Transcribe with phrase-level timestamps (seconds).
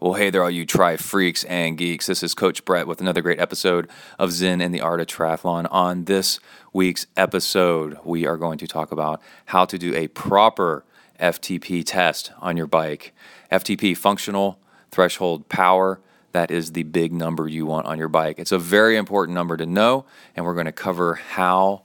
[0.00, 2.06] Well, hey there, all you tri freaks and geeks.
[2.06, 5.66] This is Coach Brett with another great episode of Zen and the Art of Triathlon.
[5.72, 6.38] On this
[6.72, 10.84] week's episode, we are going to talk about how to do a proper
[11.18, 13.12] FTP test on your bike.
[13.50, 14.60] FTP, functional
[14.92, 15.98] threshold power.
[16.30, 18.38] That is the big number you want on your bike.
[18.38, 20.04] It's a very important number to know,
[20.36, 21.82] and we're going to cover how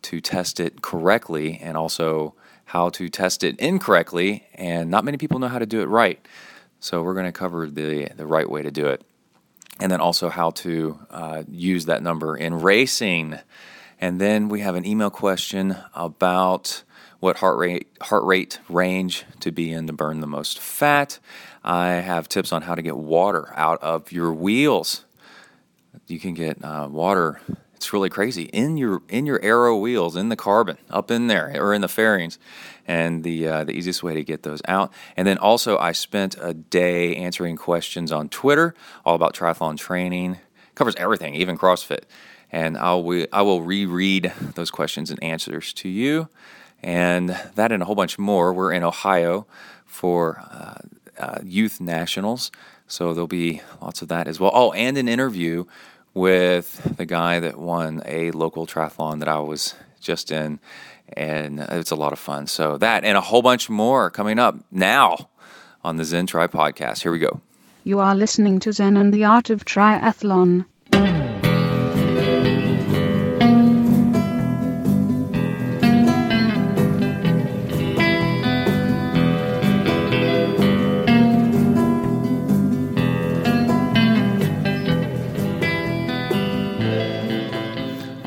[0.00, 2.34] to test it correctly and also
[2.64, 4.46] how to test it incorrectly.
[4.54, 6.18] And not many people know how to do it right.
[6.82, 9.04] So we're going to cover the, the right way to do it.
[9.78, 13.38] And then also how to uh, use that number in racing.
[14.00, 16.82] And then we have an email question about
[17.20, 21.20] what heart rate heart rate range to be in to burn the most fat.
[21.62, 25.04] I have tips on how to get water out of your wheels.
[26.08, 27.40] You can get uh, water
[27.82, 28.44] it's really crazy.
[28.44, 31.88] In your in your aero wheels in the carbon up in there or in the
[31.88, 32.38] fairings
[32.86, 34.92] and the uh, the easiest way to get those out.
[35.16, 38.72] And then also i spent a day answering questions on twitter
[39.04, 40.38] all about triathlon training.
[40.76, 42.04] Covers everything even crossfit.
[42.52, 46.28] And i'll we, i will reread those questions and answers to you.
[46.84, 48.52] And that and a whole bunch more.
[48.52, 49.44] We're in ohio
[49.86, 50.82] for uh,
[51.18, 52.52] uh, youth nationals.
[52.86, 54.52] So there'll be lots of that as well.
[54.54, 55.64] Oh and an interview
[56.14, 60.60] with the guy that won a local triathlon that I was just in,
[61.14, 62.46] and it's a lot of fun.
[62.46, 65.28] So that and a whole bunch more coming up now
[65.84, 67.02] on the Zen Tri podcast.
[67.02, 67.40] Here we go.
[67.84, 70.66] You are listening to Zen and the Art of Triathlon.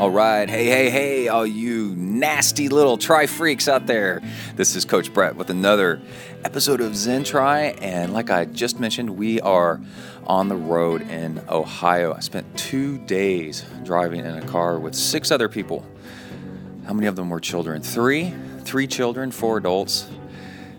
[0.05, 0.47] All right.
[0.47, 4.21] Hey, hey, hey, all you nasty little tri freaks out there.
[4.55, 5.99] This is Coach Brett with another
[6.43, 7.73] episode of Zen Tri.
[7.81, 9.81] And like I just mentioned, we are
[10.27, 12.13] on the road in Ohio.
[12.13, 15.83] I spent two days driving in a car with six other people.
[16.85, 17.81] How many of them were children?
[17.81, 18.31] Three.
[18.59, 20.07] Three children, four adults.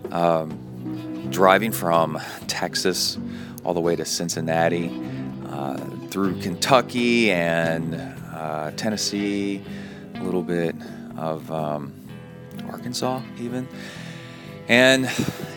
[0.09, 2.17] Um, driving from
[2.47, 3.17] Texas
[3.65, 4.89] all the way to Cincinnati,
[5.49, 5.75] uh,
[6.11, 9.63] through Kentucky and uh, Tennessee,
[10.15, 10.75] a little bit
[11.17, 11.93] of um,
[12.69, 13.67] Arkansas, even.
[14.67, 15.09] And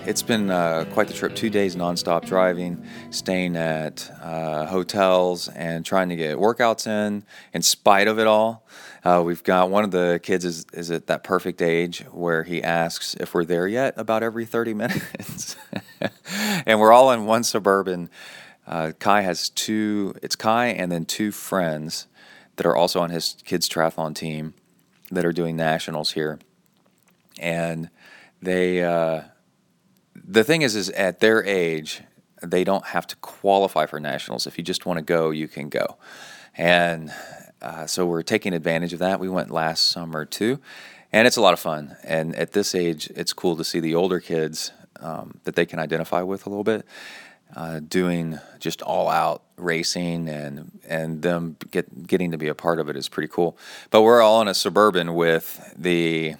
[0.06, 1.34] it's been uh, quite the trip.
[1.34, 7.24] Two days nonstop driving, staying at uh, hotels, and trying to get workouts in.
[7.52, 8.66] In spite of it all,
[9.04, 12.62] uh, we've got one of the kids is is at that perfect age where he
[12.62, 15.56] asks if we're there yet about every thirty minutes,
[16.64, 18.08] and we're all in one suburban.
[18.64, 20.14] Uh, Kai has two.
[20.22, 22.06] It's Kai and then two friends
[22.60, 24.52] that are also on his kids triathlon team
[25.10, 26.38] that are doing nationals here,
[27.38, 27.88] and
[28.42, 29.22] they uh,
[30.14, 32.02] the thing is is at their age
[32.42, 34.46] they don't have to qualify for nationals.
[34.46, 35.96] If you just want to go, you can go,
[36.54, 37.10] and
[37.62, 39.20] uh, so we're taking advantage of that.
[39.20, 40.60] We went last summer too,
[41.14, 41.96] and it's a lot of fun.
[42.04, 45.78] And at this age, it's cool to see the older kids um, that they can
[45.78, 46.84] identify with a little bit
[47.56, 52.78] uh, doing just all out racing and and them get getting to be a part
[52.78, 53.56] of it is pretty cool.
[53.90, 56.36] But we're all in a suburban with the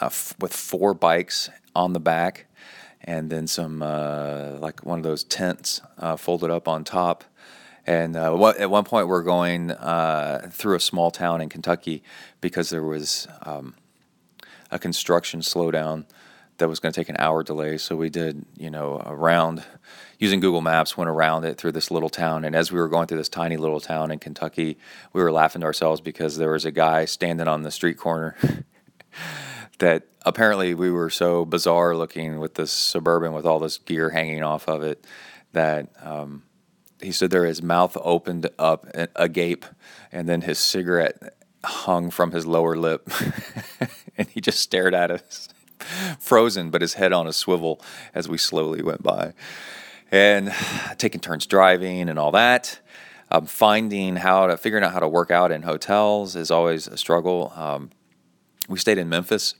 [0.00, 2.46] uh, f- with four bikes on the back
[3.04, 7.24] and then some uh, like one of those tents uh, folded up on top.
[7.86, 12.02] And uh, at one point, we're going uh, through a small town in Kentucky
[12.40, 13.74] because there was um,
[14.70, 16.06] a construction slowdown
[16.58, 17.76] that was going to take an hour delay.
[17.78, 19.64] So we did, you know, around
[20.18, 22.44] using Google Maps, went around it through this little town.
[22.44, 24.78] And as we were going through this tiny little town in Kentucky,
[25.12, 28.36] we were laughing to ourselves because there was a guy standing on the street corner
[29.78, 34.42] that apparently we were so bizarre looking with this suburban with all this gear hanging
[34.42, 35.04] off of it
[35.52, 36.44] that um,
[37.00, 38.86] he stood there, his mouth opened up
[39.16, 39.66] agape,
[40.12, 43.08] and then his cigarette hung from his lower lip,
[44.18, 45.48] and he just stared at us
[46.18, 47.80] frozen, but his head on a swivel
[48.14, 49.32] as we slowly went by.
[50.10, 50.52] And
[50.98, 52.80] taking turns driving and all that.
[53.30, 56.96] Um, finding how to figuring out how to work out in hotels is always a
[56.96, 57.52] struggle.
[57.56, 57.90] Um,
[58.68, 59.54] we stayed in Memphis,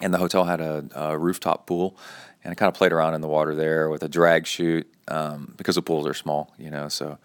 [0.00, 1.96] and the hotel had a, a, rooftop pool,
[2.42, 5.54] and I kind of played around in the water there with a drag chute um,
[5.56, 6.88] because the pools are small, you know.
[6.88, 7.18] So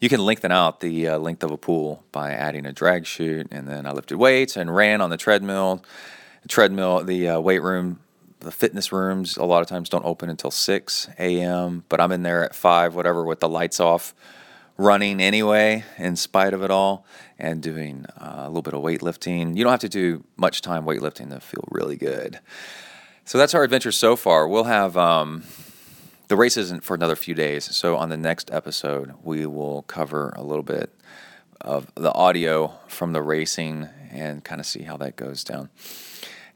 [0.00, 3.48] you can lengthen out the uh, length of a pool by adding a drag chute,
[3.50, 5.82] and then I lifted weights and ran on the treadmill
[6.48, 8.00] treadmill, the uh, weight room,
[8.40, 12.22] the fitness rooms a lot of times don't open until 6 a.m., but I'm in
[12.22, 14.14] there at 5, whatever, with the lights off,
[14.76, 17.06] running anyway, in spite of it all,
[17.38, 19.56] and doing uh, a little bit of weightlifting.
[19.56, 22.40] You don't have to do much time weightlifting to feel really good.
[23.24, 24.46] So that's our adventure so far.
[24.46, 25.42] We'll have um,
[26.28, 27.74] the race isn't for another few days.
[27.74, 30.92] So on the next episode, we will cover a little bit
[31.60, 35.70] of the audio from the racing and kind of see how that goes down.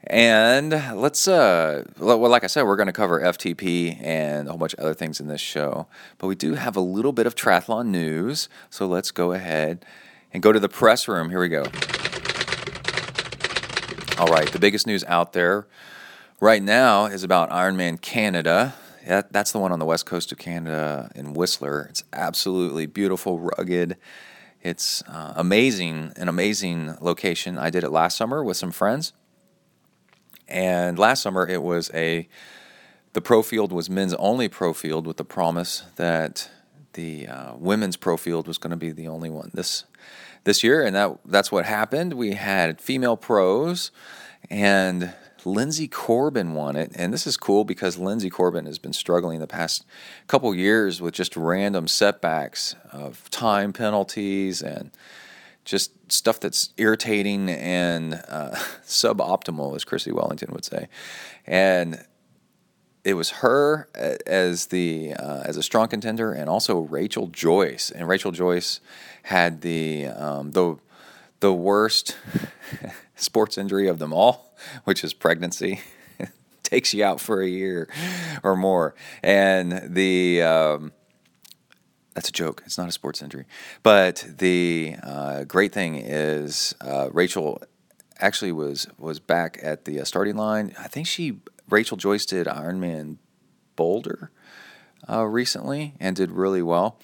[0.05, 4.57] And let's, uh, well, like I said, we're going to cover FTP and a whole
[4.57, 5.87] bunch of other things in this show.
[6.17, 8.49] But we do have a little bit of triathlon news.
[8.69, 9.85] So let's go ahead
[10.33, 11.29] and go to the press room.
[11.29, 11.65] Here we go.
[14.17, 15.67] All right, the biggest news out there
[16.39, 18.73] right now is about Ironman Canada.
[19.07, 21.87] That, that's the one on the west coast of Canada in Whistler.
[21.89, 23.97] It's absolutely beautiful, rugged.
[24.61, 27.57] It's uh, amazing, an amazing location.
[27.57, 29.13] I did it last summer with some friends.
[30.51, 32.27] And last summer it was a
[33.13, 36.49] the pro field was men's only pro field with the promise that
[36.93, 39.85] the uh, women's pro field was going to be the only one this
[40.43, 42.13] this year, and that that's what happened.
[42.13, 43.91] We had female pros,
[44.49, 45.13] and
[45.43, 49.47] Linsey Corbin won it, and this is cool because Linsey Corbin has been struggling the
[49.47, 49.85] past
[50.27, 54.91] couple years with just random setbacks of time penalties and
[55.71, 58.51] just stuff that's irritating and uh,
[58.85, 60.89] suboptimal, as Chrissie Wellington would say.
[61.47, 62.03] And
[63.05, 67.89] it was her as the uh, as a strong contender, and also Rachel Joyce.
[67.89, 68.81] And Rachel Joyce
[69.23, 70.77] had the um, the
[71.39, 72.17] the worst
[73.15, 74.53] sports injury of them all,
[74.83, 75.79] which is pregnancy.
[76.63, 77.87] Takes you out for a year
[78.43, 80.91] or more, and the um,
[82.13, 82.61] that's a joke.
[82.65, 83.45] It's not a sports injury.
[83.83, 87.61] But the uh, great thing is uh, Rachel
[88.19, 90.73] actually was was back at the uh, starting line.
[90.77, 93.17] I think she Rachel Joyce did Ironman
[93.75, 94.31] Boulder
[95.09, 96.99] uh, recently and did really well.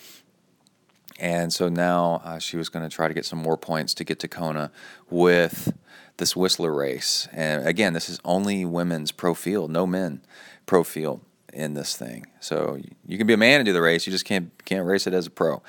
[1.20, 4.04] And so now uh, she was going to try to get some more points to
[4.04, 4.72] get to Kona
[5.10, 5.74] with
[6.18, 7.28] this Whistler race.
[7.32, 10.22] And again, this is only women's pro field, no men
[10.68, 11.22] pro field
[11.54, 12.26] in this thing.
[12.40, 15.08] So you can be a man and do the race, you just can't can't race
[15.08, 15.62] it as a pro.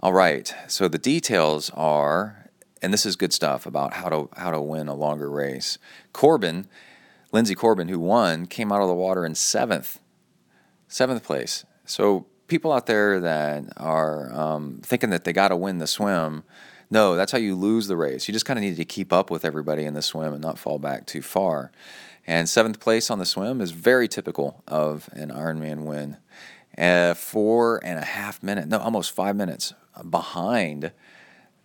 [0.00, 0.54] All right.
[0.68, 2.50] So the details are
[2.80, 5.78] and this is good stuff about how to how to win a longer race.
[6.12, 6.68] Corbin,
[7.32, 9.98] Linsey Corbin who won came out of the water in 7th.
[10.88, 11.64] 7th place.
[11.84, 16.44] So people out there that are um, thinking that they got to win the swim,
[16.90, 18.26] no, that's how you lose the race.
[18.26, 20.58] You just kind of need to keep up with everybody in the swim and not
[20.58, 21.70] fall back too far.
[22.28, 26.18] And seventh place on the swim is very typical of an Ironman win.
[26.76, 29.72] Uh, four and a half minutes, no, almost five minutes
[30.10, 30.92] behind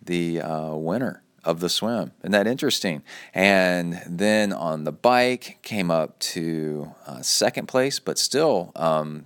[0.01, 2.13] the uh, winner of the swim.
[2.21, 3.03] Isn't that interesting?
[3.33, 9.25] And then on the bike, came up to uh, second place, but still um,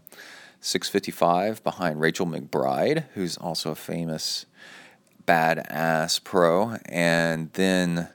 [0.62, 4.48] 655 behind Rachel McBride, who's also a famous
[5.28, 6.78] badass pro.
[6.88, 8.10] And then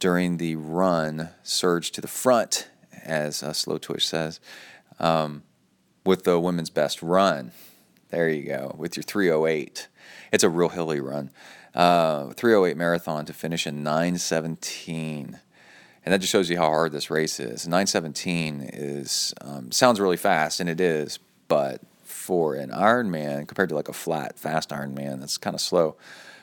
[0.00, 2.68] during the run surge to the front,
[3.04, 4.40] as uh, Slow Twitch says,
[4.98, 5.44] um,
[6.04, 7.52] with the women's best run.
[8.08, 9.86] There you go, with your 308.
[10.32, 11.30] It's a real hilly run.
[11.74, 15.38] Uh, 308 marathon to finish in 917.
[16.04, 17.68] And that just shows you how hard this race is.
[17.68, 23.74] 917 is um, sounds really fast, and it is, but for an Ironman compared to
[23.74, 25.96] like a flat, fast Ironman, that's kind of slow,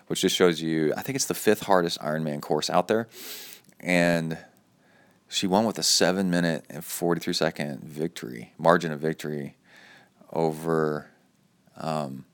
[0.06, 0.94] which just shows you.
[0.96, 3.08] I think it's the fifth hardest Ironman course out there
[3.80, 4.38] and
[5.28, 9.58] she won with a seven minute and 43 second victory, margin of victory
[10.32, 11.08] over.
[11.76, 12.26] Um,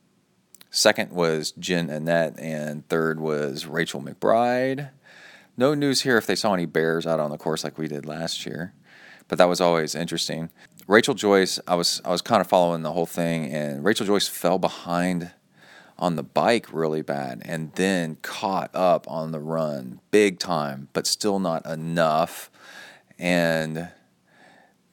[0.69, 4.89] second was Jen Annett, and third was Rachel McBride.
[5.57, 8.05] No news here if they saw any bears out on the course like we did
[8.05, 8.73] last year,
[9.27, 10.49] but that was always interesting.
[10.87, 14.27] Rachel Joyce, I was I was kind of following the whole thing, and Rachel Joyce
[14.27, 15.31] fell behind
[16.03, 21.07] on the bike really bad and then caught up on the run big time, but
[21.07, 22.51] still not enough.
[23.17, 23.87] And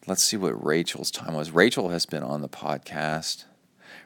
[0.06, 1.50] let's see what Rachel's time was.
[1.50, 3.46] Rachel has been on the podcast.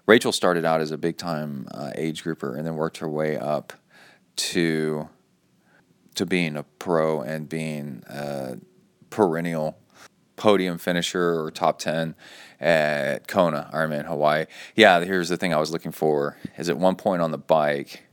[0.06, 3.36] Rachel started out as a big time uh, age grouper and then worked her way
[3.36, 3.74] up
[4.36, 5.10] to
[6.14, 8.56] to being a pro and being a
[9.10, 9.76] perennial
[10.36, 12.14] podium finisher or top 10
[12.60, 14.46] at Kona, Ironman Hawaii.
[14.74, 18.04] Yeah, here's the thing I was looking for is at one point on the bike,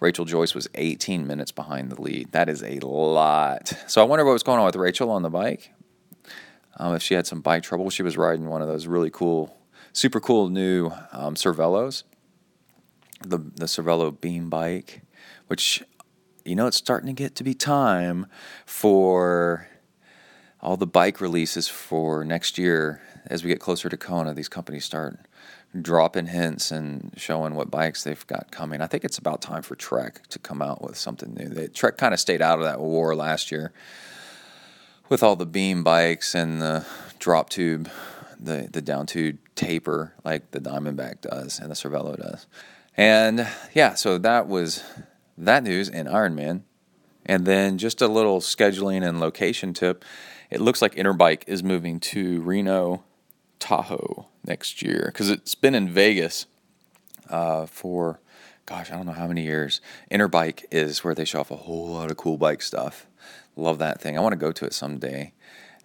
[0.00, 2.32] Rachel Joyce was 18 minutes behind the lead.
[2.32, 3.72] That is a lot.
[3.86, 5.72] So I wonder what was going on with Rachel on the bike.
[6.78, 9.54] Um, if she had some bike trouble, she was riding one of those really cool,
[9.92, 12.04] super cool new um, Cervelos,
[13.20, 15.02] the the Cervelo Beam bike,
[15.48, 15.82] which
[16.44, 18.26] you know it's starting to get to be time
[18.64, 19.68] for
[20.62, 24.84] all the bike releases for next year as we get closer to Kona, these companies
[24.84, 25.18] start
[25.80, 28.80] dropping hints and showing what bikes they've got coming.
[28.80, 31.48] I think it's about time for Trek to come out with something new.
[31.48, 33.72] They, Trek kind of stayed out of that war last year
[35.08, 36.84] with all the beam bikes and the
[37.18, 37.90] drop tube
[38.42, 42.46] the the down tube taper like the Diamondback does and the Cervelo does.
[42.96, 44.82] And yeah, so that was
[45.36, 46.62] that news in Ironman.
[47.26, 50.04] And then just a little scheduling and location tip.
[50.50, 53.04] It looks like Interbike is moving to Reno,
[53.60, 56.46] Tahoe next year because it's been in Vegas
[57.28, 58.18] uh, for,
[58.66, 59.80] gosh, I don't know how many years.
[60.10, 63.06] Interbike is where they show off a whole lot of cool bike stuff.
[63.54, 64.16] Love that thing.
[64.18, 65.32] I want to go to it someday.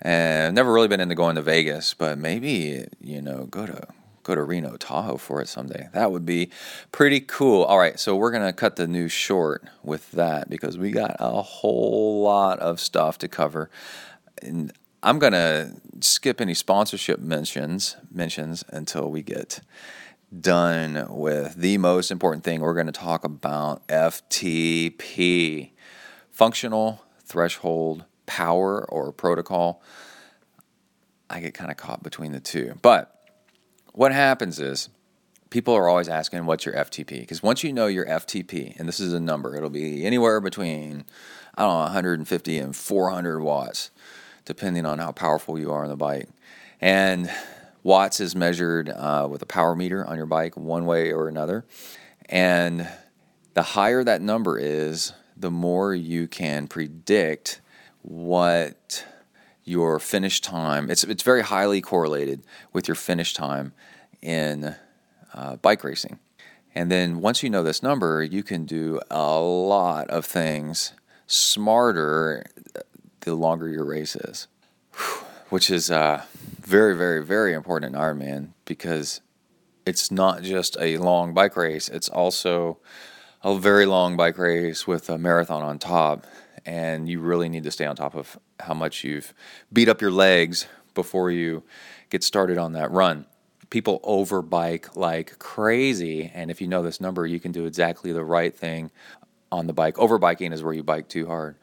[0.01, 3.87] And I've never really been into going to Vegas, but maybe, you know, go to
[4.25, 5.87] go to Reno, Tahoe for it someday.
[5.93, 6.49] That would be
[6.91, 7.63] pretty cool.
[7.63, 11.41] All right, so we're to cut the news short with that because we got a
[11.41, 13.69] whole lot of stuff to cover.
[14.41, 14.73] And
[15.05, 15.71] I'm going to
[16.01, 19.61] skip any sponsorship mentions mentions until we get
[20.37, 22.61] done with the most important thing.
[22.61, 25.69] We're going to talk about FTP,
[26.31, 29.83] functional threshold power or protocol.
[31.29, 32.73] I get kind of caught between the two.
[32.81, 33.15] But
[33.93, 34.89] what happens is
[35.51, 38.99] people are always asking what's your FTP because once you know your FTP, and this
[38.99, 41.05] is a number, it'll be anywhere between
[41.53, 43.91] I don't know 150 and 400 watts,
[44.45, 46.29] depending on how powerful you are on the bike.
[46.79, 47.29] And
[47.83, 51.65] watts is measured uh, with a power meter on your bike, one way or another.
[52.27, 52.87] And
[53.53, 57.61] the higher that number is, the more you can predict
[58.01, 59.05] what
[59.63, 60.89] your finish time.
[60.89, 63.73] It's it's very highly correlated with your finish time
[64.21, 64.75] in
[65.33, 66.19] uh, bike racing.
[66.75, 70.93] And then once you know this number, you can do a lot of things
[71.25, 72.45] smarter
[73.25, 74.47] the longer your race is,
[75.49, 76.23] which is uh,
[76.61, 79.21] very, very, very important in Ironman because
[79.85, 82.77] it's not just a long bike race, it's also
[83.43, 86.25] a very long bike race with a marathon on top
[86.65, 89.33] and you really need to stay on top of how much you've
[89.71, 91.63] beat up your legs before you
[92.09, 93.25] get started on that run.
[93.69, 98.23] People overbike like crazy, and if you know this number, you can do exactly the
[98.23, 98.89] right thing
[99.51, 99.95] on the bike.
[99.95, 101.55] Overbiking is where you bike too hard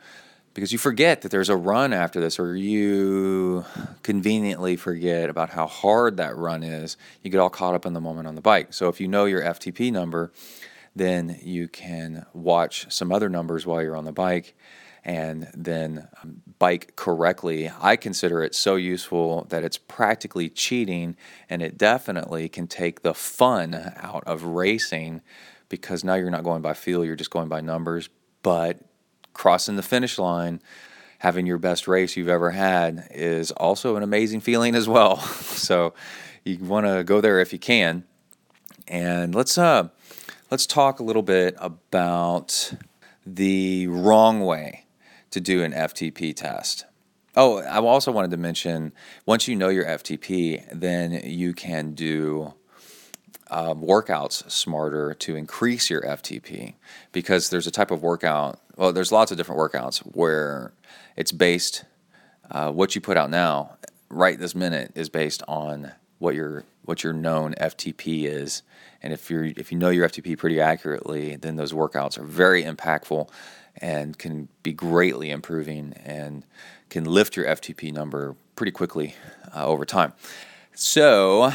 [0.54, 3.64] because you forget that there's a run after this, or you
[4.02, 6.96] conveniently forget about how hard that run is.
[7.22, 8.72] You get all caught up in the moment on the bike.
[8.72, 10.32] So if you know your FTP number,
[10.94, 14.54] then you can watch some other numbers while you're on the bike
[15.04, 21.16] and then um, bike correctly, I consider it so useful that it's practically cheating
[21.50, 25.22] and it definitely can take the fun out of racing
[25.68, 28.08] because now you're not going by feel, you're just going by numbers.
[28.42, 28.80] But
[29.32, 30.60] crossing the finish line,
[31.18, 35.16] having your best race you've ever had is also an amazing feeling as well.
[35.20, 35.94] so
[36.44, 38.04] you want to go there if you can.
[38.88, 39.88] And let's uh
[40.50, 42.74] let's talk a little bit about
[43.24, 44.84] the wrong way
[45.30, 46.84] to do an FTP test.
[47.34, 48.92] Oh, I also wanted to mention
[49.24, 52.54] once you know your FTP, then you can do
[53.52, 56.72] um, workouts smarter to increase your FTP
[57.12, 58.58] because there's a type of workout.
[58.76, 60.72] Well, there's lots of different workouts where
[61.16, 61.84] it's based.
[62.50, 63.76] Uh, what you put out now,
[64.08, 68.62] right this minute, is based on what your what your known FTP is,
[69.02, 72.64] and if you're if you know your FTP pretty accurately, then those workouts are very
[72.64, 73.28] impactful
[73.76, 76.44] and can be greatly improving and
[76.88, 79.14] can lift your FTP number pretty quickly
[79.54, 80.14] uh, over time.
[80.74, 81.52] So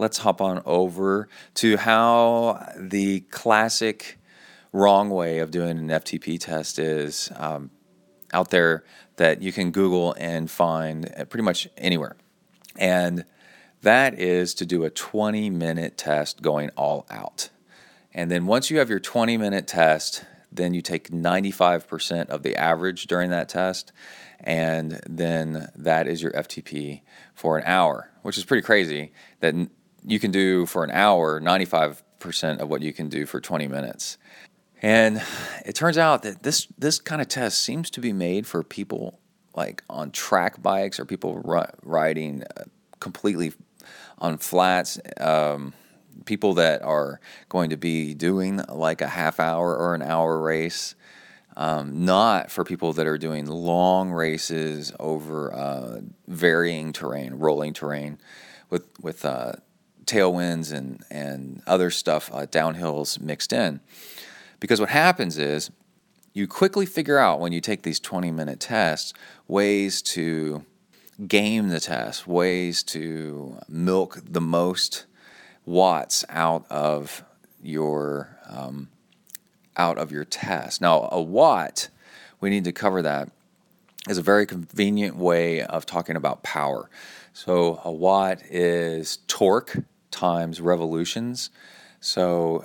[0.00, 4.18] let's hop on over to how the classic
[4.72, 7.70] wrong way of doing an FTP test is um,
[8.32, 8.82] out there
[9.16, 12.16] that you can Google and find pretty much anywhere.
[12.76, 13.26] And
[13.82, 17.50] that is to do a 20 minute test going all out.
[18.14, 22.56] And then once you have your 20 minute test, then you take 95% of the
[22.56, 23.92] average during that test,
[24.40, 27.02] and then that is your FTP
[27.34, 29.54] for an hour, which is pretty crazy that
[30.04, 34.18] you can do for an hour 95% of what you can do for 20 minutes.
[34.82, 35.22] And
[35.66, 39.20] it turns out that this this kind of test seems to be made for people
[39.54, 41.40] like on track bikes or people
[41.82, 42.64] riding uh,
[42.98, 43.52] completely
[44.18, 44.98] on flats.
[45.18, 45.74] Um,
[46.24, 50.94] people that are going to be doing like a half hour or an hour race,
[51.56, 58.18] um, not for people that are doing long races over uh, varying terrain, rolling terrain,
[58.70, 59.52] with with uh,
[60.10, 63.80] tailwinds and and other stuff, uh, downhills mixed in.
[64.58, 65.70] Because what happens is
[66.32, 69.12] you quickly figure out when you take these 20 minute tests
[69.48, 70.64] ways to
[71.26, 75.06] game the test, ways to milk the most
[75.64, 77.24] watts out of
[77.62, 78.88] your um,
[79.76, 80.80] out of your test.
[80.80, 81.88] Now, a watt,
[82.40, 83.30] we need to cover that,
[84.08, 86.90] is a very convenient way of talking about power.
[87.32, 89.78] So a watt is torque
[90.10, 91.50] times revolutions.
[92.00, 92.64] So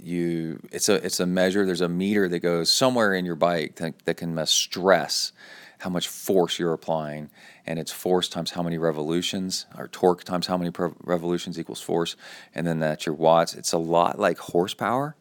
[0.00, 1.66] you it's a it's a measure.
[1.66, 5.32] There's a meter that goes somewhere in your bike that, that can measure stress,
[5.78, 7.30] how much force you're applying,
[7.66, 10.70] and it's force times how many revolutions, or torque times how many
[11.04, 12.16] revolutions equals force,
[12.54, 13.54] and then that's your watts.
[13.54, 15.16] It's a lot like horsepower,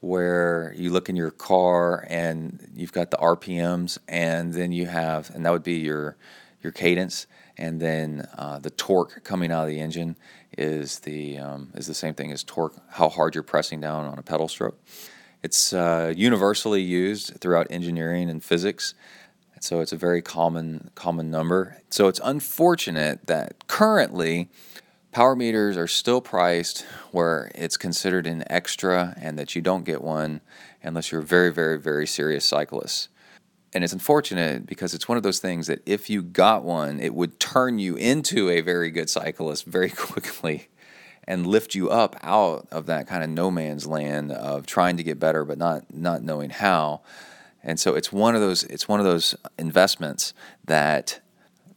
[0.00, 5.30] where you look in your car and you've got the RPMs, and then you have,
[5.34, 6.16] and that would be your
[6.62, 7.26] your cadence,
[7.58, 10.16] and then uh, the torque coming out of the engine
[10.58, 14.18] is the um, is the same thing as torque, how hard you're pressing down on
[14.18, 14.78] a pedal stroke.
[15.42, 18.94] It's uh, universally used throughout engineering and physics,
[19.60, 21.78] so it's a very common common number.
[21.90, 24.48] So it's unfortunate that currently
[25.12, 30.02] power meters are still priced where it's considered an extra and that you don't get
[30.02, 30.40] one
[30.82, 33.08] unless you're very very very serious cyclist
[33.72, 37.14] and it's unfortunate because it's one of those things that if you got one, it
[37.14, 40.68] would turn you into a very good cyclist very quickly
[41.24, 45.02] and lift you up out of that kind of no man's land of trying to
[45.02, 47.00] get better but not not knowing how.
[47.62, 51.20] And so it's one of those it's one of those investments that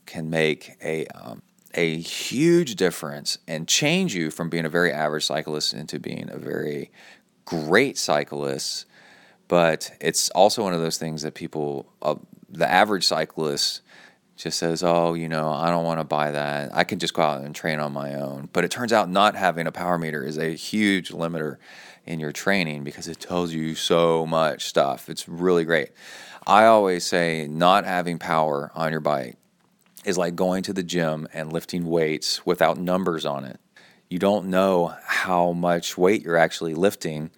[0.05, 1.41] can make a um,
[1.75, 6.37] a huge difference and change you from being a very average cyclist into being a
[6.37, 6.89] very
[7.45, 8.85] great cyclist
[9.47, 12.15] but it's also one of those things that people, uh,
[12.49, 13.81] the average cyclist,
[14.37, 16.75] just says, "Oh, you know, I don't want to buy that.
[16.75, 19.35] I can just go out and train on my own." But it turns out not
[19.35, 21.57] having a power meter is a huge limiter
[22.05, 25.09] in your training because it tells you so much stuff.
[25.09, 25.91] It's really great.
[26.45, 29.37] I always say not having power on your bike
[30.05, 33.59] is like going to the gym and lifting weights without numbers on it.
[34.09, 37.31] You don't know how much weight you're actually lifting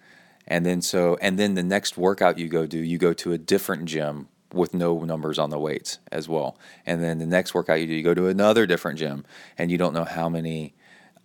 [0.48, 3.38] and then so and then the next workout you go do you go to a
[3.38, 6.58] different gym with no numbers on the weights as well.
[6.86, 9.24] And then the next workout you do you go to another different gym
[9.56, 10.74] and you don't know how many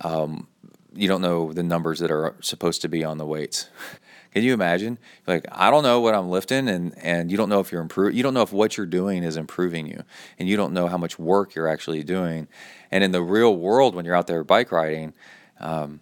[0.02, 0.46] um,
[0.94, 3.68] you don't know the numbers that are supposed to be on the weights.
[4.32, 4.98] Can you imagine?
[5.26, 8.16] Like i don't know what i'm lifting and and you don't know if you're improving
[8.16, 10.02] you don't know if what you're doing is improving you
[10.38, 12.48] and you don't know how much work you're actually doing.
[12.90, 15.14] And in the real world when you're out there bike riding
[15.60, 16.00] um,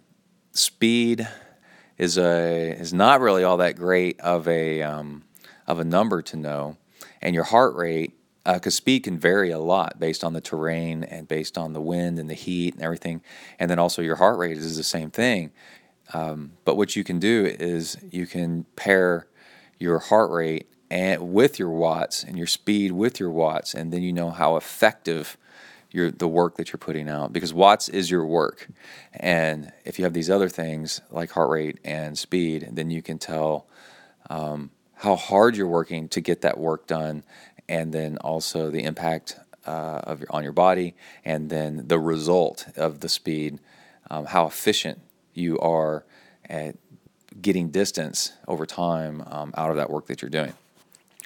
[0.52, 1.28] speed
[1.98, 5.24] is a is not really all that great of a um,
[5.66, 6.76] of a number to know,
[7.20, 11.04] and your heart rate because uh, speed can vary a lot based on the terrain
[11.04, 13.22] and based on the wind and the heat and everything,
[13.58, 15.52] and then also your heart rate is the same thing.
[16.12, 19.28] Um, but what you can do is you can pair
[19.78, 24.02] your heart rate and with your watts and your speed with your watts, and then
[24.02, 25.36] you know how effective
[25.92, 28.68] your the work that you're putting out because watts is your work.
[29.12, 33.18] And if you have these other things like heart rate and speed then you can
[33.18, 33.66] tell
[34.30, 37.24] um, how hard you're working to get that work done
[37.68, 42.66] and then also the impact uh, of your, on your body and then the result
[42.76, 43.58] of the speed
[44.10, 45.00] um, how efficient
[45.34, 46.04] you are
[46.48, 46.76] at
[47.40, 50.52] getting distance over time um, out of that work that you're doing.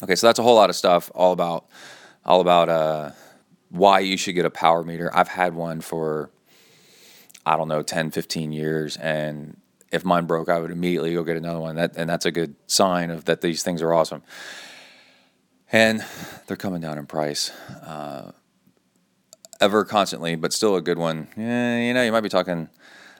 [0.02, 1.66] Okay so that's a whole lot of stuff all about
[2.24, 3.10] all about uh,
[3.70, 5.10] why you should get a power meter.
[5.14, 6.30] I've had one for,
[7.44, 8.96] I don't know, 10, 15 years.
[8.96, 9.56] And
[9.92, 11.76] if mine broke, I would immediately go get another one.
[11.76, 14.22] That, and that's a good sign of that these things are awesome.
[15.72, 16.04] And
[16.46, 17.50] they're coming down in price.
[17.50, 18.32] Uh,
[19.60, 21.28] ever constantly, but still a good one.
[21.36, 22.68] You know, you might be talking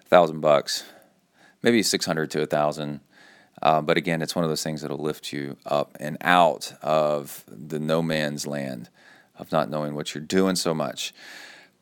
[0.08, 0.84] thousand bucks,
[1.62, 3.00] maybe 600 to a thousand.
[3.62, 7.44] Uh, but again, it's one of those things that'll lift you up and out of
[7.48, 8.90] the no man's land
[9.38, 11.12] of not knowing what you're doing so much.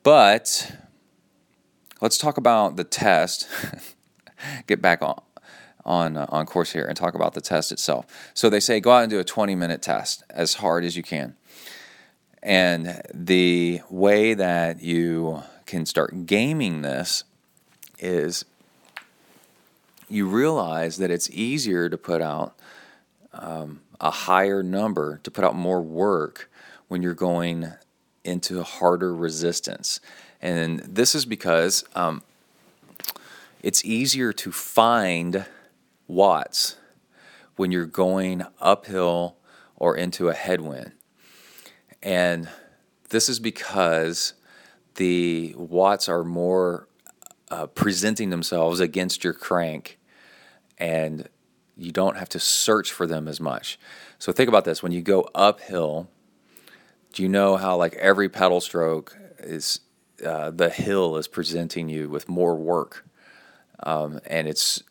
[0.03, 0.77] But
[2.01, 3.49] let's talk about the test.
[4.67, 5.21] Get back on
[5.85, 8.07] on uh, on course here and talk about the test itself.
[8.35, 11.03] So they say go out and do a 20 minute test as hard as you
[11.03, 11.37] can.
[12.43, 17.25] And the way that you can start gaming this
[17.99, 18.45] is
[20.09, 22.55] you realize that it's easier to put out
[23.33, 26.51] um, a higher number, to put out more work
[26.89, 27.73] when you're going
[28.25, 30.01] into harder resistance.
[30.41, 32.23] And this is because um,
[33.63, 35.47] it's easier to find
[36.07, 36.77] watts
[37.57, 39.37] when you're going uphill
[39.77, 40.93] or into a headwind.
[42.03, 42.49] And
[43.11, 44.35] this is because
[44.97, 46.89] the watts are more
[47.51, 49.99] uh, presenting themselves against your crank
[50.79, 51.29] and
[51.77, 53.79] you don't have to search for them as much.
[54.19, 56.09] So think about this when you go uphill,
[57.15, 59.81] do you know how like every pedal stroke is
[60.25, 63.07] uh, the hill is presenting you with more work,
[63.85, 64.83] um, and it's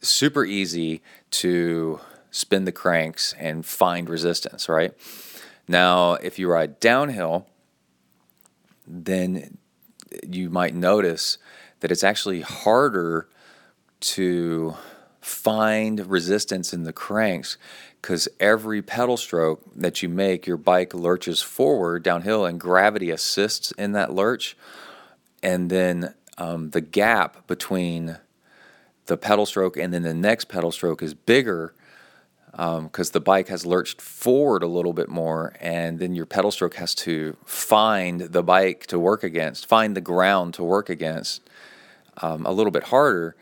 [0.00, 4.68] super easy to spin the cranks and find resistance.
[4.68, 4.92] Right
[5.66, 7.46] now, if you ride downhill,
[8.86, 9.56] then
[10.28, 11.38] you might notice
[11.80, 13.26] that it's actually harder
[14.00, 14.74] to
[15.20, 17.56] find resistance in the cranks
[18.00, 23.72] because every pedal stroke that you make, your bike lurches forward downhill, and gravity assists
[23.72, 24.56] in that lurch.
[25.42, 28.18] And then um, the gap between
[29.06, 31.74] the pedal stroke and then the next pedal stroke is bigger
[32.52, 36.50] because um, the bike has lurched forward a little bit more, and then your pedal
[36.50, 41.42] stroke has to find the bike to work against, find the ground to work against
[42.22, 43.36] um, a little bit harder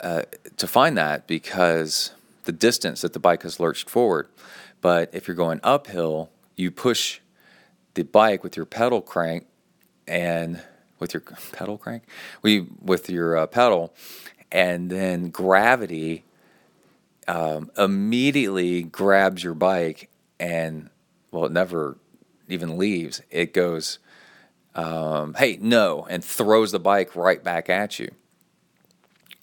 [0.00, 0.22] uh,
[0.56, 2.12] to find that because
[2.44, 4.28] the distance that the bike has lurched forward.
[4.80, 7.20] But if you're going uphill, you push
[7.94, 9.46] the bike with your pedal crank
[10.06, 10.62] and
[10.98, 12.04] with your pedal crank,
[12.42, 13.94] we with your uh, pedal,
[14.52, 16.24] and then gravity
[17.26, 20.90] um, immediately grabs your bike and
[21.30, 21.96] well, it never
[22.48, 23.22] even leaves.
[23.30, 23.98] It goes,
[24.74, 28.10] um, hey, no, and throws the bike right back at you.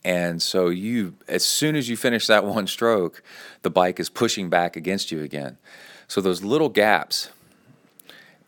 [0.04, 3.24] And so you, as soon as you finish that one stroke,
[3.62, 5.58] the bike is pushing back against you again.
[6.08, 7.30] So those little gaps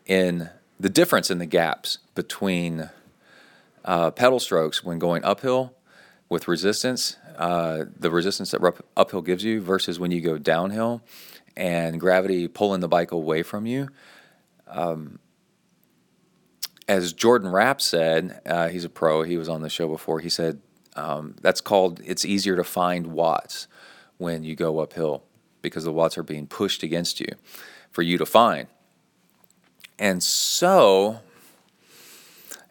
[0.06, 2.90] in the difference in the gaps between
[3.84, 5.74] uh, pedal strokes when going uphill
[6.28, 11.02] with resistance, uh, the resistance that up, uphill gives you versus when you go downhill
[11.56, 13.88] and gravity pulling the bike away from you.
[14.68, 15.18] Um,
[16.88, 19.22] as Jordan Rapp said, uh, he's a pro.
[19.22, 20.20] He was on the show before.
[20.20, 20.60] He said
[20.96, 23.66] um, that's called it's easier to find watts
[24.18, 25.24] when you go uphill
[25.62, 27.28] because the watts are being pushed against you
[27.90, 28.68] for you to find.
[29.98, 31.20] And so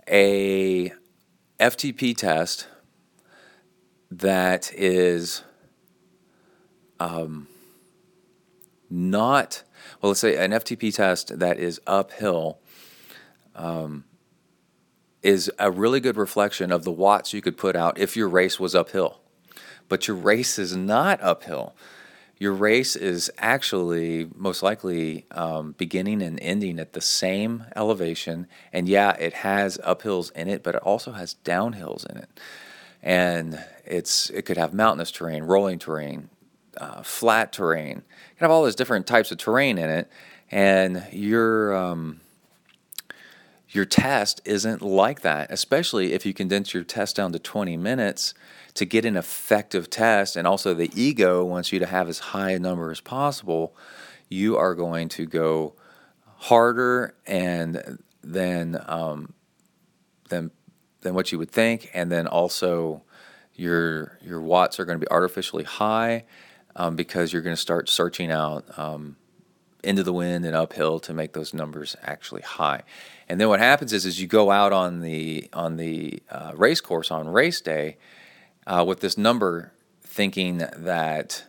[0.08, 0.92] a
[1.60, 2.68] FTP test
[4.12, 5.44] that is
[7.00, 7.48] um,
[8.90, 9.64] not,
[10.02, 12.60] well, let's say an FTP test that is uphill
[13.56, 14.04] um,
[15.24, 18.60] is a really good reflection of the watts you could put out if your race
[18.60, 19.22] was uphill.
[19.90, 21.76] But your race is not uphill.
[22.38, 28.48] Your race is actually most likely um, beginning and ending at the same elevation.
[28.74, 32.40] And yeah, it has uphills in it, but it also has downhills in it.
[33.02, 36.30] And it's it could have mountainous terrain, rolling terrain,
[36.78, 38.00] uh, flat terrain.
[38.00, 40.10] It can have all those different types of terrain in it.
[40.52, 42.20] And your um,
[43.74, 48.34] your test isn't like that, especially if you condense your test down to 20 minutes
[48.76, 52.52] to get an effective test, and also the ego wants you to have as high
[52.52, 53.76] a number as possible,
[54.30, 55.74] you are going to go
[56.38, 59.34] harder and then um,
[60.30, 60.52] than
[61.02, 63.04] than what you would think, and then also
[63.56, 66.24] your your watts are going to be artificially high
[66.76, 69.16] um, because you're going to start searching out um,
[69.84, 72.84] into the wind and uphill to make those numbers actually high.
[73.30, 76.82] And then what happens is, is you go out on the on the uh, race
[76.82, 77.98] course on race day
[78.68, 81.46] uh, with this number, thinking that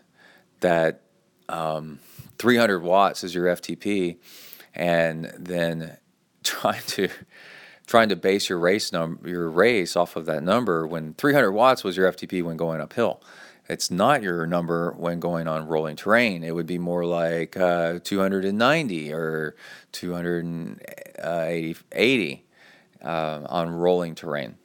[0.61, 1.01] that
[1.49, 1.99] um,
[2.39, 4.17] 300 watts is your FTP,
[4.75, 5.97] and then
[6.43, 7.09] trying to
[7.87, 11.85] trying to base your race number your race off of that number when 300 watts
[11.85, 13.23] was your FTP when going uphill.
[13.69, 16.45] It's not your number when going on rolling terrain.
[16.45, 19.57] It would be more like uh, 290 or
[19.93, 22.45] 280
[23.03, 24.57] uh, on rolling terrain.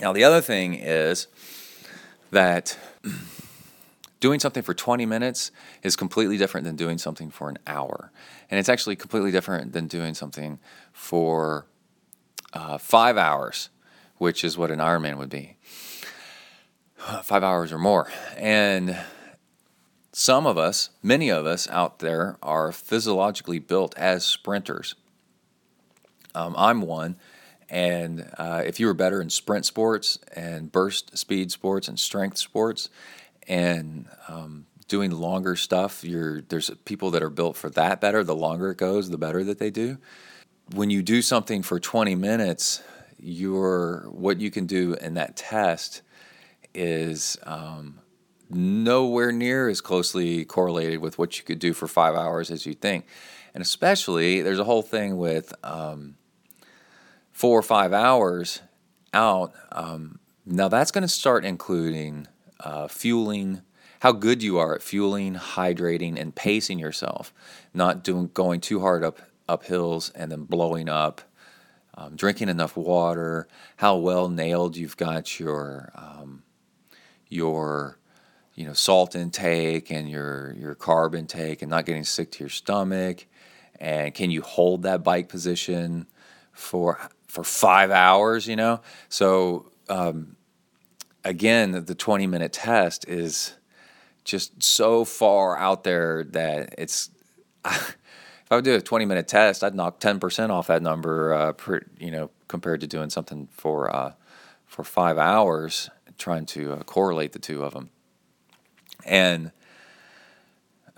[0.00, 1.26] Now, the other thing is
[2.30, 2.78] that
[4.20, 5.50] doing something for 20 minutes
[5.82, 8.12] is completely different than doing something for an hour.
[8.50, 10.58] And it's actually completely different than doing something
[10.92, 11.66] for
[12.52, 13.70] uh, five hours,
[14.18, 15.56] which is what an Ironman would be.
[17.22, 18.10] Five hours or more.
[18.36, 18.98] And
[20.12, 24.94] some of us, many of us out there, are physiologically built as sprinters.
[26.34, 27.16] Um, I'm one.
[27.70, 32.36] And uh, if you were better in sprint sports and burst speed sports and strength
[32.36, 32.90] sports
[33.46, 38.22] and um, doing longer stuff, you're, there's people that are built for that better.
[38.22, 39.96] The longer it goes, the better that they do.
[40.74, 42.82] When you do something for 20 minutes,
[43.18, 46.02] your what you can do in that test
[46.78, 48.00] is um,
[48.48, 52.74] nowhere near as closely correlated with what you could do for five hours as you
[52.74, 53.06] think.
[53.52, 56.16] And especially, there's a whole thing with um,
[57.32, 58.60] four or five hours
[59.12, 62.26] out, um, now that's going to start including
[62.60, 63.62] uh, fueling,
[64.00, 67.32] how good you are at fueling, hydrating, and pacing yourself,
[67.74, 71.22] not doing going too hard up up hills and then blowing up,
[71.96, 76.42] um, drinking enough water, how well nailed you've got your um,
[77.28, 77.98] your
[78.54, 82.50] you know salt intake and your your carb intake, and not getting sick to your
[82.50, 83.26] stomach,
[83.80, 86.06] and can you hold that bike position
[86.52, 88.80] for for five hours, you know?
[89.08, 90.36] So, um,
[91.24, 93.54] again, the 20 minute test is
[94.24, 97.10] just so far out there that it's.
[97.64, 97.96] if
[98.50, 101.82] I would do a 20 minute test, I'd knock 10% off that number, uh, per,
[101.98, 104.12] you know, compared to doing something for uh,
[104.66, 107.90] for five hours, trying to uh, correlate the two of them,
[109.04, 109.52] and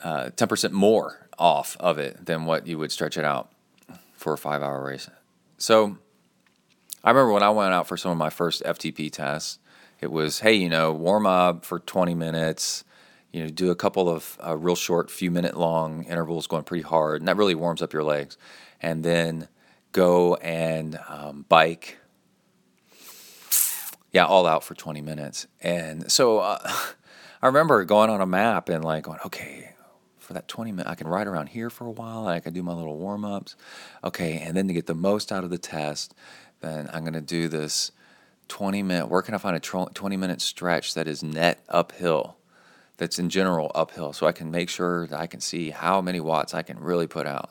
[0.02, 3.52] uh, 10% more off of it than what you would stretch it out
[4.14, 5.09] for a five hour race.
[5.59, 5.98] So
[7.02, 9.59] I remember when I went out for some of my first FTP tests,
[10.00, 12.85] it was, hey, you know, warm up for 20 minutes,
[13.33, 16.83] you know, do a couple of uh, real short, few minute long intervals going pretty
[16.83, 18.37] hard, and that really warms up your legs.
[18.83, 19.48] And then
[19.92, 21.98] go and um, bike,
[24.12, 25.46] yeah, all out for 20 minutes.
[25.61, 26.59] And so uh,
[27.42, 29.75] I remember going on a map and like going, okay,
[30.18, 32.29] for that 20 minutes, I can ride around here for a while.
[32.29, 33.57] I can do my little warm ups.
[34.05, 36.14] Okay, and then to get the most out of the test,
[36.61, 37.92] then I'm going to do this
[38.49, 42.37] 20 minute, where can I find a 20 minute stretch that is net uphill?
[42.96, 46.20] That's in general uphill, so I can make sure that I can see how many
[46.20, 47.51] watts I can really put out.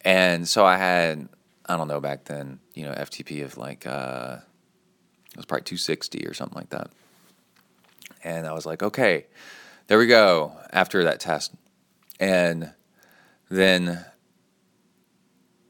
[0.00, 1.28] And so I had,
[1.66, 4.38] I don't know, back then, you know, FTP of like, uh,
[5.30, 6.90] it was probably 260 or something like that.
[8.22, 9.26] And I was like, okay,
[9.86, 11.52] there we go after that test.
[12.18, 12.72] And
[13.48, 14.04] then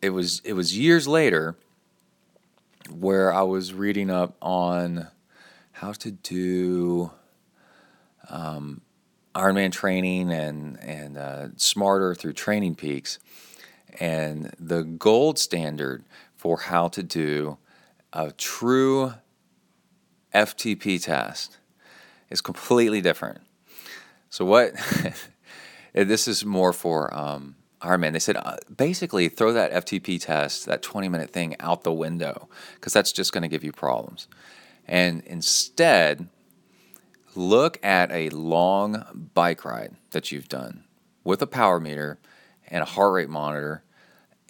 [0.03, 1.57] it was it was years later
[2.90, 5.09] where I was reading up on
[5.73, 7.11] how to do
[8.29, 8.81] um,
[9.35, 13.18] Ironman training and and uh, smarter through Training Peaks,
[13.99, 16.05] and the gold standard
[16.37, 17.59] for how to do
[18.12, 19.14] a true
[20.35, 21.59] FTP test
[22.31, 23.40] is completely different.
[24.29, 24.75] So what?
[25.93, 28.12] this is more for um, Ironman.
[28.12, 32.49] They said uh, basically throw that FTP test, that 20 minute thing, out the window
[32.75, 34.29] because that's just going to give you problems.
[34.87, 36.29] And instead,
[37.35, 40.85] look at a long bike ride that you've done
[41.25, 42.19] with a power meter
[42.69, 43.83] and a heart rate monitor,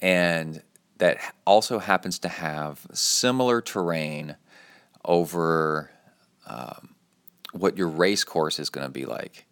[0.01, 0.63] and
[0.99, 4.37] that also happens to have similar terrain
[5.05, 5.91] over
[6.47, 6.95] um,
[7.53, 9.47] what your race course is going to be like.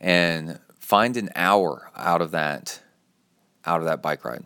[0.00, 2.80] And find an hour out of that
[3.66, 4.44] out of that bike ride.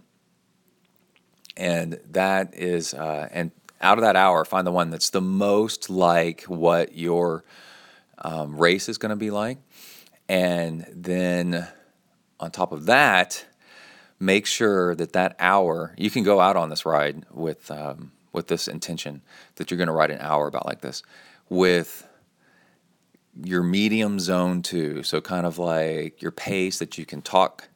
[1.56, 3.50] And that is, uh, and
[3.80, 7.44] out of that hour, find the one that's the most like what your
[8.18, 9.58] um, race is going to be like.
[10.28, 11.66] And then
[12.38, 13.44] on top of that,
[14.20, 18.46] make sure that that hour, you can go out on this ride with, um, with
[18.46, 19.20] this intention
[19.56, 21.02] that you're going to ride an hour about like this
[21.48, 22.06] with
[23.44, 25.02] your medium zone too.
[25.02, 27.68] So, kind of like your pace that you can talk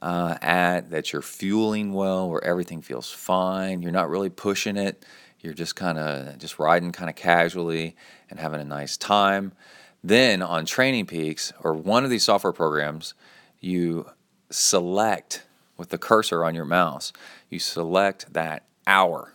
[0.00, 3.82] uh, at, that you're fueling well, where everything feels fine.
[3.82, 5.04] You're not really pushing it.
[5.40, 7.94] You're just kind of just riding kind of casually
[8.30, 9.52] and having a nice time.
[10.02, 13.12] Then on Training Peaks or one of these software programs,
[13.60, 14.06] you
[14.50, 15.44] select
[15.76, 17.12] with the cursor on your mouse,
[17.50, 19.34] you select that hour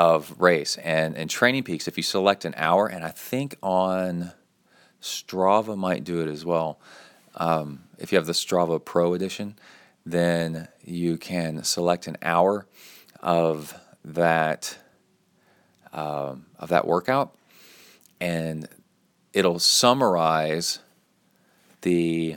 [0.00, 0.78] of race.
[0.78, 4.32] And in Training Peaks, if you select an hour, and I think on
[5.02, 6.80] Strava might do it as well,
[7.34, 9.56] um, if you have the Strava Pro edition,
[10.06, 12.66] then you can select an hour
[13.20, 14.78] of that
[15.92, 17.36] um, of that workout,
[18.22, 18.66] and
[19.34, 20.78] it'll summarize
[21.82, 22.36] the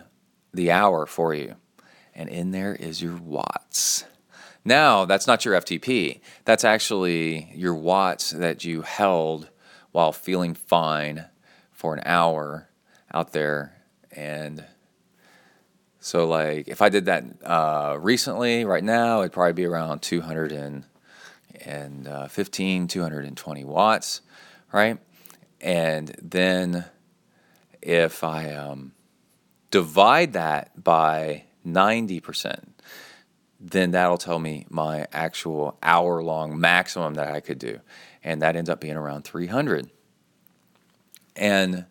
[0.53, 1.55] the hour for you.
[2.13, 4.03] And in there is your watts.
[4.65, 6.21] Now, that's not your FTP.
[6.45, 9.49] That's actually your watts that you held
[9.91, 11.25] while feeling fine
[11.71, 12.69] for an hour
[13.13, 13.75] out there
[14.11, 14.65] and
[16.03, 22.05] so like if I did that uh, recently, right now, it'd probably be around 215,
[22.05, 22.27] uh,
[22.87, 24.19] 220 watts,
[24.73, 24.97] right?
[25.61, 26.83] And then
[27.81, 28.91] if I um,
[29.71, 32.72] divide that by 90%,
[33.63, 37.79] then that'll tell me my actual hour long maximum that I could do.
[38.21, 39.89] And that ends up being around 300.
[41.37, 41.85] And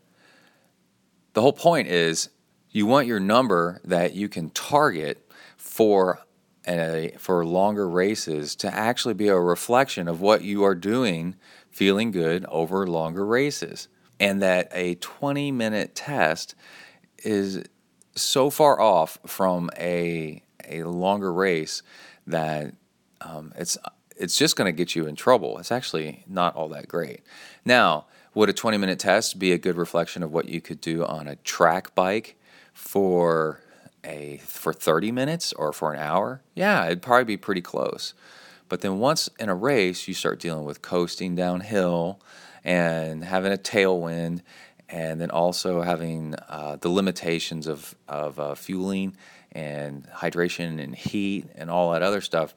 [1.33, 2.29] the whole point is
[2.71, 6.21] you want your number that you can target for
[6.69, 11.37] a, for longer races to actually be a reflection of what you are doing
[11.71, 13.89] feeling good over longer races
[14.21, 16.55] and that a 20 minute test
[17.25, 17.65] is
[18.15, 20.43] so far off from a
[20.81, 21.83] a longer race
[22.27, 22.75] that
[23.21, 23.79] um, it's
[24.17, 25.59] it's just going to get you in trouble.
[25.59, 27.23] It's actually not all that great.
[27.65, 31.05] Now, would a 20 minute test be a good reflection of what you could do
[31.05, 32.37] on a track bike
[32.73, 33.61] for
[34.05, 38.15] a for 30 minutes or for an hour, yeah, it'd probably be pretty close.
[38.69, 42.21] But then once in a race, you start dealing with coasting downhill
[42.65, 44.41] and having a tailwind,
[44.89, 49.17] and then also having uh, the limitations of, of uh, fueling
[49.53, 52.55] and hydration and heat and all that other stuff.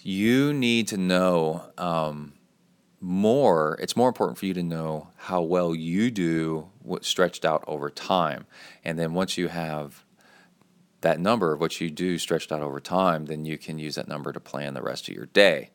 [0.00, 2.34] You need to know um,
[3.00, 3.78] more.
[3.80, 7.90] It's more important for you to know how well you do what stretched out over
[7.90, 8.46] time.
[8.84, 10.04] And then once you have
[11.00, 14.08] that number of what you do stretched out over time, then you can use that
[14.08, 15.70] number to plan the rest of your day.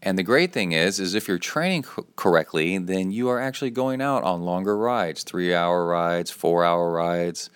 [0.00, 3.70] And the great thing is, is if you're training co- correctly, then you are actually
[3.70, 7.50] going out on longer rides, three hour rides, four hour rides,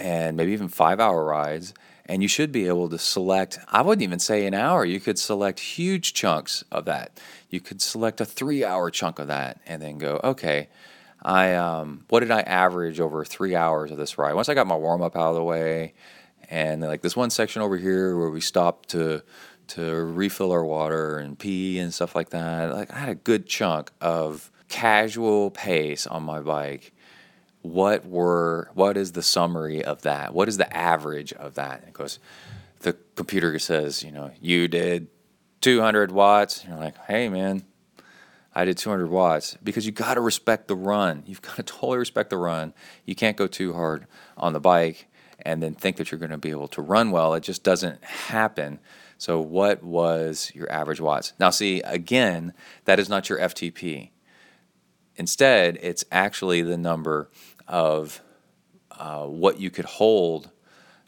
[0.00, 1.74] and maybe even five hour rides.
[2.06, 5.18] And you should be able to select, I wouldn't even say an hour, you could
[5.18, 7.20] select huge chunks of that.
[7.50, 10.68] You could select a three hour chunk of that and then go, okay,
[11.22, 14.34] I um, what did I average over three hours of this ride?
[14.34, 15.92] Once I got my warm up out of the way,
[16.48, 19.22] and like this one section over here where we stopped to
[19.68, 22.74] to refill our water and pee and stuff like that.
[22.74, 26.92] Like I had a good chunk of casual pace on my bike.
[27.62, 30.34] What were what is the summary of that?
[30.34, 31.84] What is the average of that?
[31.86, 32.18] It goes,
[32.80, 35.08] the computer says, you know, you did
[35.60, 36.64] 200 watts.
[36.66, 37.64] You're like, hey man,
[38.54, 41.22] I did 200 watts because you got to respect the run.
[41.26, 42.74] You've got to totally respect the run.
[43.04, 45.06] You can't go too hard on the bike
[45.42, 47.34] and then think that you're going to be able to run well.
[47.34, 48.78] It just doesn't happen.
[49.18, 51.34] So, what was your average watts?
[51.38, 52.54] Now, see, again,
[52.86, 54.10] that is not your FTP.
[55.16, 57.28] Instead, it's actually the number
[57.70, 58.20] of
[58.90, 60.50] uh, what you could hold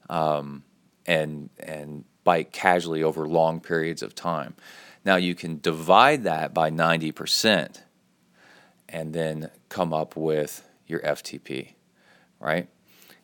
[0.09, 0.63] um,
[1.05, 4.55] and and bike casually over long periods of time.
[5.05, 7.81] Now you can divide that by 90%
[8.89, 11.73] and then come up with your FTP,
[12.39, 12.69] right?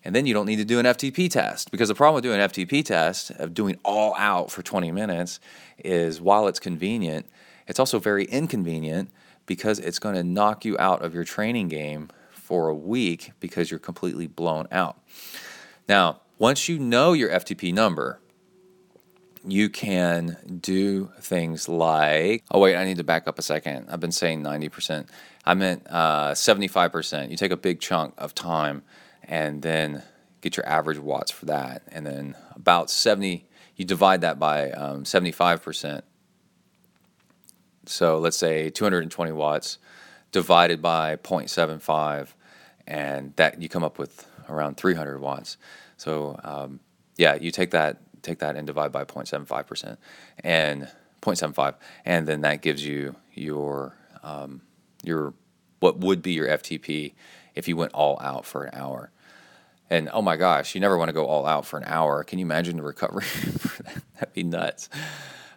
[0.02, 2.40] And then you don't need to do an FTP test because the problem with doing
[2.40, 5.38] an FTP test, of doing all out for 20 minutes,
[5.78, 7.26] is while it's convenient,
[7.68, 9.10] it's also very inconvenient
[9.46, 12.08] because it's going to knock you out of your training game
[12.48, 14.98] for a week because you're completely blown out.
[15.86, 18.20] Now, once you know your FTP number,
[19.46, 23.86] you can do things like oh wait i need to back up a second.
[23.88, 25.08] I've been saying 90%
[25.44, 28.82] i meant uh, 75% you take a big chunk of time
[29.22, 30.02] and then
[30.40, 31.82] get your average watts for that.
[31.88, 36.02] And then about 70 you divide that by um, 75%
[37.86, 39.78] so let's say 220 watts
[40.32, 42.34] divided by 0.75
[42.88, 45.56] and that you come up with around 300 watts
[45.96, 46.80] so um,
[47.16, 49.96] yeah you take that take that and divide by 0.75%
[50.42, 50.88] and
[51.22, 51.74] 0.75
[52.04, 54.62] and then that gives you your um,
[55.04, 55.34] your
[55.80, 57.14] what would be your FTP
[57.54, 59.10] if you went all out for an hour.
[59.90, 62.22] And oh my gosh, you never want to go all out for an hour.
[62.22, 63.24] Can you imagine the recovery?
[64.14, 64.90] That'd be nuts.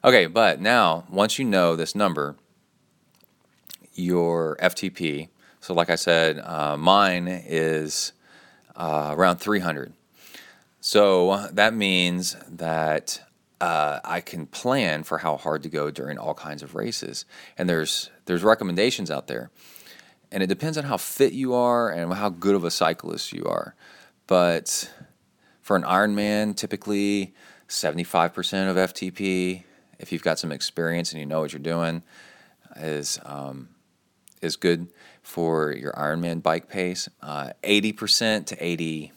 [0.04, 2.38] Okay, but now once you know this number,
[3.94, 5.30] your FTP.
[5.62, 8.14] So, like I said, uh, mine is
[8.76, 9.94] uh, around 300.
[10.80, 13.22] So that means that
[13.62, 17.70] uh, I can plan for how hard to go during all kinds of races, and
[17.70, 19.52] there's there's recommendations out there,
[20.32, 23.46] and it depends on how fit you are and how good of a cyclist you
[23.46, 23.76] are.
[24.26, 24.92] But
[25.62, 27.36] for an Ironman, typically
[27.70, 29.64] 75% of FTP,
[30.00, 32.02] if you've got some experience and you know what you're doing,
[32.78, 33.70] is um,
[34.42, 34.88] is good
[35.32, 37.10] for your Ironman bike pace.
[37.22, 39.12] Uh, 80% to 80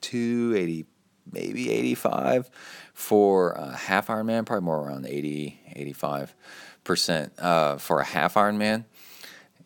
[0.00, 0.86] 82, 80,
[1.30, 2.50] maybe 85
[2.94, 6.34] for a half Ironman, probably more around 80, 85
[6.82, 8.84] percent uh, for a half Ironman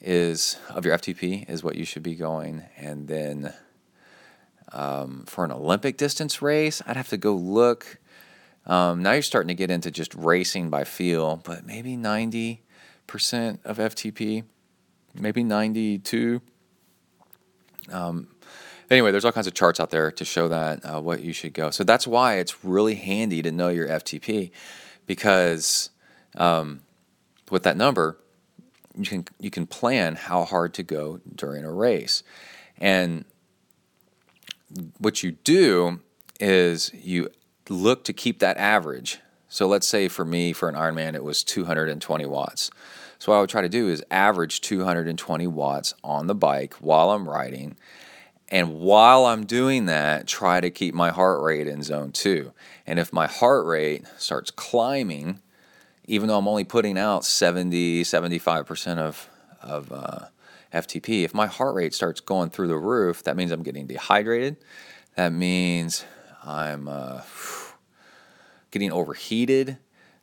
[0.01, 3.55] is of your FTP is what you should be going, and then
[4.73, 7.99] um, for an Olympic distance race, I'd have to go look.
[8.67, 12.59] Um, now you're starting to get into just racing by feel, but maybe 90%
[13.65, 14.45] of FTP,
[15.15, 16.41] maybe 92.
[17.91, 18.29] Um,
[18.91, 21.53] anyway, there's all kinds of charts out there to show that uh, what you should
[21.53, 21.71] go.
[21.71, 24.51] So that's why it's really handy to know your FTP
[25.07, 25.91] because
[26.37, 26.83] um,
[27.51, 28.19] with that number,
[28.97, 32.23] you can you can plan how hard to go during a race,
[32.79, 33.25] and
[34.99, 36.01] what you do
[36.41, 37.29] is you
[37.69, 39.19] look to keep that average.
[39.55, 42.73] So let's say for me, for an Ironman, it was 220 watts.
[43.21, 47.13] So what I would try to do is average 220 watts on the bike while
[47.13, 47.77] I'm riding
[48.49, 52.53] and while I'm doing that, try to keep my heart rate in zone two.
[52.85, 55.41] And if my heart rate starts climbing,
[56.07, 59.29] even though I'm only putting out 70, 75% of,
[59.63, 60.19] of uh,
[60.73, 64.57] FTP, if my heart rate starts going through the roof, that means I'm getting dehydrated.
[65.15, 66.05] That means
[66.45, 67.23] I'm uh,
[68.75, 69.79] getting overheated.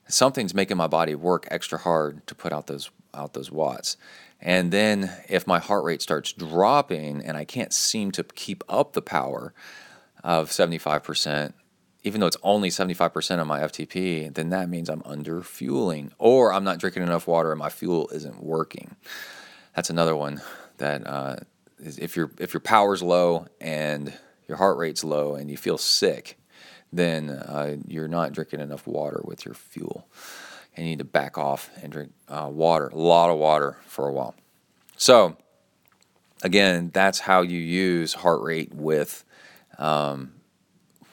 [0.10, 3.95] something's making my body work extra hard to put out those out those watts.
[4.41, 8.91] And then if my heart rate starts dropping and I can't seem to keep up
[8.91, 9.54] the power
[10.22, 11.54] of 75%,
[12.04, 16.52] even though it's only 75% of my FTP, then that means I'm under fueling or
[16.52, 18.97] I'm not drinking enough water and my fuel isn't working.
[19.76, 20.41] That's another one
[20.78, 21.38] that uh,
[21.80, 24.12] is if your if your power's low and
[24.45, 26.38] your heart rate's low and you feel sick,
[26.92, 30.08] then uh, you're not drinking enough water with your fuel.
[30.76, 34.08] And you need to back off and drink uh, water, a lot of water for
[34.08, 34.36] a while.
[34.96, 35.36] So,
[36.44, 39.26] again, that's how you use heart rate with
[39.78, 40.34] um,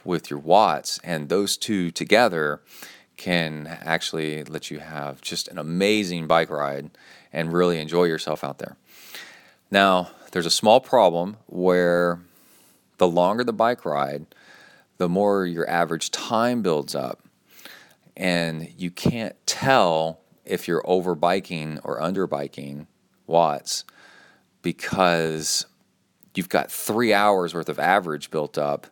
[0.04, 2.62] with your watts, and those two together
[3.16, 6.90] can actually let you have just an amazing bike ride
[7.32, 8.76] and really enjoy yourself out there.
[9.70, 12.20] Now, there's a small problem where
[12.96, 14.26] the longer the bike ride,
[14.98, 17.22] the more your average time builds up.
[18.16, 22.88] And you can't tell if you're over biking or under biking
[23.26, 23.84] watts
[24.62, 25.66] because
[26.34, 28.88] you've got three hours worth of average built up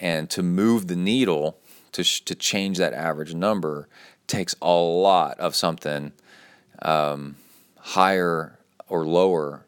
[0.00, 1.58] and to move the needle
[1.92, 3.88] to, sh- to change that average number
[4.26, 6.12] takes a lot of something
[6.82, 7.36] um,
[7.78, 8.58] higher
[8.88, 9.66] or lower,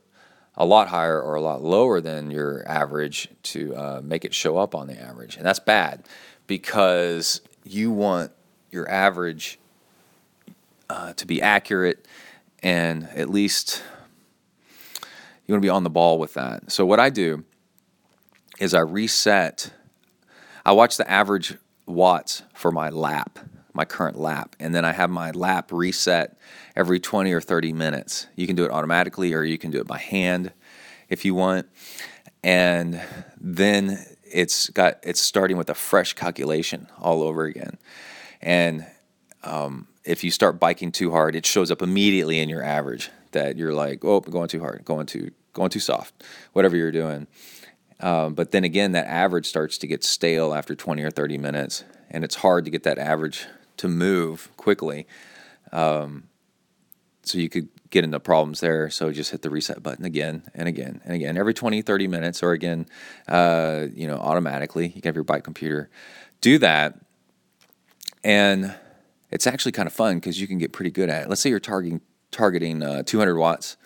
[0.61, 4.58] a lot higher or a lot lower than your average to uh, make it show
[4.58, 5.38] up on the average.
[5.38, 6.04] And that's bad
[6.46, 8.30] because you want
[8.70, 9.58] your average
[10.90, 12.06] uh, to be accurate
[12.62, 13.82] and at least
[15.46, 16.70] you want to be on the ball with that.
[16.70, 17.44] So, what I do
[18.58, 19.72] is I reset
[20.66, 21.56] I watch the average
[21.86, 23.38] watts for my lap,
[23.74, 26.38] my current lap, and then I have my lap reset
[26.76, 28.26] every 20 or 30 minutes.
[28.36, 30.52] You can do it automatically or you can do it by hand
[31.08, 31.66] if you want.
[32.42, 33.02] And
[33.38, 37.76] then it's got it's starting with a fresh calculation all over again.
[38.40, 38.86] And
[39.42, 43.56] um, if you start biking too hard, it shows up immediately in your average that
[43.56, 47.26] you're like, oh, going too hard, going too going too soft, whatever you're doing.
[47.98, 51.84] Um, but then again, that average starts to get stale after 20 or 30 minutes,
[52.10, 53.46] and it's hard to get that average
[53.80, 55.06] to move quickly.
[55.72, 56.24] Um,
[57.22, 58.90] so you could get into problems there.
[58.90, 62.42] So just hit the reset button again and again and again every 20, 30 minutes,
[62.42, 62.86] or again,
[63.26, 64.86] uh, you know, automatically.
[64.86, 65.90] You can have your bike computer
[66.40, 66.98] do that.
[68.22, 68.74] And
[69.30, 71.28] it's actually kind of fun because you can get pretty good at it.
[71.28, 72.00] Let's say you're targeting
[72.30, 73.76] targeting uh, 200 watts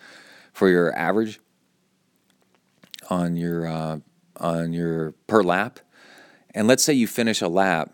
[0.53, 1.40] for your average
[3.11, 3.99] on your uh,
[4.38, 5.78] on your per lap,
[6.53, 7.92] and let's say you finish a lap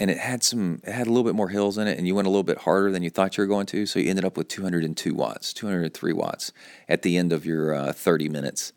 [0.00, 2.14] and it had some it had a little bit more hills in it and you
[2.14, 4.24] went a little bit harder than you thought you were going to so you ended
[4.24, 6.52] up with 202 watts 203 watts
[6.88, 8.72] at the end of your uh, 30 minutes.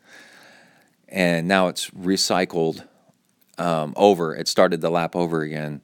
[1.08, 2.86] And now it's recycled
[3.56, 4.34] um, over.
[4.34, 5.80] It started the lap over again.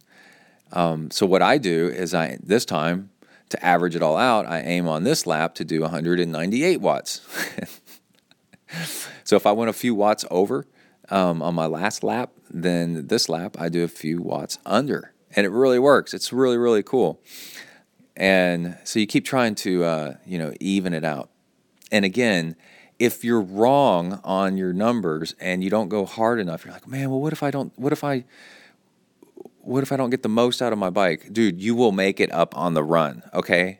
[0.72, 3.10] Um, so what i do is i this time
[3.48, 7.20] to average it all out i aim on this lap to do 198 watts.
[9.30, 10.66] So if I went a few watts over
[11.08, 15.46] um, on my last lap, then this lap I do a few watts under, and
[15.46, 16.14] it really works.
[16.14, 17.20] It's really really cool.
[18.16, 21.30] And so you keep trying to uh, you know even it out.
[21.92, 22.56] And again,
[22.98, 27.10] if you're wrong on your numbers and you don't go hard enough, you're like, man,
[27.10, 27.76] well, what if I don't?
[27.78, 28.24] What if I?
[29.62, 31.60] What if I don't get the most out of my bike, dude?
[31.60, 33.22] You will make it up on the run.
[33.34, 33.78] Okay.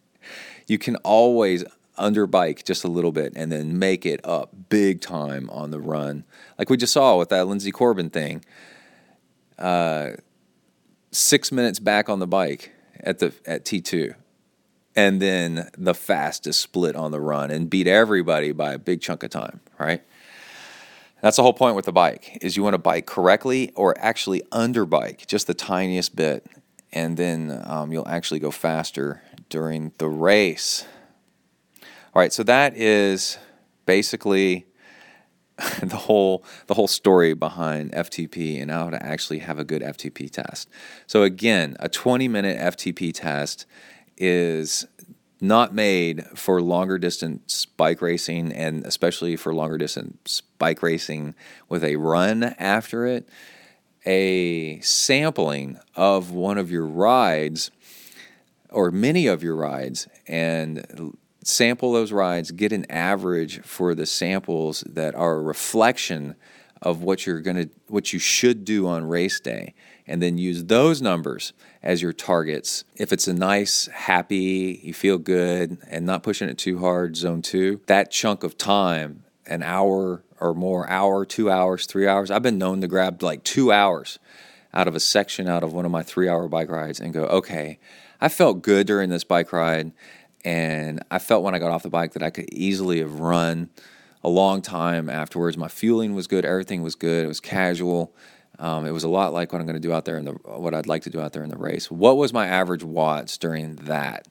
[0.66, 1.64] you can always
[1.98, 5.80] under bike just a little bit and then make it up big time on the
[5.80, 6.24] run.
[6.58, 8.44] Like we just saw with that Linsey Corbin thing.
[9.58, 10.10] Uh,
[11.16, 14.14] six minutes back on the bike at the at T2.
[14.94, 19.22] And then the fastest split on the run and beat everybody by a big chunk
[19.22, 20.02] of time, right?
[21.20, 24.42] That's the whole point with the bike is you want to bike correctly or actually
[24.52, 26.46] under bike just the tiniest bit,
[26.92, 30.86] and then um, you'll actually go faster during the race.
[32.14, 33.38] All right, so that is
[33.84, 34.66] basically
[35.82, 40.30] the whole the whole story behind FTP and how to actually have a good FTP
[40.30, 40.68] test.
[41.06, 43.64] So again, a 20 minute FTP test
[44.18, 44.86] is
[45.40, 51.34] not made for longer distance bike racing and especially for longer distance bike racing
[51.68, 53.28] with a run after it.
[54.04, 57.70] A sampling of one of your rides
[58.70, 61.16] or many of your rides and
[61.46, 66.34] sample those rides, get an average for the samples that are a reflection
[66.82, 69.74] of what you're going to what you should do on race day
[70.06, 72.84] and then use those numbers as your targets.
[72.96, 77.42] If it's a nice, happy, you feel good and not pushing it too hard, zone
[77.42, 82.30] 2, that chunk of time, an hour or more, hour, 2 hours, 3 hours.
[82.30, 84.18] I've been known to grab like 2 hours
[84.74, 87.78] out of a section out of one of my 3-hour bike rides and go, "Okay,
[88.20, 89.92] I felt good during this bike ride,
[90.46, 93.68] and I felt when I got off the bike that I could easily have run
[94.22, 95.56] a long time afterwards.
[95.56, 97.24] My fueling was good, everything was good.
[97.24, 98.14] It was casual.
[98.60, 100.32] Um, it was a lot like what I'm going to do out there in the
[100.44, 101.90] what I'd like to do out there in the race.
[101.90, 104.28] What was my average watts during that?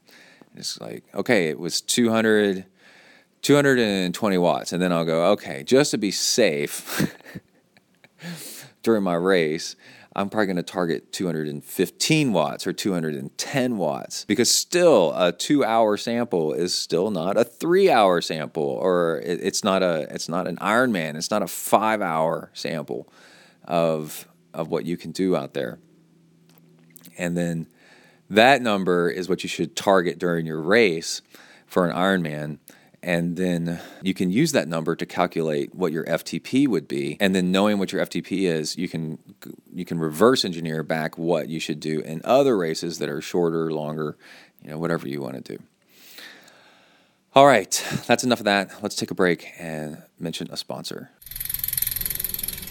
[0.56, 2.66] It's like okay, it was 200,
[3.42, 7.14] 220 watts, and then I'll go okay, just to be safe
[8.84, 9.76] during my race.
[10.18, 15.98] I'm probably going to target 215 watts or 210 watts because still a two hour
[15.98, 20.56] sample is still not a three hour sample or it's not a it's not an
[20.58, 21.16] Ironman.
[21.16, 23.12] It's not a five hour sample
[23.66, 25.80] of of what you can do out there.
[27.18, 27.68] And then
[28.30, 31.22] that number is what you should target during your race
[31.68, 32.60] for an Ironman.
[33.06, 37.18] And then you can use that number to calculate what your FTP would be.
[37.20, 39.20] And then knowing what your FTP is, you can
[39.72, 43.72] you can reverse engineer back what you should do in other races that are shorter,
[43.72, 44.18] longer,
[44.64, 45.64] you know, whatever you want to do.
[47.36, 48.82] All right, that's enough of that.
[48.82, 51.12] Let's take a break and mention a sponsor.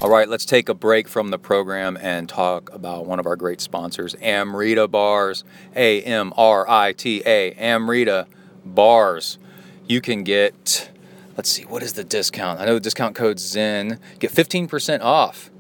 [0.01, 3.37] All right, let's take a break from the program and talk about one of our
[3.37, 5.45] great sponsors, Amrita Bars.
[5.77, 8.27] A M R I T A, Amrita
[8.65, 9.39] Bars.
[9.87, 10.91] You can get,
[11.37, 12.59] let's see, what is the discount?
[12.59, 13.99] I know the discount code ZEN.
[14.19, 15.51] Get 15% off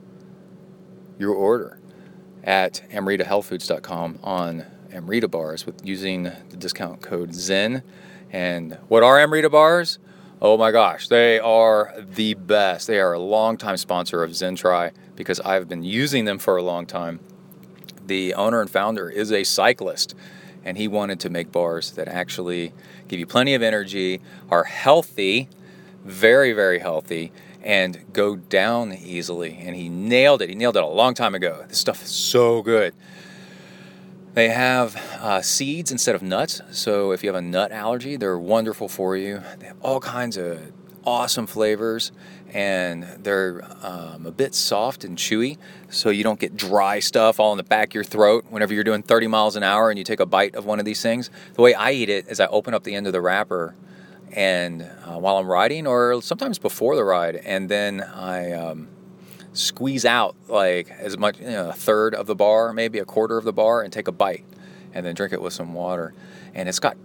[1.18, 1.78] your order
[2.42, 7.82] at amritahealthfoods.com on Amrita Bars with using the discount code ZEN.
[8.30, 9.98] And what are Amrita Bars?
[10.40, 12.86] Oh my gosh, they are the best.
[12.86, 16.86] They are a longtime sponsor of ZenTri because I've been using them for a long
[16.86, 17.20] time.
[18.06, 20.14] The owner and founder is a cyclist,
[20.64, 22.72] and he wanted to make bars that actually
[23.08, 25.48] give you plenty of energy, are healthy,
[26.04, 29.58] very, very healthy, and go down easily.
[29.60, 30.48] And he nailed it.
[30.48, 31.64] He nailed it a long time ago.
[31.68, 32.94] This stuff is so good.
[34.34, 36.60] They have uh, seeds instead of nuts.
[36.72, 39.42] So if you have a nut allergy, they're wonderful for you.
[39.58, 40.72] They have all kinds of
[41.06, 42.10] awesome flavors
[42.54, 45.58] and they're um, a bit soft and chewy
[45.90, 48.84] so you don't get dry stuff all in the back of your throat whenever you're
[48.84, 51.28] doing 30 miles an hour and you take a bite of one of these things
[51.54, 53.74] the way i eat it is i open up the end of the wrapper
[54.32, 58.88] and uh, while i'm riding or sometimes before the ride and then i um,
[59.54, 63.38] squeeze out like as much, you know, a third of the bar, maybe a quarter
[63.38, 64.44] of the bar, and take a bite,
[64.92, 66.12] and then drink it with some water.
[66.54, 66.96] And it's got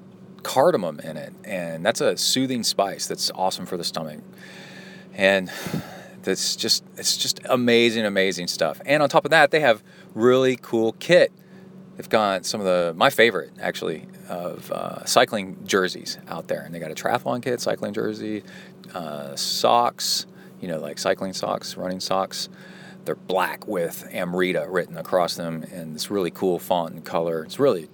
[0.44, 4.20] cardamom in it, and that's a soothing spice that's awesome for the stomach.
[5.20, 5.52] And
[6.24, 8.82] that's just it's just amazing, amazing stuff.
[8.86, 9.84] And on top of that, they have
[10.16, 11.32] really cool kit.
[11.98, 16.74] They've got some of the my favorite actually of uh, cycling jerseys out there, and
[16.74, 18.44] they got a triathlon kit, cycling jersey,
[18.94, 20.26] uh, socks
[20.62, 22.50] you know, like cycling socks, running socks.
[23.06, 27.44] They're black with Amrita written across them in this really cool font and color.
[27.44, 27.88] It's really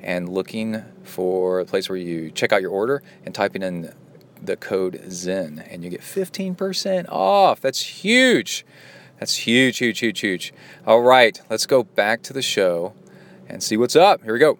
[0.00, 3.92] and looking for a place where you check out your order and typing in
[4.40, 7.60] the code ZEN and you get 15% off.
[7.60, 8.64] That's huge.
[9.18, 10.54] That's huge, huge, huge, huge.
[10.86, 12.94] All right, let's go back to the show
[13.48, 14.22] and see what's up.
[14.22, 14.58] Here we go.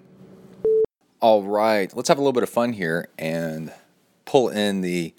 [1.20, 3.72] All right, let's have a little bit of fun here and
[4.24, 5.14] pull in the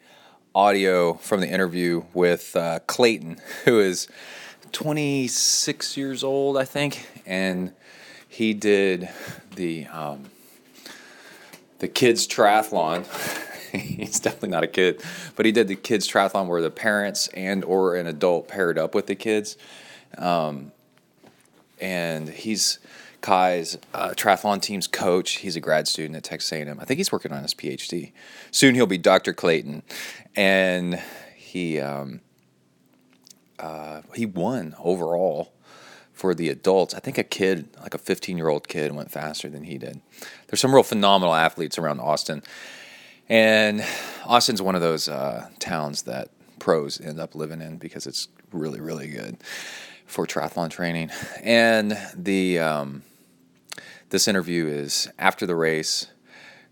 [0.54, 4.08] audio from the interview with uh, Clayton, who is
[4.72, 7.74] 26 years old, I think, and
[8.28, 9.10] he did
[9.60, 10.24] the um,
[11.80, 13.06] the kids triathlon.
[13.72, 15.04] He's definitely not a kid,
[15.36, 18.96] but he did the kids triathlon where the parents and or an adult paired up
[18.96, 19.58] with the kids,
[20.18, 20.72] um,
[21.80, 22.80] and he's
[23.22, 25.34] Kai's uh, triathlon team's coach.
[25.34, 26.80] He's a grad student at Texas A&M.
[26.80, 28.12] I think he's working on his PhD.
[28.50, 29.34] Soon he'll be Dr.
[29.34, 29.84] Clayton,
[30.36, 31.00] and
[31.36, 32.22] he um,
[33.60, 35.54] uh, he won overall
[36.20, 36.94] for the adults.
[36.94, 40.02] I think a kid, like a 15 year old kid, went faster than he did.
[40.48, 42.44] There's some real phenomenal athletes around Austin,
[43.30, 43.86] and
[44.26, 48.82] Austin's one of those uh, towns that pros end up living in because it's really
[48.82, 49.38] really good
[50.06, 51.10] for triathlon training.
[51.42, 53.04] And the um,
[54.10, 56.08] this interview is after the race,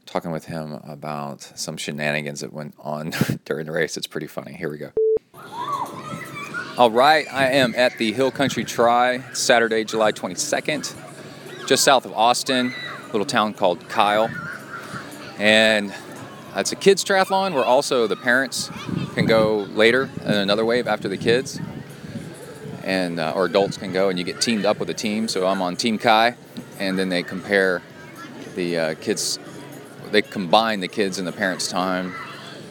[0.05, 3.13] talking with him about some shenanigans that went on
[3.45, 3.95] during the race.
[3.95, 4.53] It's pretty funny.
[4.55, 4.91] Here we go.
[6.78, 10.93] All right, I am at the Hill Country Tri, Saturday, July 22nd,
[11.65, 12.71] just south of Austin,
[13.11, 14.30] little town called Kyle.
[15.39, 15.91] And
[16.55, 18.69] it's a kids triathlon where also the parents
[19.15, 21.59] can go later in another wave after the kids
[22.84, 25.28] and uh, or adults can go and you get teamed up with a team.
[25.28, 26.36] So I'm on Team Kai,
[26.78, 27.82] and then they compare
[28.53, 29.39] the uh, kids.
[30.11, 32.13] They combine the kids and the parents' time,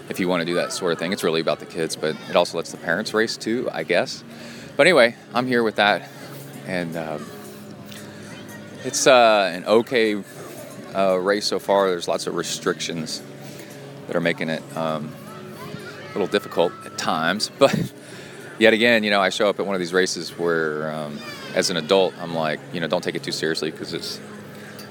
[0.08, 1.12] if you want to do that sort of thing.
[1.12, 4.22] It's really about the kids, but it also lets the parents race too, I guess.
[4.76, 6.08] But anyway, I'm here with that,
[6.66, 7.26] and um,
[8.84, 10.22] it's uh, an okay
[10.94, 11.88] uh, race so far.
[11.88, 13.22] There's lots of restrictions
[14.06, 15.12] that are making it um,
[15.66, 17.92] a little difficult at times, but
[18.58, 21.18] yet again, you know, I show up at one of these races where, um,
[21.54, 24.20] as an adult, I'm like, you know, don't take it too seriously because it's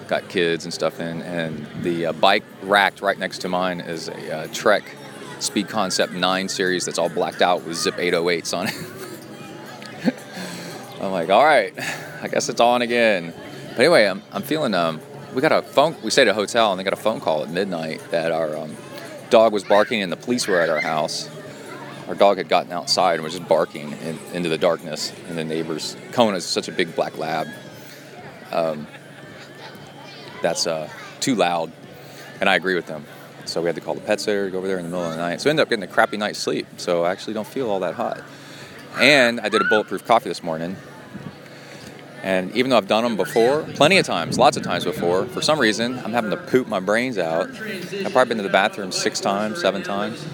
[0.08, 4.10] got kids and stuff in, and the uh, bike racked right next to mine is
[4.10, 4.84] a uh, Trek
[5.46, 8.76] Speed Concept 9 series that's all blacked out with Zipp 808s on it.
[11.02, 11.74] I'm like, all right,
[12.22, 13.34] I guess it's on again.
[13.70, 15.00] But anyway, I'm, I'm feeling, um,
[15.34, 17.44] we got a phone, we stayed at a hotel and they got a phone call
[17.44, 18.76] at midnight that our um,
[19.30, 21.30] dog was barking and the police were at our house.
[22.08, 25.44] Our dog had gotten outside and was just barking in, into the darkness, and the
[25.44, 25.98] neighbors.
[26.12, 27.48] Kona's such a big black lab.
[28.52, 28.88] Um,
[30.42, 30.88] that's uh,
[31.20, 31.72] too loud,
[32.40, 33.06] and I agree with them.
[33.46, 35.12] So we had to call the pet sitter go over there in the middle of
[35.12, 35.42] the night.
[35.42, 36.68] So I ended up getting a crappy night's sleep.
[36.78, 38.22] So I actually don't feel all that hot.
[39.00, 40.76] And I did a bulletproof coffee this morning.
[42.24, 45.42] And even though I've done them before, plenty of times, lots of times before, for
[45.42, 47.50] some reason I'm having to poop my brains out.
[47.50, 50.26] I've probably been to the bathroom six times, seven times.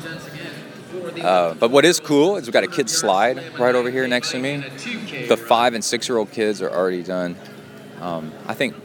[1.21, 4.31] Uh, but what is cool is we've got a kid slide right over here next
[4.31, 4.63] to me.
[5.27, 7.35] The five and six year old kids are already done.
[7.99, 8.75] Um, I think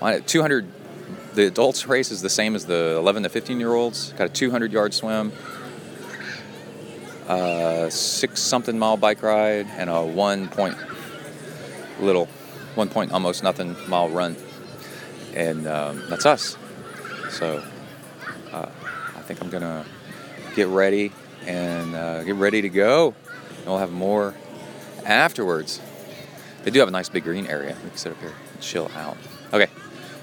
[0.00, 0.77] on 200
[1.38, 4.12] the adults race is the same as the 11 to 15 year olds.
[4.14, 5.30] Got a 200 yard swim
[7.28, 10.76] uh, six something mile bike ride and a one point
[12.00, 12.26] little
[12.74, 14.34] one point almost nothing mile run.
[15.32, 16.56] And um, that's us.
[17.30, 17.62] So
[18.50, 18.66] uh,
[19.14, 19.84] i think i'm gonna
[20.56, 21.12] get ready
[21.46, 23.14] and uh, get ready to go.
[23.58, 24.34] And we'll have more
[25.04, 25.80] afterwards.
[26.64, 27.76] They do have a nice big green area.
[27.84, 29.16] We can sit up here and chill out.
[29.52, 29.68] Okay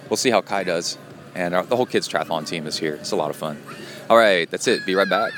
[0.09, 0.97] we'll see how Kai does.
[1.36, 2.96] And our, the whole kids triathlon team is here.
[2.96, 3.62] It's a lot of fun.
[4.10, 4.86] All right, that's it.
[4.86, 5.34] Be right back.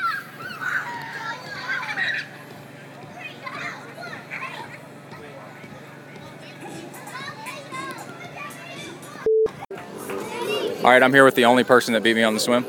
[10.84, 12.64] All right, I'm here with the only person that beat me on the swim.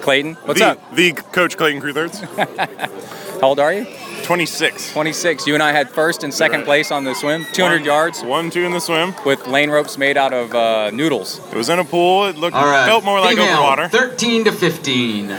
[0.00, 0.94] Clayton, what's the, up?
[0.96, 2.18] The coach Clayton Crew thirds.
[3.40, 3.86] How old are you?
[4.22, 4.92] 26.
[4.92, 5.46] 26.
[5.46, 6.66] You and I had first and second Right.
[6.66, 9.14] place on the swim, 200 One- yards One, two in the swim.
[9.24, 11.40] with lane ropes made out of uh, noodles.
[11.50, 12.26] It was in a pool.
[12.26, 12.86] It looked All right.
[12.86, 13.88] felt more like Female, open water.
[13.88, 15.34] 13 to 15.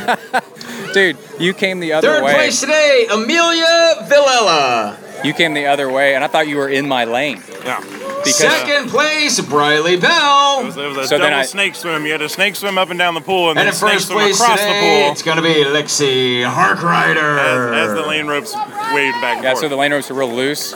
[0.94, 2.34] Dude, you came the other Third way.
[2.34, 4.98] place today, Amelia Villela.
[5.26, 7.42] You came the other way, and I thought you were in my lane.
[7.66, 7.80] Yeah.
[8.24, 10.63] Because Second place, Briley It Bell.
[10.65, 12.05] was, it was a So then double I- snake swim.
[12.05, 13.93] You had a snake swim up and down the pool and, And then in snake
[13.93, 17.39] first swim place across today, the it's going to be Lexi Harkrider.
[17.74, 19.59] as, as the lane ropes waved back and yeah, forth.
[19.63, 20.74] so the lane ropes are real loose.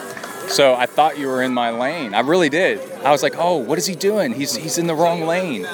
[0.48, 2.14] So I thought you were in my lane.
[2.14, 2.80] I really did.
[3.04, 4.32] I was like, oh, what is he doing?
[4.34, 5.66] He's he's in the wrong lane.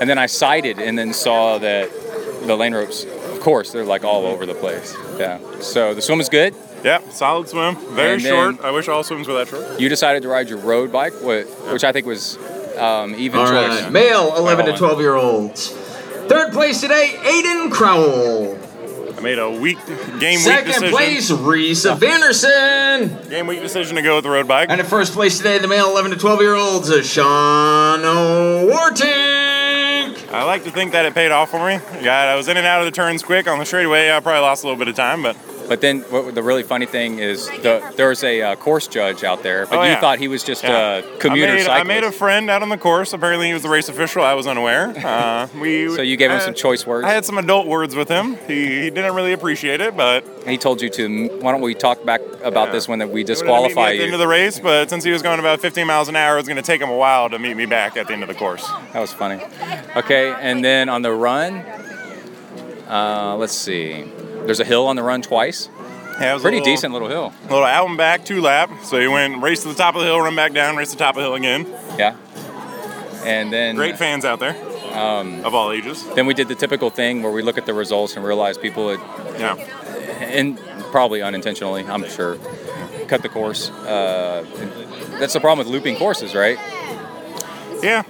[0.00, 1.90] And then I sighted and then saw that
[2.46, 4.96] the lane ropes, of course, they're like all over the place.
[5.18, 5.38] Yeah.
[5.60, 6.54] So the swim was good.
[6.84, 7.76] Yeah, solid swim.
[7.94, 8.60] Very And short.
[8.62, 9.80] I wish all swims were that short.
[9.80, 12.36] You decided to ride your road bike, wh- which I think was
[12.76, 13.82] um, even All choice.
[13.82, 15.70] right, male 11 to 12 year olds.
[16.28, 18.58] Third place today, Aiden Crowell.
[19.16, 20.44] I made a weak game week decision.
[20.44, 23.28] Second place, Reese Vanderson.
[23.28, 24.68] Game week decision to go with the road bike.
[24.70, 27.98] And in first place today, the male 11 to 12 year olds, Sean
[28.68, 30.30] Wartink.
[30.32, 31.78] I like to think that it paid off for me.
[32.04, 34.10] God, I was in and out of the turns quick on the straightaway.
[34.12, 35.36] I probably lost a little bit of time, but
[35.68, 39.22] But then what, the really funny thing is the, there was a uh, course judge
[39.22, 40.00] out there, but Oh, you yeah.
[40.00, 40.96] thought he was just Yeah.
[40.96, 41.80] a commuter I made, cyclist.
[41.80, 43.12] I made a friend out on the course.
[43.12, 44.22] Apparently, he was the race official.
[44.22, 44.94] I was unaware.
[45.18, 47.06] Uh, we So you gave him some choice words?
[47.06, 48.36] I had some adult words with him.
[48.46, 51.28] He, he didn't really appreciate it, but he told you to.
[51.40, 52.72] Why don't we talk back about Yeah.
[52.72, 54.14] this when that we he wanted to meet me disqualify at the end you?
[54.14, 54.58] of the race.
[54.60, 56.80] But since he was going about 15 miles an hour, it was going to take
[56.80, 58.66] him a while to meet me back at the end of the course.
[58.92, 59.40] That was funny.
[59.96, 61.64] Okay, and then on the run,
[62.88, 64.04] uh, let's see.
[64.46, 65.68] There's a hill on the run twice.
[66.20, 67.32] Yeah, it was a Pretty little, decent little hill.
[67.44, 68.70] Little out and back, two lap.
[68.82, 70.96] So he went race to the top of the hill, run back down, race to
[70.96, 71.66] the top of the hill again.
[71.98, 72.16] Yeah.
[73.24, 74.56] And then Great fans out there
[74.92, 76.04] Um, of all ages.
[76.14, 78.90] then we did the typical thing where we look at the results and realize people
[78.90, 79.00] had
[79.38, 79.54] Yeah.
[80.20, 80.58] and
[80.90, 82.38] probably unintentionally, I'm sure,
[83.06, 83.70] cut the course.
[83.70, 84.44] Uh,
[85.20, 86.58] that's the problem with looping courses, right?
[87.82, 88.02] Yeah.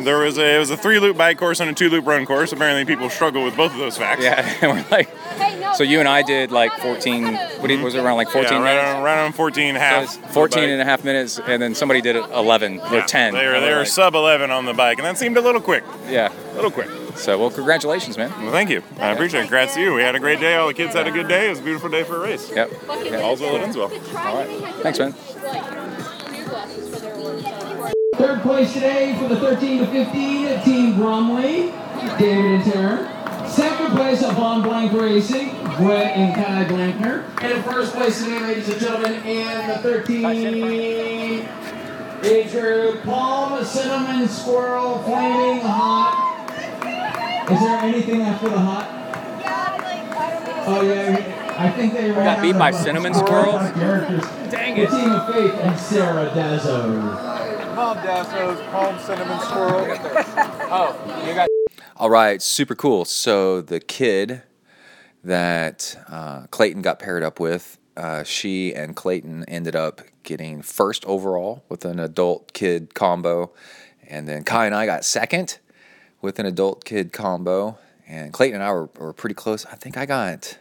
[0.00, 2.26] There was a it was a three loop bike course and a two loop run
[2.26, 2.52] course.
[2.52, 4.22] Apparently, people struggle with both of those facts.
[4.22, 5.08] Yeah, and we're like,
[5.74, 7.24] so you and I did like 14.
[7.34, 8.94] What did- was it around like 14 yeah, right minutes?
[8.96, 10.04] on, right on 14 So half.
[10.04, 13.32] it's 14 and a half minutes, and then somebody did it 11 or 10.
[13.34, 15.62] They were, they we're like, sub 11 on the bike, and that seemed a little
[15.62, 15.82] quick.
[16.08, 16.30] yeah.
[16.52, 16.90] A little quick.
[17.16, 18.30] So well, congratulations, man.
[18.42, 18.82] Well, thank you.
[18.98, 19.42] I appreciate it.
[19.44, 19.94] Congrats to you.
[19.94, 20.54] We had a great day.
[20.56, 21.46] All the kids had a good day.
[21.46, 22.52] It was a beautiful day for a race.
[22.54, 22.70] Yep.
[23.22, 23.90] All's well that ends well.
[24.18, 24.74] All right.
[24.82, 25.14] Thanks, man.
[28.18, 31.72] Third place today for the 13 to 15 Team Bromley,
[32.18, 33.48] David and Taryn.
[33.48, 37.24] Second place, Von Blank Racing, Brett and Kai Blankner.
[37.42, 41.46] And in first place today, ladies and gentlemen, in the 13
[42.24, 46.22] age group, Palm Cinnamon Squirrel Flaming Hot.
[47.50, 48.92] Is there anything after the hot?
[50.68, 54.24] Oh yeah, I think they ran got beat by of, cinnamon squirrel squirrels?
[54.50, 54.90] Dang The it.
[54.90, 57.45] team of Faith and Sarah Dazzo.
[57.76, 59.98] Palm Dasso's Palm Cinnamon Squirrel.
[60.70, 61.46] Oh, you got
[61.98, 63.04] All right, super cool.
[63.04, 64.40] So the kid
[65.22, 71.04] that uh, Clayton got paired up with, uh, she and Clayton ended up getting first
[71.04, 73.52] overall with an adult kid combo,
[74.08, 75.58] and then Kai and I got second
[76.22, 77.76] with an adult kid combo,
[78.08, 79.66] and Clayton and I were, were pretty close.
[79.66, 80.56] I think I got.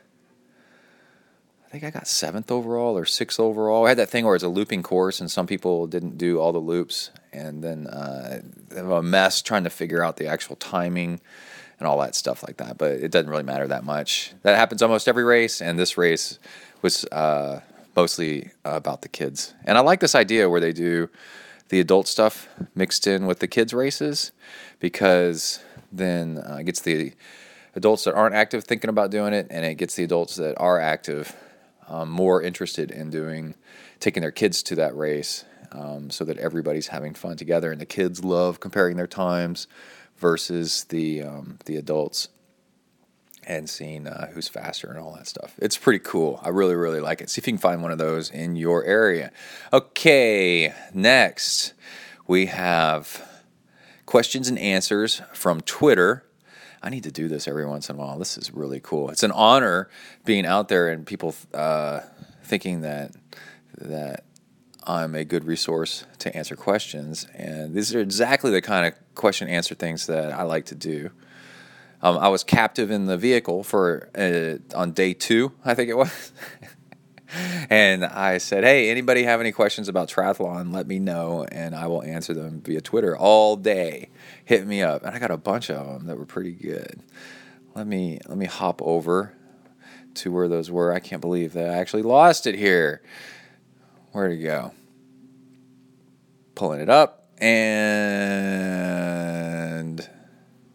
[1.65, 3.85] I think I got seventh overall or sixth overall.
[3.85, 6.51] I had that thing where it's a looping course, and some people didn't do all
[6.51, 8.41] the loops, and then uh,
[8.75, 11.19] a mess trying to figure out the actual timing
[11.79, 12.77] and all that stuff like that.
[12.77, 14.33] But it doesn't really matter that much.
[14.43, 16.39] That happens almost every race, and this race
[16.81, 17.61] was uh,
[17.95, 19.53] mostly about the kids.
[19.65, 21.09] And I like this idea where they do
[21.69, 24.31] the adult stuff mixed in with the kids races
[24.79, 27.13] because then uh, it gets the
[27.73, 30.79] adults that aren't active thinking about doing it, and it gets the adults that are
[30.79, 31.35] active
[31.87, 33.55] um, more interested in doing
[33.99, 37.85] taking their kids to that race um, so that everybody's having fun together and the
[37.85, 39.67] kids love comparing their times
[40.17, 42.29] versus the um, the adults
[43.47, 45.53] and seeing uh, who's faster and all that stuff.
[45.59, 46.39] It's pretty cool.
[46.43, 47.29] I really really like it.
[47.29, 49.31] See if you can find one of those in your area.
[49.71, 51.73] Okay, next
[52.27, 53.27] we have
[54.05, 56.24] questions and answers from Twitter.
[56.85, 58.19] I need to do this every once in a while.
[58.19, 59.09] This is really cool.
[59.09, 59.89] It's an honor
[60.23, 62.01] being out there and people uh,
[62.43, 63.11] thinking that
[63.79, 64.23] that
[64.85, 67.25] I'm a good resource to answer questions.
[67.33, 71.09] And these are exactly the kind of question answer things that I like to do.
[72.03, 75.97] Um, I was captive in the vehicle for uh, on day two, I think it
[75.97, 76.31] was.
[77.69, 80.73] and I said, "Hey, anybody have any questions about triathlon?
[80.73, 84.09] Let me know, and I will answer them via Twitter all day.
[84.43, 87.01] Hit me up." And I got a bunch of them that were pretty good.
[87.75, 89.33] Let me let me hop over
[90.15, 90.93] to where those were.
[90.93, 93.01] I can't believe that I actually lost it here.
[94.11, 94.71] Where'd it go?
[96.55, 98.15] Pulling it up, and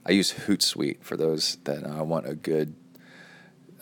[0.05, 2.75] I use Hootsuite for those that uh, want a good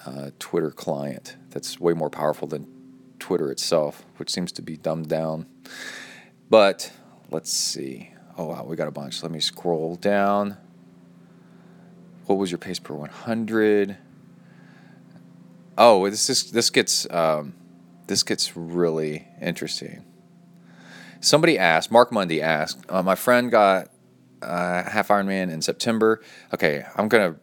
[0.09, 2.67] uh, Twitter client that's way more powerful than
[3.19, 5.47] Twitter itself, which seems to be dumbed down.
[6.49, 6.93] But
[7.31, 8.13] let's see.
[8.37, 9.23] Oh wow, we got a bunch.
[9.23, 10.57] Let me scroll down.
[12.27, 13.97] What was your pace per 100?
[15.77, 17.55] Oh, this is this gets um,
[18.07, 20.05] this gets really interesting.
[21.21, 23.89] Somebody asked, Mark Mundy asked, uh, my friend got
[24.41, 26.23] uh, half Ironman in September.
[26.55, 27.37] Okay, I'm gonna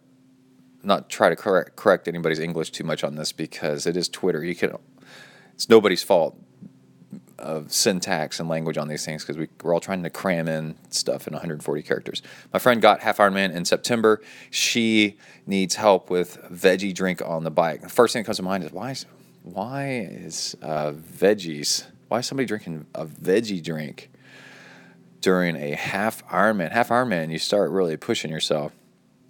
[0.86, 4.44] not try to correct, correct anybody's English too much on this because it is Twitter.
[4.44, 4.78] You can,
[5.54, 6.38] it's nobody's fault
[7.38, 10.76] of syntax and language on these things because we, we're all trying to cram in
[10.90, 12.22] stuff in 140 characters.
[12.54, 14.22] My friend got half Ironman in September.
[14.50, 17.82] She needs help with veggie drink on the bike.
[17.82, 19.06] The first thing that comes to mind is why is
[19.44, 21.86] why is uh, veggies?
[22.08, 24.10] Why is somebody drinking a veggie drink
[25.22, 26.72] during a half Ironman?
[26.72, 28.72] Half Ironman, you start really pushing yourself.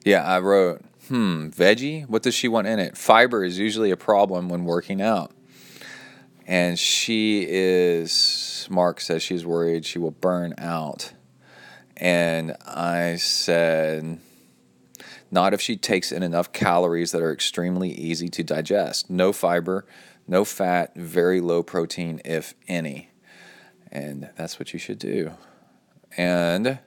[0.05, 2.07] Yeah, I wrote, hmm, veggie?
[2.07, 2.97] What does she want in it?
[2.97, 5.31] Fiber is usually a problem when working out.
[6.47, 11.13] And she is, Mark says she's worried she will burn out.
[11.97, 14.19] And I said,
[15.31, 19.09] not if she takes in enough calories that are extremely easy to digest.
[19.09, 19.85] No fiber,
[20.27, 23.09] no fat, very low protein, if any.
[23.91, 25.31] And that's what you should do.
[26.17, 26.79] And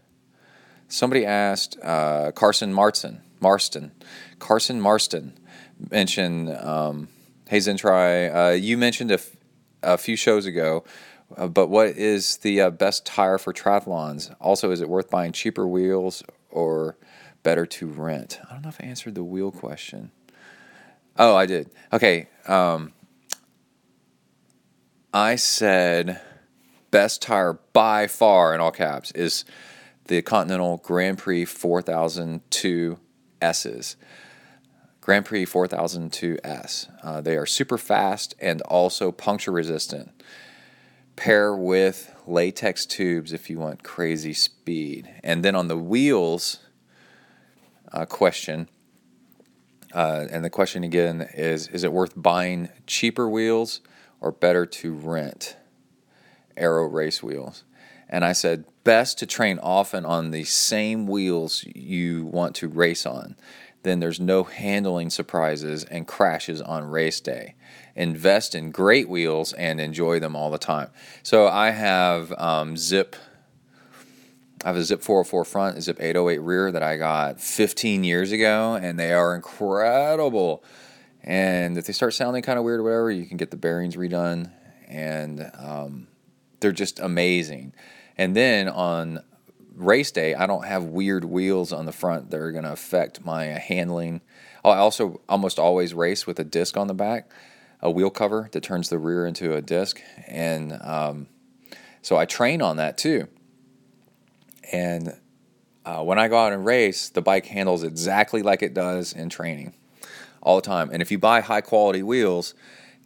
[0.88, 3.92] somebody asked uh, Carson Marston, Marston,
[4.38, 5.38] Carson Marston
[5.90, 7.08] mentioned, um,
[7.48, 9.36] hey ZenTri, uh, you mentioned a, f-
[9.82, 10.84] a few shows ago,
[11.36, 14.34] uh, but what is the uh, best tire for triathlons?
[14.40, 16.96] Also, is it worth buying cheaper wheels or
[17.42, 18.40] better to rent?
[18.48, 20.10] I don't know if I answered the wheel question.
[21.16, 21.70] Oh, I did.
[21.92, 22.28] Okay.
[22.46, 22.92] Um,
[25.12, 26.20] I said
[26.90, 29.44] best tire by far in all caps is
[30.06, 32.98] the Continental Grand Prix 4002
[33.40, 33.96] S's.
[35.00, 36.88] Grand Prix 4002S.
[37.02, 40.10] Uh, they are super fast and also puncture resistant.
[41.16, 45.08] Pair with latex tubes if you want crazy speed.
[45.24, 46.58] And then on the wheels
[47.90, 48.68] uh, question,
[49.94, 53.80] uh, and the question again is Is it worth buying cheaper wheels
[54.20, 55.56] or better to rent
[56.56, 57.64] aero race wheels?
[58.08, 63.04] And I said, best to train often on the same wheels you want to race
[63.04, 63.36] on.
[63.82, 67.54] then there's no handling surprises and crashes on race day.
[67.94, 70.88] Invest in great wheels and enjoy them all the time.
[71.22, 73.12] So I have um, Zipp.
[74.64, 78.32] I have a Zipp 404 front, a Zipp 808 rear that I got 15 years
[78.32, 80.64] ago, and they are incredible.
[81.22, 83.96] And if they start sounding kind of weird or whatever, you can get the bearings
[83.96, 84.50] redone,
[84.88, 86.08] and um,
[86.60, 87.74] they're just amazing.
[88.18, 89.22] And then on
[89.74, 93.24] race day, I don't have weird wheels on the front that are going to affect
[93.24, 94.20] my handling.
[94.64, 97.30] I also almost always race with a disc on the back,
[97.80, 101.28] a wheel cover that turns the rear into a disc, and um,
[102.02, 103.28] so I train on that too.
[104.72, 105.16] And
[105.86, 109.30] uh, when I go out and race, the bike handles exactly like it does in
[109.30, 109.74] training
[110.42, 110.90] all the time.
[110.92, 112.54] And if you buy high quality wheels,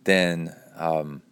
[0.05, 1.23] then um,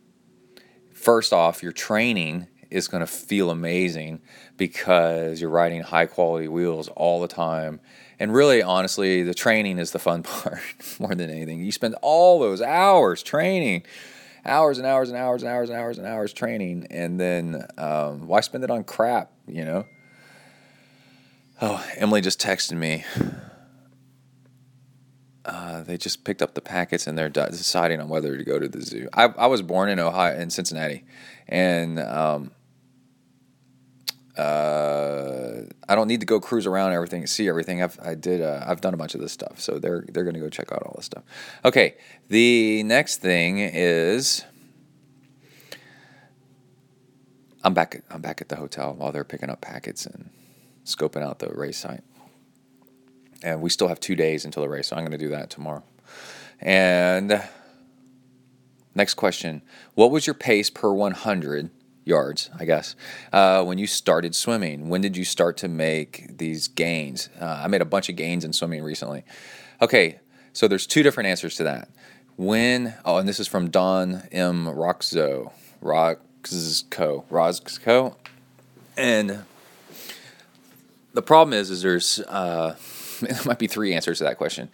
[0.93, 4.21] first off, your training is going to feel amazing
[4.57, 7.81] because you're riding high quality wheels all the time.
[8.19, 10.61] And really, honestly, the training is the fun part
[10.99, 11.61] more than anything.
[11.61, 13.85] You spend all those hours training,
[14.45, 18.27] hours and hours and hours and hours and hours and hours training, and then um,
[18.27, 19.87] why spend it on crap, you know?
[21.63, 23.05] Oh, Emily just texted me.
[25.45, 28.69] Uh, they just picked up the packets and they're deciding on whether to go to
[28.69, 29.09] the zoo.
[29.13, 31.05] I, I was born in Ohio, in Cincinnati,
[31.49, 32.51] and um,
[34.41, 37.83] uh, I don't need to go cruise around everything, see everything.
[37.83, 40.35] I've I did uh, I've done a bunch of this stuff, so they're they're going
[40.35, 41.25] to go check out all this stuff.
[41.65, 41.97] Okay,
[42.29, 44.45] the next thing is
[47.63, 50.31] I'm back I'm back at the hotel while they're picking up packets and
[50.85, 52.03] scoping out the race site.
[53.43, 55.51] And we still have two days until the race, so I'm going to do that
[55.51, 55.83] tomorrow.
[56.61, 57.43] And
[58.95, 59.63] next question:
[59.95, 61.71] What was your pace per 100?
[62.11, 62.95] Yards, I guess,
[63.33, 64.91] uh, when you started swimming?
[64.91, 67.31] When did you start to make these gains?
[67.41, 69.25] Uh, I made a bunch of gains in swimming recently.
[69.81, 70.21] Okay,
[70.53, 71.89] so there's two different answers to that.
[72.37, 74.67] When, oh, and this is from Don M.
[74.67, 75.53] Roxo,
[75.83, 78.17] Roxco, Roxco.
[78.97, 79.45] And
[81.15, 82.77] the problem is, is there's, uh,
[83.21, 84.69] there might be three answers to that question.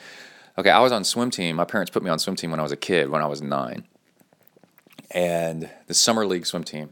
[0.58, 1.56] Okay, I was on swim team.
[1.56, 3.42] My parents put me on swim team when I was a kid, when I was
[3.42, 3.84] nine.
[5.10, 6.90] And the summer league swim team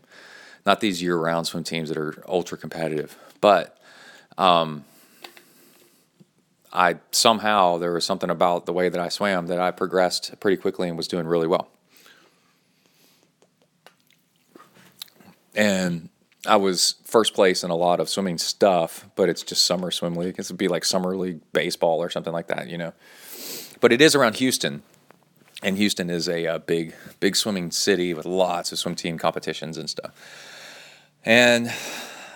[0.66, 3.78] not these year round swim teams that are ultra competitive, but
[4.38, 4.84] um,
[6.72, 10.56] I somehow there was something about the way that I swam that I progressed pretty
[10.56, 11.68] quickly and was doing really well.
[15.54, 16.08] And
[16.46, 20.16] I was first place in a lot of swimming stuff, but it's just summer swim
[20.16, 20.38] league.
[20.38, 22.92] It would be like summer league baseball or something like that, you know.
[23.80, 24.82] But it is around Houston,
[25.62, 29.78] and Houston is a, a big, big swimming city with lots of swim team competitions
[29.78, 30.12] and stuff.
[31.24, 31.72] And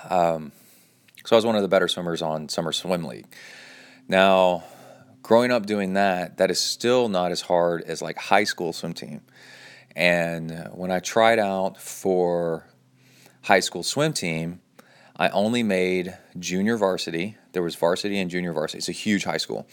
[0.09, 0.53] um,
[1.24, 3.26] so I was one of the better swimmers on Summer Swim League.
[4.09, 4.64] Now,
[5.22, 8.95] growing up doing that, that is still not as hard as like high school swim
[8.95, 9.20] team.
[9.95, 12.64] And when I tried out for
[13.43, 14.61] high school swim team,
[15.16, 17.36] I only made junior varsity.
[17.53, 18.78] There was varsity and junior varsity.
[18.78, 19.68] It's a huge high school.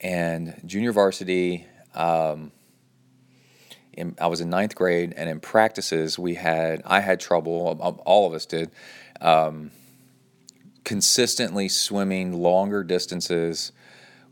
[0.00, 2.50] And junior varsity, um,
[3.92, 7.78] in, I was in ninth grade, and in practices, we had I had trouble.
[8.04, 8.70] All of us did.
[9.20, 9.70] Um,
[10.84, 13.72] consistently swimming longer distances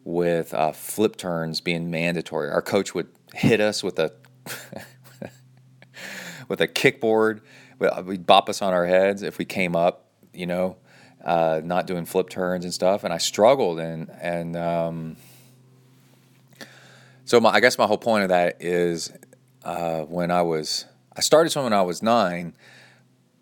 [0.04, 2.50] with uh, flip turns being mandatory.
[2.50, 4.12] Our coach would hit us with a
[6.48, 7.40] with a kickboard.
[8.04, 10.78] We'd bop us on our heads if we came up, you know,
[11.24, 13.04] uh, not doing flip turns and stuff.
[13.04, 15.16] And I struggled, and and um,
[17.24, 19.12] so my, I guess my whole point of that is
[19.68, 22.54] uh, when I was, I started swimming when I was nine,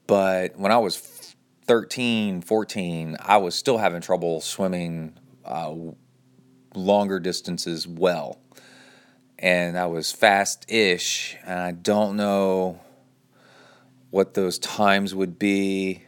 [0.08, 5.72] but when I was 13, 14, I was still having trouble swimming uh,
[6.74, 8.40] longer distances well.
[9.38, 12.80] And I was fast ish, and I don't know
[14.10, 16.02] what those times would be.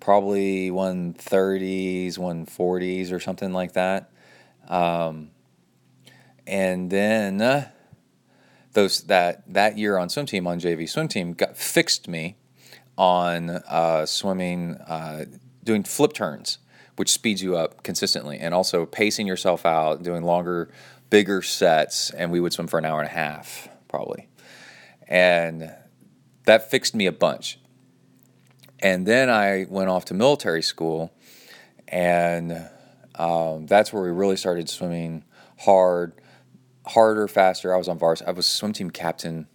[0.00, 4.10] Probably 130s, 140s, or something like that.
[4.66, 5.30] Um,
[6.48, 7.68] and then uh,
[8.74, 12.36] those that that year on swim team on JV swim team got fixed me
[12.96, 15.24] on uh, swimming, uh,
[15.64, 16.58] doing flip turns,
[16.96, 20.70] which speeds you up consistently, and also pacing yourself out, doing longer,
[21.10, 24.28] bigger sets, and we would swim for an hour and a half probably,
[25.08, 25.72] and
[26.44, 27.58] that fixed me a bunch.
[28.80, 31.12] And then I went off to military school,
[31.88, 32.68] and
[33.14, 35.24] um, that's where we really started swimming
[35.60, 36.12] hard
[36.86, 37.74] harder, faster.
[37.74, 38.28] I was on varsity.
[38.28, 39.46] I was swim team captain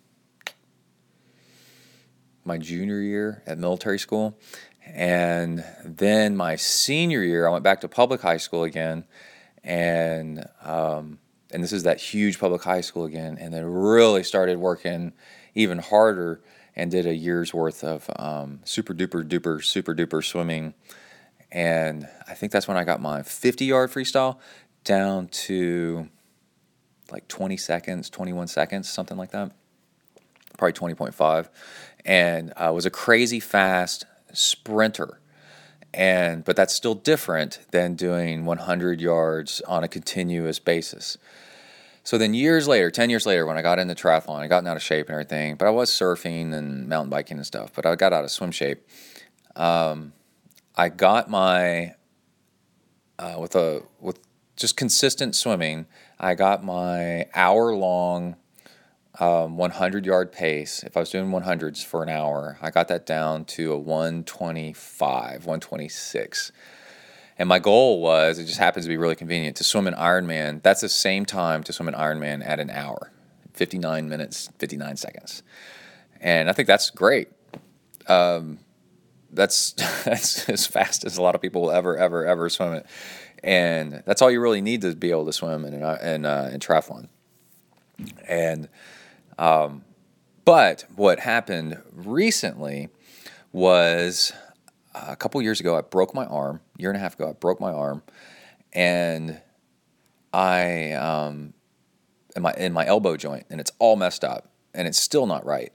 [2.46, 4.38] my junior year at military school.
[4.86, 9.06] And then my senior year, I went back to public high school again.
[9.64, 11.20] and um,
[11.52, 15.14] and this is that huge public high school again, and then really started working
[15.56, 16.42] even harder
[16.76, 20.74] and did a year's worth of um, super duper duper super duper swimming,
[21.52, 24.38] and I think that's when I got my 50 yard freestyle
[24.84, 26.08] down to
[27.12, 29.51] like 20 seconds, 21 seconds, something like that,
[30.57, 31.49] probably 20.5,
[32.05, 35.20] and uh, was a crazy fast sprinter.
[35.91, 41.18] And but that's still different than doing 100 yards on a continuous basis.
[42.03, 44.78] So then years later 10 years later when i got into triathlon i gotten out
[44.78, 47.93] of shape and everything but i was surfing and mountain biking and stuff but i
[47.95, 48.88] got out of swim shape.
[49.55, 50.14] Um,
[50.76, 51.93] i got my
[53.20, 54.20] uh, with a with
[54.55, 55.86] just consistent swimming
[56.20, 58.36] i got my hour long
[59.20, 60.84] um, 100 yard pace.
[60.84, 65.46] If I was doing 100s for an hour, I got that down to a 125,
[65.46, 66.52] 126.
[67.38, 70.62] And my goal was, it just happens to be really convenient, to swim an Ironman.
[70.62, 73.12] That's the same time to swim an Ironman at an hour
[73.54, 75.44] 59 minutes, 59 seconds.
[76.22, 77.30] And I think that's great.
[78.08, 78.60] Um,
[79.32, 79.72] that's,
[80.06, 82.86] that's as fast as a lot of people will ever, ever, ever swim it.
[83.44, 86.60] And that's all you really need to be able to swim in, in, uh, in
[86.60, 87.08] triathlon.
[88.28, 88.70] And
[89.38, 89.84] um,
[90.46, 92.90] but what happened recently
[93.52, 94.34] was
[94.96, 96.62] a couple years ago, I broke my arm.
[96.78, 98.04] Year and a half ago, I broke my arm,
[98.74, 99.40] and
[100.34, 101.54] I um,
[102.36, 105.46] in my in my elbow joint, and it's all messed up, and it's still not
[105.46, 105.72] right.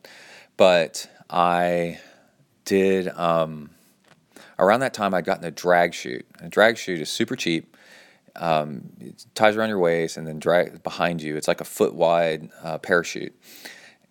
[0.57, 2.01] But I
[2.65, 3.71] did um,
[4.59, 5.15] around that time.
[5.15, 6.27] I'd gotten a drag chute.
[6.41, 7.77] A drag chute is super cheap.
[8.37, 11.37] Um, it ties around your waist and then drag behind you.
[11.37, 13.35] It's like a foot wide uh, parachute.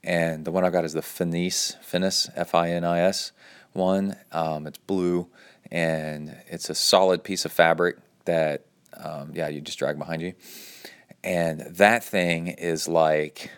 [0.03, 3.31] And the one I got is the Finis, Finis, F I N I S
[3.73, 4.15] one.
[4.31, 5.27] Um, it's blue
[5.71, 8.65] and it's a solid piece of fabric that,
[8.97, 10.33] um, yeah, you just drag behind you.
[11.23, 13.49] And that thing is like,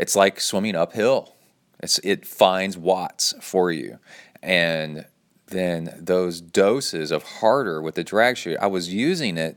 [0.00, 1.34] it's like swimming uphill.
[1.80, 3.98] It's, it finds watts for you.
[4.42, 5.06] And
[5.46, 9.56] then those doses of harder with the drag chute, I was using it